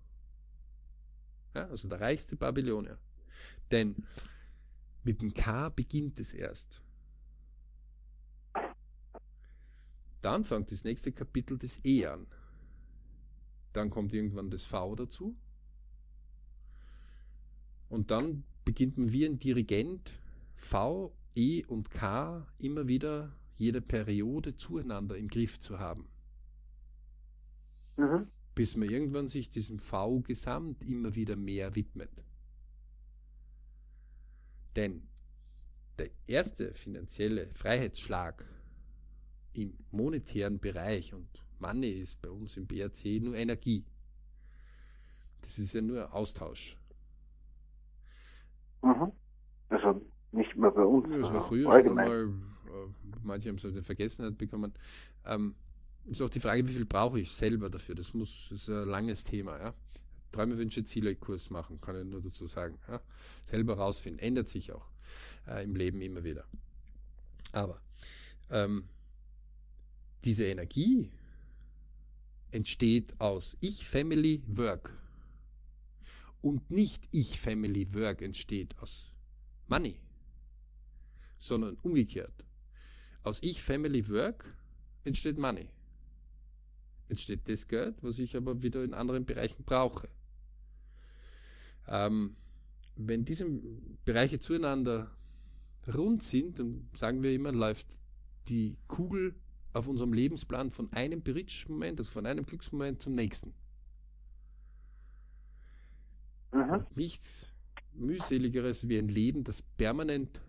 Ja, 1.53 1.67
also 1.67 1.87
der 1.87 2.01
reichste 2.01 2.35
Babylonier. 2.35 2.99
Denn 3.71 3.95
mit 5.03 5.21
dem 5.21 5.33
K 5.33 5.69
beginnt 5.69 6.19
es 6.19 6.33
erst. 6.33 6.81
Dann 10.25 10.43
fängt 10.43 10.71
das 10.71 10.83
nächste 10.83 11.11
Kapitel 11.11 11.59
des 11.59 11.85
E 11.85 12.07
an. 12.07 12.25
Dann 13.73 13.91
kommt 13.91 14.11
irgendwann 14.11 14.49
das 14.49 14.63
V 14.63 14.95
dazu. 14.95 15.35
Und 17.89 18.09
dann 18.09 18.43
beginnt 18.63 18.97
man 18.97 19.11
wie 19.11 19.25
ein 19.25 19.37
Dirigent 19.37 20.11
V, 20.55 21.15
E 21.35 21.63
und 21.65 21.91
K 21.91 22.47
immer 22.57 22.87
wieder 22.87 23.35
jede 23.53 23.81
Periode 23.81 24.55
zueinander 24.55 25.15
im 25.15 25.27
Griff 25.27 25.59
zu 25.59 25.77
haben. 25.77 26.09
Mhm. 27.97 28.27
bis 28.55 28.75
man 28.75 28.89
irgendwann 28.89 29.27
sich 29.27 29.49
diesem 29.49 29.79
V-Gesamt 29.79 30.83
immer 30.85 31.13
wieder 31.13 31.35
mehr 31.35 31.75
widmet. 31.75 32.25
Denn 34.75 35.07
der 35.99 36.09
erste 36.25 36.73
finanzielle 36.73 37.53
Freiheitsschlag 37.53 38.43
im 39.57 39.73
monetären 39.91 40.59
Bereich 40.59 41.13
und 41.13 41.27
Money 41.59 41.91
ist 41.91 42.21
bei 42.21 42.29
uns 42.29 42.57
im 42.57 42.67
BRC 42.67 43.21
nur 43.21 43.35
Energie. 43.35 43.85
Das 45.41 45.57
ist 45.59 45.73
ja 45.73 45.81
nur 45.81 46.13
Austausch. 46.13 46.77
Mhm. 48.81 49.11
Also 49.69 50.01
nicht 50.31 50.55
mehr 50.55 50.71
bei 50.71 50.83
uns. 50.83 51.07
Ja, 51.09 51.17
das 51.19 51.33
war 51.33 51.41
früher 51.41 51.69
allgemein. 51.69 52.05
schon 52.05 52.15
einmal, 52.15 52.35
äh, 52.67 53.17
manche 53.23 53.49
haben 53.49 53.55
es 53.55 53.63
halt 53.63 53.75
in 53.75 53.83
Vergessenheit 53.83 54.37
bekommen. 54.37 54.73
Ähm, 55.25 55.55
ist 56.05 56.21
auch 56.21 56.29
die 56.29 56.39
Frage, 56.39 56.67
wie 56.67 56.73
viel 56.73 56.85
brauche 56.85 57.19
ich 57.19 57.31
selber 57.31 57.69
dafür? 57.69 57.95
Das 57.95 58.13
muss, 58.13 58.47
das 58.49 58.63
ist 58.63 58.69
ein 58.69 58.87
langes 58.87 59.23
Thema. 59.23 59.57
Ja? 59.59 59.73
Träume, 60.31 60.57
Wünsche, 60.57 60.83
Ziele 60.83 61.15
Kurs 61.15 61.49
machen, 61.49 61.81
kann 61.81 61.95
ich 61.95 62.05
nur 62.05 62.21
dazu 62.21 62.45
sagen. 62.45 62.77
Ja? 62.87 63.01
Selber 63.43 63.77
rausfinden, 63.77 64.19
ändert 64.19 64.47
sich 64.47 64.71
auch 64.71 64.87
äh, 65.47 65.63
im 65.63 65.75
Leben 65.75 66.01
immer 66.01 66.23
wieder. 66.23 66.45
Aber 67.53 67.79
ähm, 68.51 68.83
diese 70.25 70.45
Energie 70.45 71.11
entsteht 72.51 73.19
aus 73.19 73.57
Ich, 73.59 73.85
Family, 73.85 74.43
Work. 74.47 74.97
Und 76.41 76.69
nicht 76.71 77.07
Ich, 77.11 77.39
Family, 77.39 77.93
Work 77.93 78.21
entsteht 78.21 78.77
aus 78.79 79.11
Money, 79.67 79.99
sondern 81.37 81.77
umgekehrt. 81.81 82.45
Aus 83.23 83.39
Ich, 83.41 83.61
Family, 83.61 84.07
Work 84.09 84.55
entsteht 85.03 85.37
Money. 85.37 85.69
Entsteht 87.07 87.47
das 87.47 87.67
Geld, 87.67 88.01
was 88.01 88.19
ich 88.19 88.35
aber 88.35 88.61
wieder 88.63 88.83
in 88.83 88.93
anderen 88.93 89.25
Bereichen 89.25 89.63
brauche. 89.63 90.09
Ähm, 91.87 92.35
wenn 92.95 93.25
diese 93.25 93.45
Bereiche 94.05 94.39
zueinander 94.39 95.11
rund 95.93 96.23
sind, 96.23 96.59
dann 96.59 96.89
sagen 96.93 97.21
wir 97.21 97.33
immer, 97.33 97.51
läuft 97.51 97.87
die 98.47 98.77
Kugel 98.87 99.35
auf 99.75 99.87
unserem 99.87 100.13
Lebensplan 100.13 100.71
von 100.71 100.91
einem 100.93 101.21
Bridge-Moment, 101.21 101.99
also 101.99 102.11
von 102.11 102.25
einem 102.25 102.45
Glücksmoment 102.45 103.01
zum 103.01 103.13
nächsten. 103.13 103.53
Mhm. 106.53 106.85
Nichts 106.95 107.51
mühseligeres 107.93 108.87
wie 108.87 108.97
ein 108.97 109.09
Leben, 109.09 109.43
das 109.43 109.61
permanent 109.61 110.41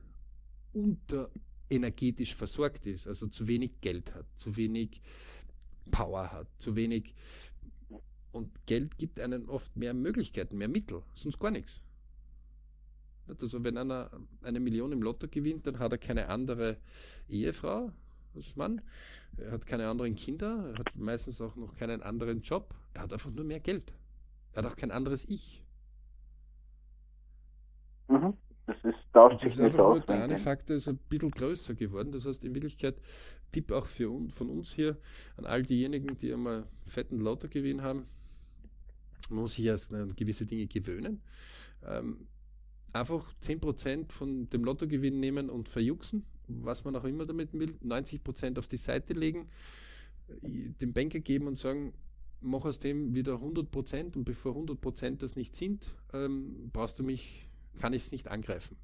unterenergetisch 0.72 2.36
versorgt 2.36 2.86
ist, 2.86 3.08
also 3.08 3.26
zu 3.26 3.48
wenig 3.48 3.80
Geld 3.80 4.14
hat, 4.14 4.26
zu 4.36 4.56
wenig 4.56 5.02
Power 5.90 6.30
hat, 6.30 6.48
zu 6.58 6.76
wenig. 6.76 7.12
Und 8.30 8.64
Geld 8.66 8.96
gibt 8.96 9.18
einen 9.18 9.48
oft 9.48 9.76
mehr 9.76 9.94
Möglichkeiten, 9.94 10.56
mehr 10.56 10.68
Mittel, 10.68 11.02
sonst 11.14 11.40
gar 11.40 11.50
nichts. 11.50 11.82
Also 13.26 13.64
wenn 13.64 13.76
einer 13.76 14.08
eine 14.42 14.60
Million 14.60 14.92
im 14.92 15.02
Lotto 15.02 15.26
gewinnt, 15.26 15.66
dann 15.66 15.80
hat 15.80 15.90
er 15.90 15.98
keine 15.98 16.28
andere 16.28 16.76
Ehefrau 17.28 17.90
Mann, 18.56 18.80
er 19.36 19.52
hat 19.52 19.66
keine 19.66 19.88
anderen 19.88 20.14
Kinder, 20.14 20.72
er 20.72 20.78
hat 20.78 20.96
meistens 20.96 21.40
auch 21.40 21.56
noch 21.56 21.74
keinen 21.74 22.02
anderen 22.02 22.40
Job, 22.40 22.74
er 22.94 23.02
hat 23.02 23.12
einfach 23.12 23.30
nur 23.30 23.44
mehr 23.44 23.60
Geld. 23.60 23.94
Er 24.52 24.62
hat 24.62 24.72
auch 24.72 24.76
kein 24.76 24.90
anderes 24.90 25.24
Ich. 25.28 25.62
Mhm. 28.08 28.34
Das 28.66 28.76
ist, 28.82 28.96
tauscht 29.12 29.44
das 29.44 29.52
ist 29.52 29.60
einfach 29.60 29.78
nur 29.78 30.00
der 30.00 30.24
eine 30.24 30.38
Faktor 30.38 30.76
ist 30.76 30.88
ein 30.88 30.98
bisschen 31.08 31.30
größer 31.30 31.74
geworden. 31.74 32.10
Das 32.10 32.26
heißt, 32.26 32.42
in 32.44 32.54
Wirklichkeit, 32.54 33.00
Tipp 33.52 33.70
auch 33.70 33.86
für 33.86 34.10
un, 34.10 34.30
von 34.30 34.50
uns 34.50 34.72
hier 34.72 34.96
an 35.36 35.46
all 35.46 35.62
diejenigen, 35.62 36.16
die 36.16 36.32
einmal 36.32 36.66
fetten 36.84 37.20
Lottogewinn 37.20 37.82
haben, 37.82 38.06
man 39.30 39.40
muss 39.40 39.54
sich 39.54 39.64
erst 39.64 39.94
an 39.94 40.14
gewisse 40.16 40.46
Dinge 40.46 40.66
gewöhnen. 40.66 41.22
Ähm, 41.84 42.26
einfach 42.92 43.32
10% 43.42 44.10
von 44.10 44.48
dem 44.50 44.64
Lottogewinn 44.64 45.20
nehmen 45.20 45.50
und 45.50 45.68
verjuxen, 45.68 46.24
was 46.48 46.84
man 46.84 46.96
auch 46.96 47.04
immer 47.04 47.26
damit 47.26 47.52
will, 47.52 47.76
90% 47.84 48.58
auf 48.58 48.68
die 48.68 48.76
Seite 48.76 49.12
legen, 49.14 49.48
dem 50.28 50.92
Banker 50.92 51.20
geben 51.20 51.46
und 51.46 51.58
sagen, 51.58 51.92
mach 52.40 52.64
aus 52.64 52.78
dem 52.78 53.14
wieder 53.14 53.34
100% 53.34 54.16
und 54.16 54.24
bevor 54.24 54.56
100% 54.56 55.16
das 55.18 55.36
nicht 55.36 55.56
sind, 55.56 55.94
ähm, 56.12 56.70
brauchst 56.72 56.98
du 56.98 57.02
mich, 57.02 57.48
kann 57.78 57.92
ich 57.92 58.06
es 58.06 58.12
nicht 58.12 58.28
angreifen. 58.28 58.76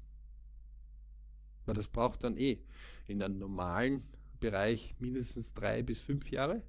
Weil 1.65 1.75
das 1.75 1.87
braucht 1.87 2.23
dann 2.23 2.37
eh 2.37 2.59
in 3.07 3.21
einem 3.21 3.37
normalen 3.37 4.03
Bereich 4.39 4.95
mindestens 4.99 5.53
drei 5.53 5.83
bis 5.83 5.99
fünf 5.99 6.29
Jahre, 6.29 6.61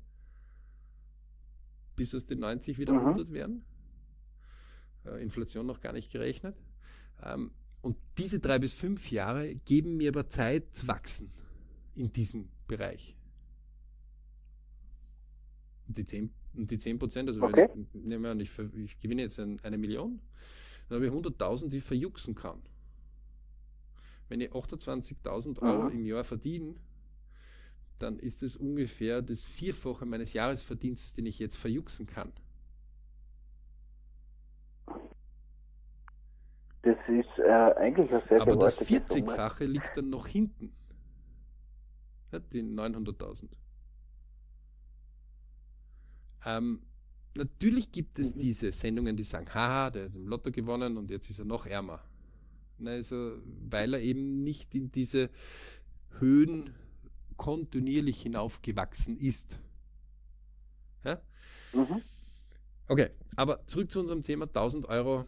bis 1.97 2.14
aus 2.14 2.26
den 2.26 2.40
90 2.40 2.78
wieder 2.78 2.92
mhm. 2.92 3.01
100 3.01 3.32
werden. 3.32 3.64
Äh, 5.05 5.22
Inflation 5.22 5.66
noch 5.66 5.80
gar 5.80 5.92
nicht 5.92 6.12
gerechnet. 6.12 6.57
Ähm, 7.22 7.51
und 7.85 7.97
diese 8.16 8.41
drei 8.41 8.59
bis 8.59 8.72
fünf 8.72 9.11
Jahre 9.11 9.55
geben 9.55 9.99
mir 9.99 10.09
aber 10.09 10.28
Zeit 10.30 10.74
zu 10.74 10.89
wachsen 10.89 11.30
in 11.95 12.11
diesem 12.11 12.49
Bereich. 12.66 13.14
Und 15.87 15.99
die 15.99 16.07
10, 16.07 16.30
und 16.55 16.70
die 16.70 16.78
10 16.78 16.99
Prozent, 16.99 17.28
also 17.28 17.43
okay. 17.43 17.68
wenn 17.93 18.11
ich, 18.11 18.26
an, 18.26 18.41
ich, 18.41 18.59
ich, 18.59 18.99
gewinne 19.01 19.22
jetzt 19.22 19.39
eine 19.39 19.76
Million, 19.76 20.18
dann 20.89 20.97
habe 20.97 21.07
ich 21.07 21.12
100.000, 21.12 21.68
die 21.68 21.78
ich 21.78 21.85
verjuxen 21.85 22.35
kann. 22.35 22.62
Wenn 24.30 24.41
ich 24.41 24.51
28.000 24.51 25.61
Euro 25.61 25.89
im 25.89 26.07
Jahr 26.07 26.24
verdiene, 26.24 26.74
dann 27.99 28.18
ist 28.18 28.43
es 28.43 28.57
ungefähr 28.57 29.20
das 29.20 29.45
Vierfache 29.45 30.07
meines 30.07 30.32
Jahresverdienstes, 30.32 31.12
den 31.12 31.26
ich 31.26 31.39
jetzt 31.39 31.57
verjuxen 31.57 32.07
kann. 32.07 32.32
Das 36.85 36.97
ist 37.09 37.39
äh, 37.39 37.51
eigentlich 37.51 38.12
ein 38.12 38.22
sehr 38.28 38.43
Aber 38.43 38.57
das 38.57 38.78
40-fache 38.87 39.64
liegt 39.64 39.97
dann 39.97 40.11
noch 40.11 40.26
hinten. 40.26 40.74
Ja, 42.30 42.41
die 42.41 42.62
900.000. 42.62 43.49
Ähm, 46.45 46.82
natürlich 47.37 47.91
gibt 47.91 48.18
es 48.18 48.35
mhm. 48.35 48.39
diese 48.39 48.72
Sendungen, 48.72 49.16
die 49.16 49.22
sagen, 49.22 49.53
haha, 49.55 49.91
der 49.91 50.05
hat 50.05 50.14
im 50.14 50.28
Lotto 50.28 50.51
gewonnen 50.51 50.99
und 50.99 51.11
jetzt 51.11 51.30
ist 51.30 51.39
er 51.39 51.47
noch 51.47 51.64
ärmer. 51.64 52.03
Also, 52.85 53.39
weil 53.68 53.95
er 53.95 54.01
eben 54.01 54.43
nicht 54.43 54.74
in 54.74 54.93
diese 54.93 55.30
Höhen 56.18 56.74
kontinuierlich 57.37 58.20
hinaufgewachsen 58.22 59.16
ist. 59.16 59.59
Ja? 61.03 61.20
Mhm. 61.72 62.03
Okay, 62.89 63.11
aber 63.37 63.64
zurück 63.64 63.91
zu 63.91 64.01
unserem 64.01 64.20
Thema 64.20 64.45
1000 64.45 64.87
Euro. 64.87 65.24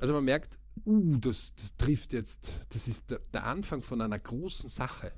Also 0.00 0.12
man 0.12 0.24
merkt, 0.24 0.58
uh, 0.84 1.16
das, 1.18 1.54
das 1.54 1.76
trifft 1.76 2.12
jetzt, 2.12 2.66
das 2.70 2.88
ist 2.88 3.10
der, 3.10 3.20
der, 3.32 3.44
Anfang 3.44 3.82
von 3.82 4.00
einer 4.00 4.18
großen 4.18 4.68
Sache. 4.68 5.12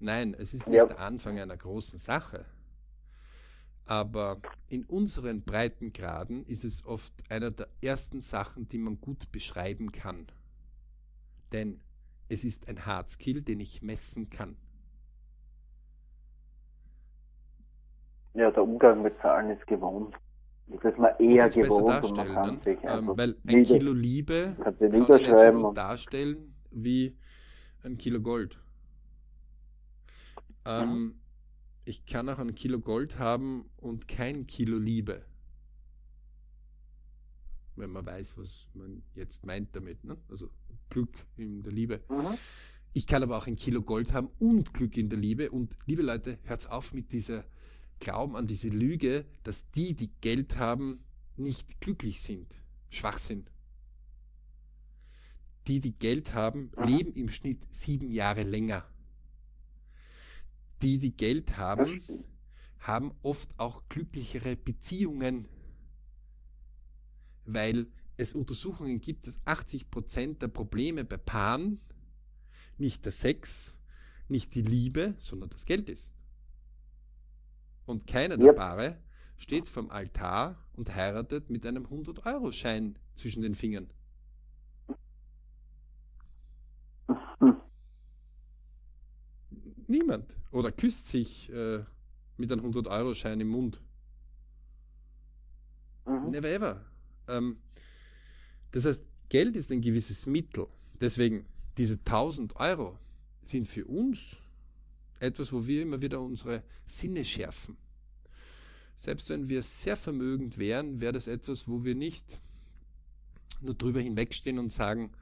Nein, 0.00 0.34
es 0.34 0.54
ist 0.54 0.66
nicht 0.66 0.76
ja. 0.76 0.86
der 0.86 1.00
Anfang 1.00 1.38
einer 1.38 1.56
großen 1.56 1.98
Sache. 1.98 2.44
Aber 3.84 4.38
in 4.68 4.84
unseren 4.84 5.42
Breitengraden 5.42 6.44
ist 6.44 6.64
es 6.64 6.84
oft 6.84 7.12
einer 7.30 7.50
der 7.50 7.68
ersten 7.80 8.20
Sachen, 8.20 8.68
die 8.68 8.78
man 8.78 9.00
gut 9.00 9.32
beschreiben 9.32 9.92
kann. 9.92 10.26
Denn 11.52 11.80
es 12.28 12.44
ist 12.44 12.68
ein 12.68 12.84
Hardskill, 12.84 13.40
den 13.42 13.60
ich 13.60 13.80
messen 13.82 14.28
kann. 14.28 14.56
Ja, 18.34 18.50
der 18.50 18.62
Umgang 18.62 19.02
mit 19.02 19.18
Zahlen 19.20 19.50
ist 19.50 19.66
gewohnt. 19.66 20.14
Das 20.70 20.92
ist 20.92 20.98
man 20.98 21.12
eher 21.18 21.48
gewohnt 21.48 21.88
darstellen, 21.88 22.34
man 22.34 22.54
ne? 22.56 22.78
ähm, 22.82 23.12
Weil 23.16 23.36
ein 23.46 23.64
Kilo 23.64 23.92
Liebe 23.92 24.54
kann 24.62 24.76
nicht 24.78 25.06
so 25.06 25.52
gut 25.52 25.76
darstellen 25.76 26.54
wie 26.70 27.16
ein 27.82 27.96
Kilo 27.96 28.20
Gold. 28.20 28.58
Ähm, 30.66 30.90
mhm. 30.90 31.14
Ich 31.84 32.04
kann 32.04 32.28
auch 32.28 32.38
ein 32.38 32.54
Kilo 32.54 32.80
Gold 32.80 33.18
haben 33.18 33.70
und 33.78 34.08
kein 34.08 34.46
Kilo 34.46 34.76
Liebe. 34.76 35.22
Wenn 37.76 37.90
man 37.90 38.04
weiß, 38.04 38.36
was 38.36 38.68
man 38.74 39.02
jetzt 39.14 39.46
meint 39.46 39.74
damit. 39.74 40.04
Ne? 40.04 40.18
Also 40.28 40.50
Glück 40.90 41.24
in 41.36 41.62
der 41.62 41.72
Liebe. 41.72 42.02
Mhm. 42.10 42.36
Ich 42.92 43.06
kann 43.06 43.22
aber 43.22 43.38
auch 43.38 43.46
ein 43.46 43.56
Kilo 43.56 43.80
Gold 43.82 44.12
haben 44.12 44.28
und 44.38 44.74
Glück 44.74 44.96
in 44.98 45.08
der 45.08 45.18
Liebe. 45.18 45.50
Und 45.50 45.76
liebe 45.86 46.02
Leute, 46.02 46.38
hört 46.42 46.70
auf 46.70 46.92
mit 46.92 47.12
dieser 47.12 47.44
glauben 48.00 48.36
an 48.36 48.46
diese 48.46 48.68
Lüge, 48.68 49.24
dass 49.42 49.70
die, 49.70 49.94
die 49.94 50.10
Geld 50.20 50.56
haben, 50.56 51.04
nicht 51.36 51.80
glücklich 51.80 52.20
sind. 52.20 52.62
Schwachsinn. 52.90 53.46
Die, 55.66 55.80
die 55.80 55.92
Geld 55.92 56.32
haben, 56.32 56.70
Aha. 56.76 56.86
leben 56.86 57.12
im 57.12 57.28
Schnitt 57.28 57.72
sieben 57.72 58.10
Jahre 58.10 58.42
länger. 58.42 58.84
Die, 60.82 60.98
die 60.98 61.16
Geld 61.16 61.56
haben, 61.56 62.02
haben 62.80 63.12
oft 63.22 63.58
auch 63.58 63.82
glücklichere 63.88 64.56
Beziehungen, 64.56 65.48
weil 67.44 67.86
es 68.16 68.34
Untersuchungen 68.34 69.00
gibt, 69.00 69.26
dass 69.26 69.40
80 69.44 69.90
Prozent 69.90 70.42
der 70.42 70.48
Probleme 70.48 71.04
bei 71.04 71.16
Paaren 71.16 71.80
nicht 72.78 73.04
der 73.04 73.12
Sex, 73.12 73.78
nicht 74.28 74.54
die 74.54 74.62
Liebe, 74.62 75.14
sondern 75.18 75.50
das 75.50 75.66
Geld 75.66 75.88
ist. 75.88 76.12
Und 77.88 78.06
keiner 78.06 78.36
der 78.36 78.52
Paare 78.52 78.98
steht 79.38 79.66
vom 79.66 79.88
Altar 79.88 80.62
und 80.76 80.94
heiratet 80.94 81.48
mit 81.48 81.64
einem 81.64 81.86
100-Euro-Schein 81.86 82.98
zwischen 83.14 83.40
den 83.40 83.54
Fingern. 83.54 83.88
Niemand. 89.86 90.36
Oder 90.50 90.70
küsst 90.70 91.08
sich 91.08 91.50
äh, 91.50 91.82
mit 92.36 92.52
einem 92.52 92.66
100-Euro-Schein 92.70 93.40
im 93.40 93.48
Mund. 93.48 93.80
Mhm. 96.04 96.28
Never 96.30 96.50
ever. 96.50 96.84
Ähm, 97.26 97.56
das 98.72 98.84
heißt, 98.84 99.08
Geld 99.30 99.56
ist 99.56 99.72
ein 99.72 99.80
gewisses 99.80 100.26
Mittel. 100.26 100.66
Deswegen, 101.00 101.46
diese 101.78 101.94
1000 101.94 102.54
Euro 102.56 102.98
sind 103.40 103.66
für 103.66 103.86
uns 103.86 104.36
etwas, 105.20 105.52
wo 105.52 105.66
wir 105.66 105.82
immer 105.82 106.00
wieder 106.00 106.20
unsere 106.20 106.62
Sinne 106.84 107.24
schärfen. 107.24 107.76
Selbst 108.94 109.28
wenn 109.28 109.48
wir 109.48 109.62
sehr 109.62 109.96
vermögend 109.96 110.58
wären, 110.58 111.00
wäre 111.00 111.12
das 111.12 111.26
etwas, 111.26 111.68
wo 111.68 111.84
wir 111.84 111.94
nicht 111.94 112.40
nur 113.60 113.74
drüber 113.74 114.00
hinwegstehen 114.00 114.58
und 114.58 114.70
sagen, 114.70 115.12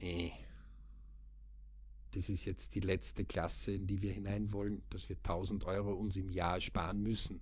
eh, 0.00 0.30
das 2.12 2.28
ist 2.28 2.44
jetzt 2.44 2.74
die 2.74 2.80
letzte 2.80 3.24
Klasse, 3.24 3.72
in 3.72 3.86
die 3.86 4.02
wir 4.02 4.12
hinein 4.12 4.52
wollen, 4.52 4.82
dass 4.90 5.08
wir 5.08 5.16
1000 5.16 5.64
Euro 5.64 5.92
uns 5.92 6.16
im 6.16 6.28
Jahr 6.28 6.60
sparen 6.60 7.02
müssen. 7.02 7.40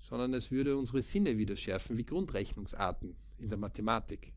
Sondern 0.00 0.34
es 0.34 0.50
würde 0.50 0.76
unsere 0.76 1.02
Sinne 1.02 1.38
wieder 1.38 1.54
schärfen, 1.54 1.96
wie 1.96 2.04
Grundrechnungsarten 2.04 3.14
in 3.38 3.48
der 3.48 3.58
Mathematik. 3.58 4.32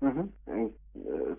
Mhm. 0.00 0.32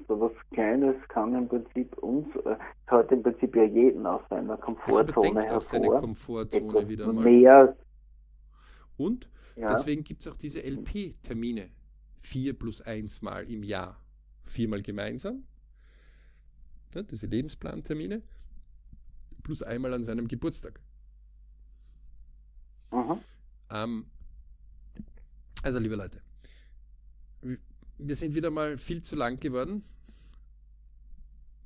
Äh, 0.08 0.14
so 0.14 0.20
was 0.20 0.32
Kleines 0.52 0.96
kann 1.10 1.34
im 1.36 1.48
Prinzip 1.48 1.98
uns, 1.98 2.28
äh, 2.46 2.56
hat 2.88 3.12
im 3.12 3.24
Prinzip 3.24 3.56
ja 3.56 3.64
jeden 3.64 4.06
aus 4.06 4.22
seiner 4.30 4.58
Komfortzone 4.58 5.36
also 5.36 5.40
hervor. 5.42 5.62
seine 5.62 5.88
Komfortzone 5.88 6.88
wieder 6.88 7.12
mal. 7.12 7.24
Mehr. 7.24 7.78
Und 8.98 9.30
ja. 9.56 9.70
deswegen 9.70 10.04
gibt 10.04 10.22
es 10.22 10.28
auch 10.28 10.38
diese 10.38 10.62
LP-Termine. 10.64 11.70
Vier 12.20 12.58
plus 12.58 12.82
eins 12.82 13.22
Mal 13.22 13.50
im 13.50 13.64
Jahr. 13.64 14.02
Viermal 14.46 14.82
gemeinsam. 14.82 15.44
Ja, 16.94 17.04
diese 17.04 17.28
Lebensplantermine. 17.28 18.22
Plus 19.44 19.62
einmal 19.62 19.94
an 19.94 20.04
seinem 20.04 20.28
Geburtstag. 20.28 20.80
Mhm. 22.92 23.20
Ähm, 23.70 24.06
also, 25.64 25.80
liebe 25.80 25.96
Leute, 25.96 26.22
wir 27.98 28.16
sind 28.16 28.36
wieder 28.36 28.50
mal 28.50 28.78
viel 28.78 29.02
zu 29.02 29.16
lang 29.16 29.40
geworden, 29.40 29.84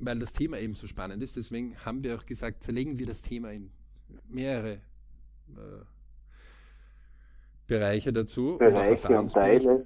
weil 0.01 0.19
das 0.19 0.33
Thema 0.33 0.57
eben 0.59 0.75
so 0.75 0.87
spannend 0.87 1.21
ist. 1.23 1.37
Deswegen 1.37 1.77
haben 1.85 2.03
wir 2.03 2.15
auch 2.15 2.25
gesagt, 2.25 2.63
zerlegen 2.63 2.97
wir 2.97 3.05
das 3.05 3.21
Thema 3.21 3.51
in 3.51 3.71
mehrere 4.27 4.73
äh, 4.73 5.85
Bereiche 7.67 8.11
dazu. 8.11 8.57
Bereiche 8.57 9.07
und, 9.17 9.31
Teile. 9.31 9.85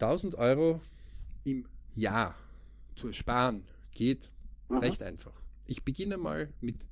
1000 0.00 0.34
Euro 0.36 0.80
im 1.44 1.66
Jahr 1.94 2.34
zu 2.96 3.12
sparen 3.12 3.64
geht 3.92 4.30
mhm. 4.68 4.78
recht 4.78 5.02
einfach. 5.02 5.40
Ich 5.66 5.84
beginne 5.84 6.16
mal 6.16 6.52
mit, 6.60 6.86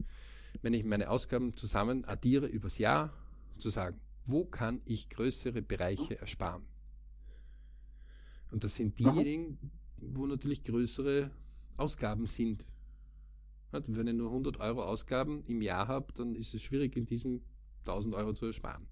wenn 0.61 0.75
ich 0.75 0.85
meine 0.85 1.11
Ausgaben 1.11 1.57
zusammen 1.57 2.05
addiere 2.05 2.47
übers 2.47 2.79
Jahr, 2.79 3.13
zu 3.59 3.69
sagen, 3.69 3.99
wo 4.27 4.45
kann 4.45 4.81
ich 4.85 5.09
größere 5.09 5.63
Bereiche 5.63 6.21
ersparen? 6.21 6.63
Und 8.51 8.65
das 8.65 8.77
sind 8.77 8.99
diejenigen, 8.99 9.59
wo 9.97 10.27
natürlich 10.27 10.63
größere 10.65 11.31
Ausgaben 11.83 12.27
sind. 12.27 12.67
Wenn 13.73 14.07
ich 14.07 14.15
nur 14.15 14.29
100 14.29 14.61
Euro 14.61 14.85
Ausgaben 14.85 15.43
im 15.45 15.63
Jahr 15.63 15.89
habe, 15.89 16.13
dann 16.15 16.35
ist 16.35 16.55
es 16.55 16.63
schwierig, 16.63 16.97
in 16.97 17.07
diesem 17.07 17.43
1000 17.81 18.15
Euro 18.15 18.33
zu 18.35 18.47
ersparen. 18.47 18.87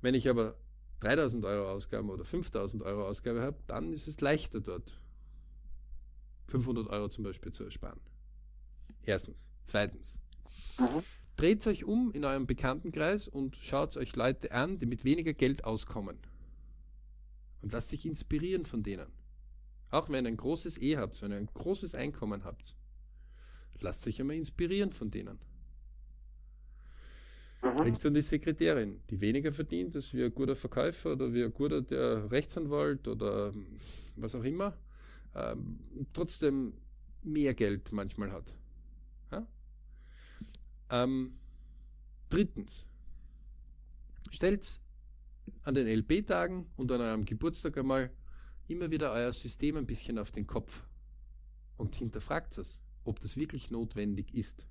Wenn 0.00 0.14
ich 0.14 0.28
aber 0.28 0.56
3000 1.00 1.44
Euro 1.44 1.72
Ausgaben 1.72 2.10
oder 2.10 2.24
5000 2.24 2.82
Euro 2.82 3.06
Ausgabe 3.06 3.42
habe, 3.42 3.58
dann 3.66 3.92
ist 3.92 4.06
es 4.06 4.20
leichter 4.20 4.60
dort 4.60 5.00
500 6.48 6.88
Euro 6.88 7.08
zum 7.08 7.24
Beispiel 7.24 7.52
zu 7.52 7.64
ersparen. 7.64 8.00
Erstens. 9.04 9.50
Zweitens. 9.64 10.20
Dreht 11.36 11.66
euch 11.66 11.84
um 11.84 12.12
in 12.12 12.24
eurem 12.24 12.46
Bekanntenkreis 12.46 13.26
und 13.26 13.56
schaut 13.56 13.96
euch 13.96 14.14
Leute 14.16 14.52
an, 14.52 14.78
die 14.78 14.86
mit 14.86 15.04
weniger 15.04 15.32
Geld 15.32 15.64
auskommen. 15.64 16.18
Und 17.62 17.72
lasst 17.72 17.88
sich 17.88 18.06
inspirieren 18.06 18.64
von 18.64 18.82
denen. 18.82 19.17
Auch 19.90 20.08
wenn 20.08 20.26
ihr 20.26 20.28
ein 20.28 20.36
großes 20.36 20.78
E 20.78 20.96
habt, 20.96 21.20
wenn 21.22 21.32
ihr 21.32 21.38
ein 21.38 21.48
großes 21.52 21.94
Einkommen 21.94 22.44
habt, 22.44 22.74
lasst 23.80 24.06
euch 24.06 24.20
einmal 24.20 24.36
inspirieren 24.36 24.92
von 24.92 25.10
denen. 25.10 25.38
Mhm. 27.62 27.76
Bringt 27.76 28.04
an 28.04 28.14
die 28.14 28.20
Sekretärin, 28.20 29.00
die 29.10 29.20
weniger 29.20 29.52
verdient 29.52 29.96
als 29.96 30.12
wie 30.14 30.24
ein 30.24 30.34
guter 30.34 30.54
Verkäufer 30.54 31.12
oder 31.12 31.32
wie 31.32 31.44
ein 31.44 31.52
guter 31.52 31.82
der 31.82 32.30
Rechtsanwalt 32.30 33.08
oder 33.08 33.52
was 34.16 34.34
auch 34.34 34.44
immer, 34.44 34.76
ähm, 35.34 35.78
trotzdem 36.12 36.74
mehr 37.22 37.54
Geld 37.54 37.92
manchmal 37.92 38.30
hat. 38.32 38.54
Ja? 39.32 39.46
Ähm, 40.90 41.32
drittens, 42.28 42.86
stellt 44.30 44.80
an 45.62 45.74
den 45.74 45.86
LP-Tagen 45.86 46.66
und 46.76 46.92
an 46.92 47.00
eurem 47.00 47.24
Geburtstag 47.24 47.78
einmal 47.78 48.10
immer 48.68 48.90
wieder 48.90 49.12
euer 49.12 49.32
System 49.32 49.76
ein 49.76 49.86
bisschen 49.86 50.18
auf 50.18 50.30
den 50.30 50.46
Kopf 50.46 50.84
und 51.76 51.96
hinterfragt 51.96 52.58
es, 52.58 52.80
ob 53.04 53.20
das 53.20 53.36
wirklich 53.36 53.70
notwendig 53.70 54.34
ist. 54.34 54.66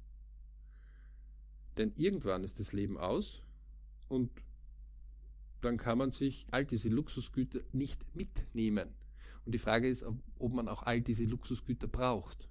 Denn 1.77 1.93
irgendwann 1.95 2.43
ist 2.43 2.59
das 2.59 2.73
Leben 2.73 2.97
aus 2.97 3.43
und 4.07 4.31
dann 5.61 5.77
kann 5.77 5.97
man 5.97 6.11
sich 6.11 6.45
all 6.51 6.65
diese 6.65 6.89
Luxusgüter 6.89 7.59
nicht 7.71 8.15
mitnehmen. 8.15 8.93
Und 9.45 9.53
die 9.53 9.59
Frage 9.59 9.87
ist, 9.87 10.03
ob 10.03 10.53
man 10.53 10.67
auch 10.67 10.83
all 10.83 11.01
diese 11.01 11.23
Luxusgüter 11.23 11.87
braucht. 11.87 12.47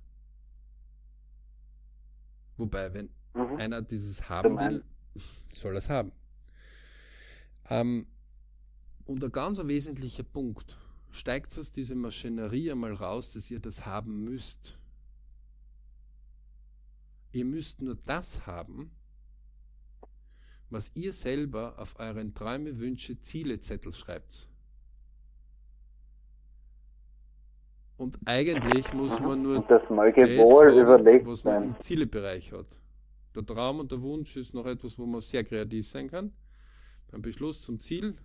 Wobei, 2.56 2.92
wenn 2.94 3.10
mhm. 3.34 3.56
einer 3.56 3.82
dieses 3.82 4.28
haben 4.28 4.58
will, 4.58 4.84
soll 5.52 5.74
er 5.74 5.78
es 5.78 5.88
haben. 5.88 6.12
Ähm, 7.68 8.06
und 9.04 9.22
ein 9.22 9.32
ganz 9.32 9.58
wesentlicher 9.58 10.24
Punkt, 10.24 10.76
steigt 11.16 11.58
aus 11.58 11.70
dieser 11.70 11.94
Maschinerie 11.94 12.70
einmal 12.70 12.92
raus, 12.92 13.32
dass 13.32 13.50
ihr 13.50 13.60
das 13.60 13.86
haben 13.86 14.24
müsst. 14.24 14.78
Ihr 17.32 17.44
müsst 17.44 17.82
nur 17.82 17.96
das 18.06 18.46
haben, 18.46 18.90
was 20.70 20.94
ihr 20.94 21.12
selber 21.12 21.78
auf 21.78 21.98
euren 21.98 22.34
Träume, 22.34 22.78
Wünsche, 22.78 23.20
Ziele 23.20 23.60
Zettel 23.60 23.92
schreibt. 23.92 24.48
Und 27.96 28.18
eigentlich 28.26 28.92
muss 28.92 29.18
man 29.20 29.42
nur 29.42 29.62
das, 29.62 29.88
mal 29.88 30.12
das 30.12 30.28
haben, 30.28 31.26
was 31.26 31.44
man 31.44 31.62
im 31.64 31.80
Zielebereich 31.80 32.52
hat. 32.52 32.78
Der 33.34 33.44
Traum 33.44 33.80
und 33.80 33.90
der 33.90 34.02
Wunsch 34.02 34.36
ist 34.36 34.54
noch 34.54 34.66
etwas, 34.66 34.98
wo 34.98 35.06
man 35.06 35.20
sehr 35.20 35.44
kreativ 35.44 35.88
sein 35.88 36.08
kann. 36.08 36.32
Beim 37.10 37.22
Beschluss 37.22 37.62
zum 37.62 37.80
Ziel 37.80 38.16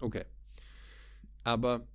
Okay. 0.00 0.24
Aber 1.48 1.88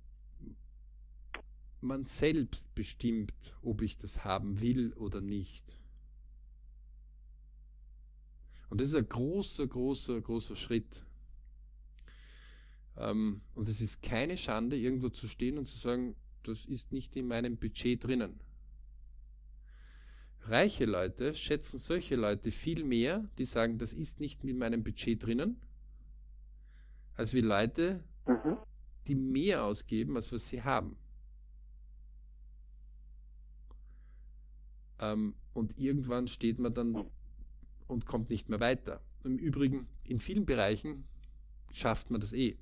man 1.80 2.04
selbst 2.04 2.74
bestimmt, 2.74 3.54
ob 3.62 3.82
ich 3.82 3.96
das 3.96 4.24
haben 4.24 4.60
will 4.60 4.92
oder 4.94 5.20
nicht. 5.20 5.78
Und 8.68 8.80
das 8.80 8.88
ist 8.88 8.96
ein 8.96 9.08
großer, 9.08 9.68
großer, 9.68 10.20
großer 10.20 10.56
Schritt. 10.56 11.04
Ähm, 12.96 13.42
und 13.54 13.68
es 13.68 13.80
ist 13.80 14.02
keine 14.02 14.36
Schande, 14.36 14.76
irgendwo 14.76 15.08
zu 15.08 15.28
stehen 15.28 15.56
und 15.56 15.66
zu 15.66 15.78
sagen, 15.78 16.16
das 16.42 16.64
ist 16.64 16.90
nicht 16.90 17.14
in 17.14 17.28
meinem 17.28 17.56
Budget 17.56 18.02
drinnen. 18.02 18.40
Reiche 20.40 20.84
Leute 20.84 21.36
schätzen 21.36 21.78
solche 21.78 22.16
Leute 22.16 22.50
viel 22.50 22.82
mehr, 22.82 23.30
die 23.38 23.44
sagen, 23.44 23.78
das 23.78 23.92
ist 23.92 24.18
nicht 24.18 24.42
in 24.42 24.58
meinem 24.58 24.82
Budget 24.82 25.22
drinnen, 25.22 25.60
als 27.14 27.34
wie 27.34 27.40
Leute, 27.40 28.02
mhm. 28.26 28.58
Die 29.06 29.14
mehr 29.14 29.64
ausgeben, 29.64 30.16
als 30.16 30.32
was 30.32 30.48
sie 30.48 30.62
haben. 30.62 30.96
Ähm, 35.00 35.34
und 35.52 35.78
irgendwann 35.78 36.26
steht 36.26 36.58
man 36.58 36.74
dann 36.74 37.04
und 37.86 38.06
kommt 38.06 38.30
nicht 38.30 38.48
mehr 38.48 38.60
weiter. 38.60 39.00
Im 39.24 39.38
Übrigen, 39.38 39.88
in 40.04 40.18
vielen 40.18 40.46
Bereichen 40.46 41.04
schafft 41.72 42.10
man 42.10 42.20
das 42.20 42.32
eh. 42.32 42.56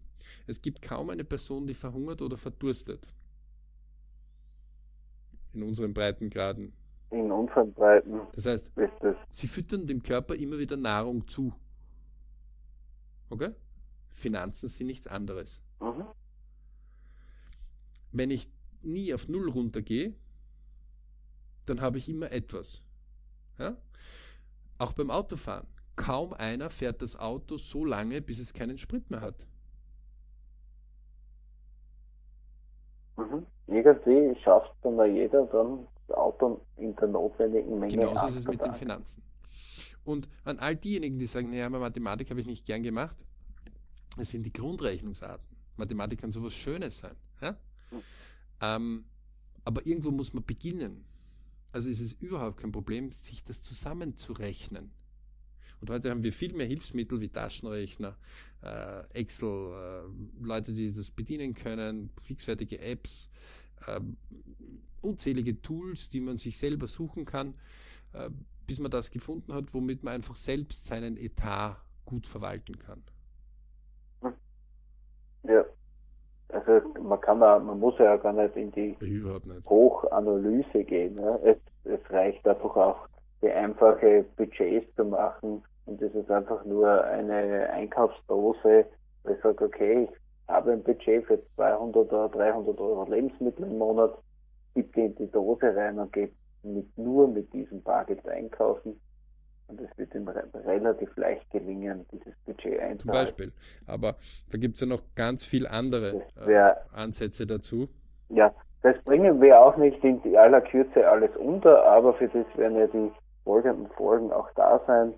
Es 0.47 0.63
gibt 0.63 0.83
kaum 0.83 1.11
eine 1.11 1.25
Person, 1.25 1.67
die 1.67 1.75
verhungert 1.75 2.23
oder 2.23 2.37
verdurstet. 2.37 3.07
In 5.53 5.63
unseren 5.63 5.93
Breitengraden. 5.93 6.73
In 7.11 7.31
unseren 7.31 7.73
Breiten. 7.75 8.21
Das 8.35 8.47
heißt, 8.47 8.73
sie 9.31 9.47
füttern 9.47 9.87
dem 9.87 10.03
Körper 10.03 10.35
immer 10.35 10.59
wieder 10.59 10.77
Nahrung 10.77 11.27
zu. 11.27 11.53
Okay? 13.29 13.51
Finanzen 14.11 14.69
sind 14.69 14.87
nichts 14.87 15.07
anderes. 15.07 15.63
Mhm. 15.81 16.07
Wenn 18.13 18.31
ich 18.31 18.51
nie 18.83 19.13
auf 19.15 19.29
Null 19.29 19.49
runtergehe, 19.49 20.15
dann 21.67 21.81
habe 21.81 21.99
ich 21.99 22.09
immer 22.09 22.31
etwas. 22.31 22.83
Ja? 23.59 23.77
Auch 24.79 24.93
beim 24.93 25.11
Autofahren. 25.11 25.67
Kaum 25.97 26.33
einer 26.33 26.71
fährt 26.71 27.03
das 27.03 27.17
Auto 27.17 27.57
so 27.57 27.85
lange, 27.85 28.23
bis 28.23 28.39
es 28.39 28.53
keinen 28.53 28.79
Sprit 28.79 29.11
mehr 29.11 29.21
hat. 29.21 29.47
Mhm. 33.17 33.47
Irgendwie 33.67 34.41
schafft 34.43 34.73
dann 34.83 34.97
da 34.97 35.05
jeder 35.05 35.47
dann 35.47 35.87
das 36.07 36.17
Auto 36.17 36.65
in 36.77 36.97
der 36.97 37.09
notwendigen 37.09 37.75
Menge. 37.79 37.95
Genauso 37.95 38.27
ist 38.27 38.37
es 38.37 38.49
mit 38.49 38.61
den 38.61 38.75
Finanzen. 38.75 39.23
Und 40.05 40.29
an 40.45 40.59
all 40.59 40.75
diejenigen, 40.75 41.19
die 41.19 41.27
sagen, 41.27 41.51
naja, 41.51 41.69
Mathematik 41.69 42.31
habe 42.31 42.41
ich 42.41 42.47
nicht 42.47 42.67
gern 42.67 42.83
gemacht, 42.83 43.25
das 44.17 44.31
sind 44.31 44.45
die 44.45 44.53
Grundrechnungsarten. 44.53 45.57
Mathematik 45.77 46.21
kann 46.21 46.33
sowas 46.33 46.55
Schönes 46.55 46.99
sein. 46.99 47.17
Ja? 47.41 47.57
Ähm, 48.61 49.05
aber 49.65 49.87
irgendwo 49.87 50.11
muss 50.11 50.33
man 50.33 50.45
beginnen. 50.45 51.05
Also 51.73 51.89
ist 51.89 52.01
es 52.01 52.13
überhaupt 52.15 52.59
kein 52.59 52.73
Problem, 52.73 53.13
sich 53.13 53.45
das 53.45 53.63
zusammenzurechnen. 53.63 54.91
Und 55.81 55.91
heute 55.91 56.11
haben 56.11 56.23
wir 56.23 56.33
viel 56.33 56.53
mehr 56.53 56.67
Hilfsmittel 56.67 57.21
wie 57.21 57.29
Taschenrechner, 57.29 58.17
äh, 58.63 59.01
Excel, 59.15 59.49
äh, 59.49 60.45
Leute, 60.45 60.73
die 60.73 60.93
das 60.93 61.11
bedienen 61.11 61.55
können, 61.55 62.11
fixfertige 62.23 62.79
Apps, 62.79 63.29
äh, 63.87 64.01
unzählige 65.01 65.61
Tools, 65.61 66.09
die 66.09 66.21
man 66.21 66.39
sich 66.39 66.57
selber 66.57 66.87
suchen 66.87 67.25
kann, 67.25 67.55
äh, 68.13 68.31
bis 68.67 68.79
man 68.79 68.93
das 68.93 69.11
gefunden 69.11 69.53
hat, 69.53 69.75
womit 69.75 70.05
man 70.05 70.15
einfach 70.15 70.37
selbst 70.37 70.87
seinen 70.87 71.17
Etat 71.17 71.83
gut 72.05 72.27
verwalten 72.27 72.79
kann. 72.79 73.03
Ja. 75.43 75.65
Also 76.53 76.87
man 77.01 77.21
kann 77.21 77.41
da, 77.41 77.59
man 77.59 77.81
muss 77.81 77.99
ja 77.99 78.17
gar 78.17 78.33
nicht 78.33 78.57
in 78.57 78.71
die 78.73 78.97
nicht. 79.45 79.69
Hochanalyse 79.69 80.85
gehen. 80.85 81.15
Ne? 81.15 81.41
Es, 81.43 81.57
es 81.85 82.11
reicht 82.11 82.47
einfach 82.47 82.77
auch, 82.77 83.09
die 83.43 83.51
einfache 83.51 84.25
Budgets 84.37 84.95
zu 84.95 85.05
machen 85.05 85.65
und 85.87 86.01
das 86.01 86.13
ist 86.15 86.31
einfach 86.31 86.65
nur 86.65 87.03
eine 87.05 87.69
Einkaufsdose, 87.71 88.87
wo 89.25 89.33
ich 89.33 89.41
sage, 89.43 89.65
okay, 89.65 90.09
ich 90.11 90.19
habe 90.49 90.73
ein 90.73 90.83
Budget 90.83 91.25
für 91.27 91.43
200 91.57 92.13
oder 92.13 92.29
300 92.29 92.79
Euro 92.79 93.11
Lebensmittel 93.11 93.65
im 93.65 93.79
Monat, 93.79 94.17
gebe 94.75 94.89
die 94.95 95.07
in 95.07 95.15
die 95.17 95.31
Dose 95.31 95.75
rein 95.75 95.99
und 95.99 96.13
gehe 96.13 96.31
mit, 96.63 96.87
nur 96.97 97.29
mit 97.29 97.53
diesem 97.53 97.83
Bargeld 97.83 98.27
einkaufen. 98.29 99.01
Und 99.73 99.81
es 99.81 99.97
wird 99.97 100.15
ihm 100.15 100.29
relativ 100.29 101.17
leicht 101.17 101.51
gelingen, 101.51 102.05
dieses 102.13 102.35
Budget 102.45 102.79
einzuhalten. 102.79 102.99
Zum 102.99 103.11
Beispiel. 103.11 103.53
Aber 103.87 104.17
da 104.51 104.59
gibt 104.59 104.75
es 104.75 104.83
ja 104.83 104.87
noch 104.87 105.01
ganz 105.15 105.45
viele 105.45 105.71
andere 105.71 106.23
wär, 106.45 106.77
äh, 106.77 106.97
Ansätze 106.97 107.47
dazu. 107.47 107.89
Ja, 108.29 108.53
das 108.83 109.01
bringen 109.03 109.41
wir 109.41 109.59
auch 109.59 109.79
nicht 109.79 110.05
in 110.05 110.21
aller 110.37 110.61
Kürze 110.61 111.09
alles 111.09 111.35
unter, 111.37 111.85
aber 111.85 112.13
für 112.15 112.29
das 112.29 112.45
werden 112.57 112.77
ja 112.77 112.87
die 112.87 113.11
folgenden 113.45 113.89
Folgen 113.97 114.31
auch 114.31 114.49
da 114.57 114.79
sein, 114.87 115.15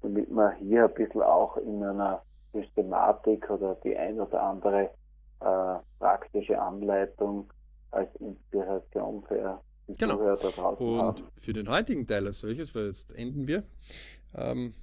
damit 0.00 0.30
man 0.30 0.56
hier 0.56 0.84
ein 0.84 0.94
bisschen 0.94 1.22
auch 1.22 1.58
in 1.58 1.82
einer 1.84 2.22
Systematik 2.54 3.50
oder 3.50 3.76
die 3.84 3.94
ein 3.94 4.18
oder 4.18 4.42
andere 4.42 4.90
äh, 5.40 5.78
praktische 5.98 6.58
Anleitung 6.58 7.50
als 7.90 8.08
Inspiration 8.16 9.22
für 9.28 9.60
genau. 9.96 10.36
Und 10.78 11.24
für 11.36 11.52
den 11.52 11.68
heutigen 11.68 12.06
Teil 12.06 12.26
als 12.26 12.40
solches, 12.40 12.74
weil 12.74 12.86
jetzt 12.86 13.12
enden 13.12 13.48
wir, 13.48 13.64
ähm, 14.34 14.74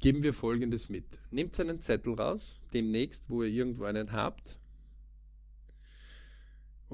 geben 0.00 0.22
wir 0.22 0.34
Folgendes 0.34 0.88
mit. 0.88 1.04
Nehmt 1.30 1.58
einen 1.60 1.80
Zettel 1.80 2.14
raus, 2.14 2.60
demnächst, 2.72 3.30
wo 3.30 3.42
ihr 3.42 3.50
irgendwo 3.50 3.84
einen 3.84 4.12
habt, 4.12 4.58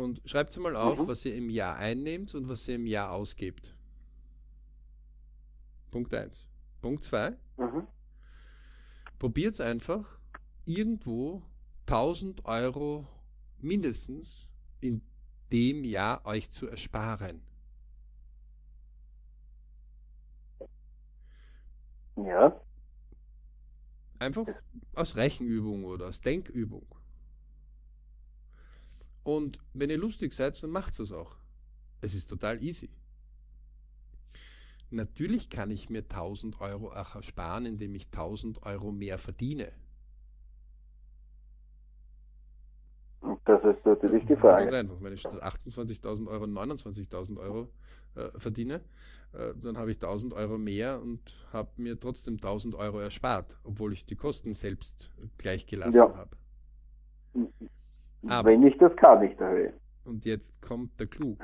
und 0.00 0.22
schreibt 0.24 0.56
mal 0.58 0.76
auf, 0.76 0.98
mhm. 0.98 1.08
was 1.08 1.24
ihr 1.24 1.34
im 1.34 1.50
Jahr 1.50 1.76
einnehmt 1.76 2.34
und 2.34 2.48
was 2.48 2.66
ihr 2.68 2.76
im 2.76 2.86
Jahr 2.86 3.10
ausgebt. 3.12 3.74
Punkt 5.90 6.14
1. 6.14 6.46
Punkt 6.80 7.04
2. 7.04 7.36
Mhm. 7.58 7.86
Probiert 9.18 9.54
es 9.54 9.60
einfach, 9.60 10.18
irgendwo 10.64 11.42
1000 11.86 12.44
Euro 12.46 13.06
mindestens 13.58 14.48
in 14.80 15.02
dem 15.52 15.84
Jahr 15.84 16.24
euch 16.24 16.50
zu 16.50 16.68
ersparen. 16.68 17.42
Ja. 22.16 22.60
Einfach 24.18 24.46
aus 24.94 25.16
Rechenübung 25.16 25.84
oder 25.84 26.08
aus 26.08 26.20
Denkübung. 26.20 26.86
Und 29.22 29.58
wenn 29.72 29.90
ihr 29.90 29.98
lustig 29.98 30.32
seid, 30.32 30.62
dann 30.62 30.70
macht 30.70 30.98
es 30.98 31.12
auch. 31.12 31.36
Es 32.00 32.14
ist 32.14 32.28
total 32.28 32.62
easy. 32.62 32.90
Natürlich 34.90 35.48
kann 35.48 35.70
ich 35.70 35.88
mir 35.88 36.02
1000 36.02 36.60
Euro 36.60 36.92
auch 36.92 37.14
ersparen, 37.14 37.64
indem 37.64 37.94
ich 37.94 38.06
1000 38.06 38.62
Euro 38.64 38.90
mehr 38.90 39.18
verdiene. 39.18 39.72
Das 43.50 43.64
ist 43.64 43.84
natürlich 43.84 44.24
die 44.26 44.36
Frage. 44.36 44.66
Ganz 44.66 44.76
einfach. 44.76 44.96
Wenn 45.00 45.12
ich 45.12 45.20
statt 45.20 45.42
28.000 45.42 46.28
Euro 46.28 46.44
29.000 46.44 47.38
Euro 47.40 47.68
äh, 48.14 48.28
verdiene, 48.38 48.76
äh, 49.32 49.52
dann 49.60 49.76
habe 49.76 49.90
ich 49.90 49.96
1000 49.96 50.34
Euro 50.34 50.56
mehr 50.56 51.02
und 51.02 51.20
habe 51.52 51.70
mir 51.76 51.98
trotzdem 51.98 52.34
1000 52.34 52.76
Euro 52.76 53.00
erspart, 53.00 53.58
obwohl 53.64 53.92
ich 53.92 54.06
die 54.06 54.14
Kosten 54.14 54.54
selbst 54.54 55.10
gleich 55.36 55.66
gelassen 55.66 55.96
ja. 55.96 56.14
habe. 56.14 56.36
Aber, 58.28 58.50
Wenn 58.50 58.62
ich 58.64 58.78
das 58.78 58.94
kann, 58.96 59.20
nicht 59.20 59.40
erhöhe. 59.40 59.72
Und 60.04 60.24
jetzt 60.24 60.62
kommt 60.62 60.98
der 61.00 61.08
Clou. 61.08 61.36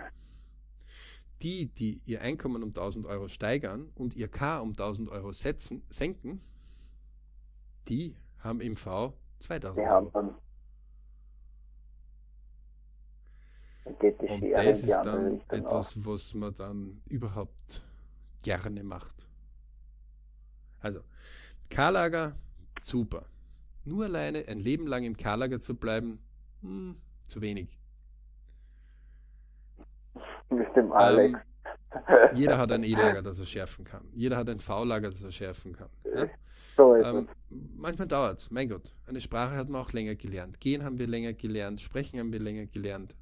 Die, 1.43 1.67
die 1.67 2.01
ihr 2.05 2.23
Einkommen 2.23 2.63
um 2.63 2.69
1000 2.69 3.07
Euro 3.07 3.27
steigern 3.27 3.91
und 3.97 4.15
ihr 4.15 4.29
K 4.29 4.61
um 4.61 4.71
1000 4.71 5.09
Euro 5.09 5.33
setzen, 5.33 5.83
senken, 5.91 6.41
die 7.89 8.15
haben 8.39 8.61
im 8.61 8.77
V 8.77 9.13
2000 9.41 9.77
die 9.77 9.91
Euro. 9.91 10.11
Dann, 10.13 10.27
dann 10.29 10.35
geht 13.95 14.21
die 14.21 14.27
und 14.27 14.51
das 14.51 14.83
ist 14.83 15.01
dann 15.03 15.41
etwas, 15.49 15.97
auf. 15.97 16.07
was 16.07 16.35
man 16.35 16.55
dann 16.55 17.01
überhaupt 17.09 17.83
gerne 18.43 18.83
macht. 18.83 19.29
Also, 20.81 21.01
K-Lager, 21.71 22.37
super. 22.79 23.27
Nur 23.85 24.05
alleine 24.05 24.47
ein 24.49 24.59
Leben 24.59 24.87
lang 24.87 25.05
im 25.05 25.17
K-Lager 25.17 25.61
zu 25.61 25.75
bleiben, 25.75 26.19
hm, 26.63 26.97
zu 27.29 27.41
wenig. 27.41 27.79
Mit 30.51 30.75
dem 30.77 30.93
Alex. 30.93 31.39
Ähm, 32.09 32.37
jeder 32.37 32.59
hat 32.59 32.73
ein 32.73 32.85
E-Lager, 32.85 33.23
das 33.23 33.41
er 33.41 33.47
schärfen 33.47 33.85
kann. 33.85 34.09
Jeder 34.13 34.37
hat 34.37 34.49
ein 34.49 34.61
V-Lager, 34.61 35.11
das 35.11 35.23
er 35.23 35.33
schärfen 35.33 35.73
kann. 35.73 35.91
Ja? 36.05 36.29
So 36.77 36.95
ähm, 36.95 37.29
manchmal 37.49 38.07
dauert 38.07 38.41
es. 38.41 38.51
Mein 38.51 38.69
Gott, 38.69 38.93
eine 39.07 39.21
Sprache 39.21 39.57
hat 39.57 39.69
man 39.69 39.81
auch 39.81 39.93
länger 39.93 40.15
gelernt. 40.15 40.61
Gehen 40.61 40.85
haben 40.85 40.99
wir 40.99 41.07
länger 41.07 41.33
gelernt. 41.33 41.81
Sprechen 41.81 42.21
haben 42.21 42.33
wir 42.33 42.41
länger 42.41 42.67
gelernt. 42.67 43.15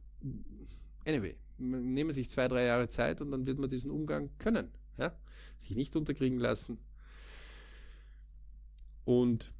Anyway, 1.06 1.36
nehmen 1.58 2.12
sich 2.12 2.30
zwei, 2.30 2.48
drei 2.48 2.64
Jahre 2.64 2.88
Zeit 2.88 3.20
und 3.20 3.30
dann 3.30 3.46
wird 3.46 3.58
man 3.58 3.70
diesen 3.70 3.90
Umgang 3.90 4.30
können. 4.38 4.70
Ja? 4.98 5.16
Sich 5.58 5.76
nicht 5.76 5.94
unterkriegen 5.96 6.38
lassen. 6.38 6.78
Und 9.04 9.52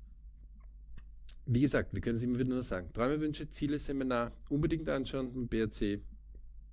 wie 1.47 1.61
gesagt, 1.61 1.93
wir 1.93 2.01
können 2.01 2.17
es 2.17 2.23
immer 2.23 2.39
wieder 2.39 2.51
nur 2.51 2.63
sagen. 2.63 2.93
Träume, 2.93 3.21
Wünsche, 3.21 3.49
Ziele, 3.49 3.79
Seminar 3.79 4.33
unbedingt 4.49 4.89
anschauen 4.89 5.35
im 5.35 5.49
BRC. 5.49 6.01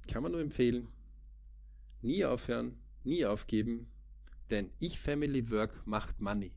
Kann 0.07 0.23
man 0.23 0.31
nur 0.31 0.41
empfehlen. 0.41 0.87
Nie 2.01 2.25
aufhören, 2.25 2.79
nie 3.03 3.25
aufgeben, 3.25 3.87
denn 4.49 4.71
ich 4.79 4.99
Family 4.99 5.51
Work 5.51 5.85
macht 5.85 6.19
Money. 6.19 6.51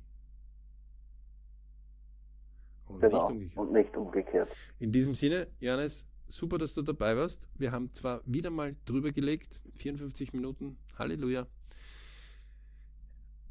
Und, 2.87 3.01
genau, 3.01 3.31
nicht 3.31 3.57
umgekehrt. 3.57 3.57
und 3.57 3.73
nicht 3.73 3.97
umgekehrt. 3.97 4.57
In 4.79 4.93
diesem 4.93 5.15
Sinne, 5.15 5.49
Johannes, 5.61 6.07
super, 6.35 6.59
dass 6.59 6.75
du 6.75 6.83
dabei 6.83 7.17
warst. 7.17 7.49
Wir 7.57 7.73
haben 7.73 7.93
zwar 7.93 8.21
wieder 8.27 8.51
mal 8.51 8.77
drüber 8.85 9.13
gelegt, 9.13 9.61
54 9.79 10.33
Minuten, 10.33 10.77
Halleluja. 10.99 11.47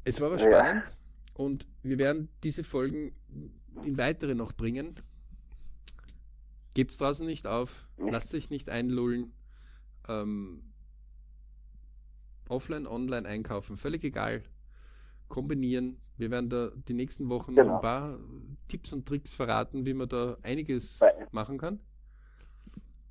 Es 0.04 0.20
war 0.20 0.30
aber 0.30 0.38
ja. 0.38 0.46
spannend 0.46 0.96
und 1.34 1.66
wir 1.82 1.98
werden 1.98 2.28
diese 2.42 2.62
Folgen 2.62 3.12
in 3.84 3.96
weitere 3.96 4.34
noch 4.34 4.52
bringen. 4.52 5.00
Gebt's 6.74 6.98
draußen 6.98 7.24
nicht 7.24 7.46
auf, 7.46 7.88
lasst 7.96 8.34
euch 8.34 8.50
nicht 8.50 8.68
einlullen. 8.68 9.32
Ähm, 10.08 10.62
offline, 12.48 12.86
online 12.86 13.26
einkaufen, 13.26 13.76
völlig 13.76 14.04
egal. 14.04 14.42
Kombinieren. 15.28 15.98
Wir 16.16 16.30
werden 16.30 16.48
da 16.48 16.70
die 16.88 16.94
nächsten 16.94 17.28
Wochen 17.28 17.54
genau. 17.54 17.76
ein 17.76 17.80
paar 17.80 18.18
Tipps 18.68 18.92
und 18.92 19.06
Tricks 19.06 19.32
verraten, 19.32 19.86
wie 19.86 19.94
man 19.94 20.08
da 20.08 20.36
einiges 20.42 21.00
machen 21.32 21.58
kann. 21.58 21.80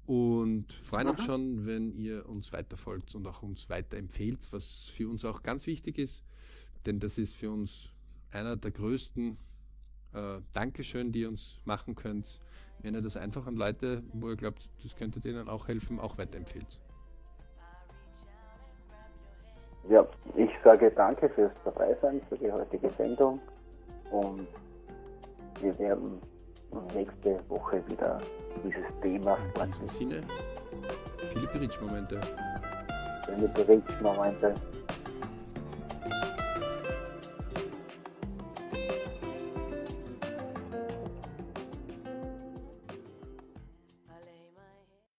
Und 0.06 0.74
freuen 0.74 1.08
uns 1.08 1.24
schon, 1.24 1.66
wenn 1.66 1.94
ihr 1.94 2.28
uns 2.28 2.52
weiterfolgt 2.52 3.16
und 3.16 3.26
auch 3.26 3.42
uns 3.42 3.70
weiterempfehlt, 3.70 4.52
was 4.52 4.90
für 4.94 5.08
uns 5.08 5.24
auch 5.24 5.44
ganz 5.44 5.66
wichtig 5.66 5.98
ist, 5.98 6.26
denn 6.86 7.00
das 7.00 7.18
ist 7.18 7.36
für 7.36 7.52
uns 7.52 7.90
einer 8.34 8.58
der 8.58 8.72
größten 8.72 9.38
äh, 10.14 10.42
Dankeschön, 10.54 11.12
die 11.12 11.22
ihr 11.22 11.30
uns 11.30 11.62
machen 11.64 11.96
könnt, 11.96 12.42
wenn 12.82 12.96
ihr 12.96 13.02
das 13.02 13.16
einfach 13.16 13.48
an 13.48 13.56
Leute, 13.56 14.04
wo 14.14 14.30
ihr 14.30 14.36
glaubt, 14.36 14.70
das 14.84 14.96
könnte 14.96 15.22
denen 15.22 15.48
auch 15.48 15.70
helfen, 15.70 16.00
auch 16.00 16.18
weiterempfehlt. 16.18 16.82
Ja, 19.90 20.06
ich 20.36 20.50
sage 20.64 20.92
danke 20.92 21.30
fürs 21.30 21.52
Dabeisein, 21.64 22.22
für 22.30 22.38
die 22.38 22.52
heutige 22.52 22.90
Sendung 22.98 23.40
und 24.12 24.48
wir 25.62 25.78
werden 25.80 26.22
nächste 26.94 27.40
Woche 27.50 27.84
wieder 27.88 28.20
dieses 28.64 29.00
Thema 29.02 29.38
In 29.56 29.68
diesem 29.68 29.88
Sinne, 29.88 30.22
viele 31.30 31.48
Bridge-Momente. 31.48 32.22
Viele 33.26 33.48
Bridge-Momente. 33.50 34.54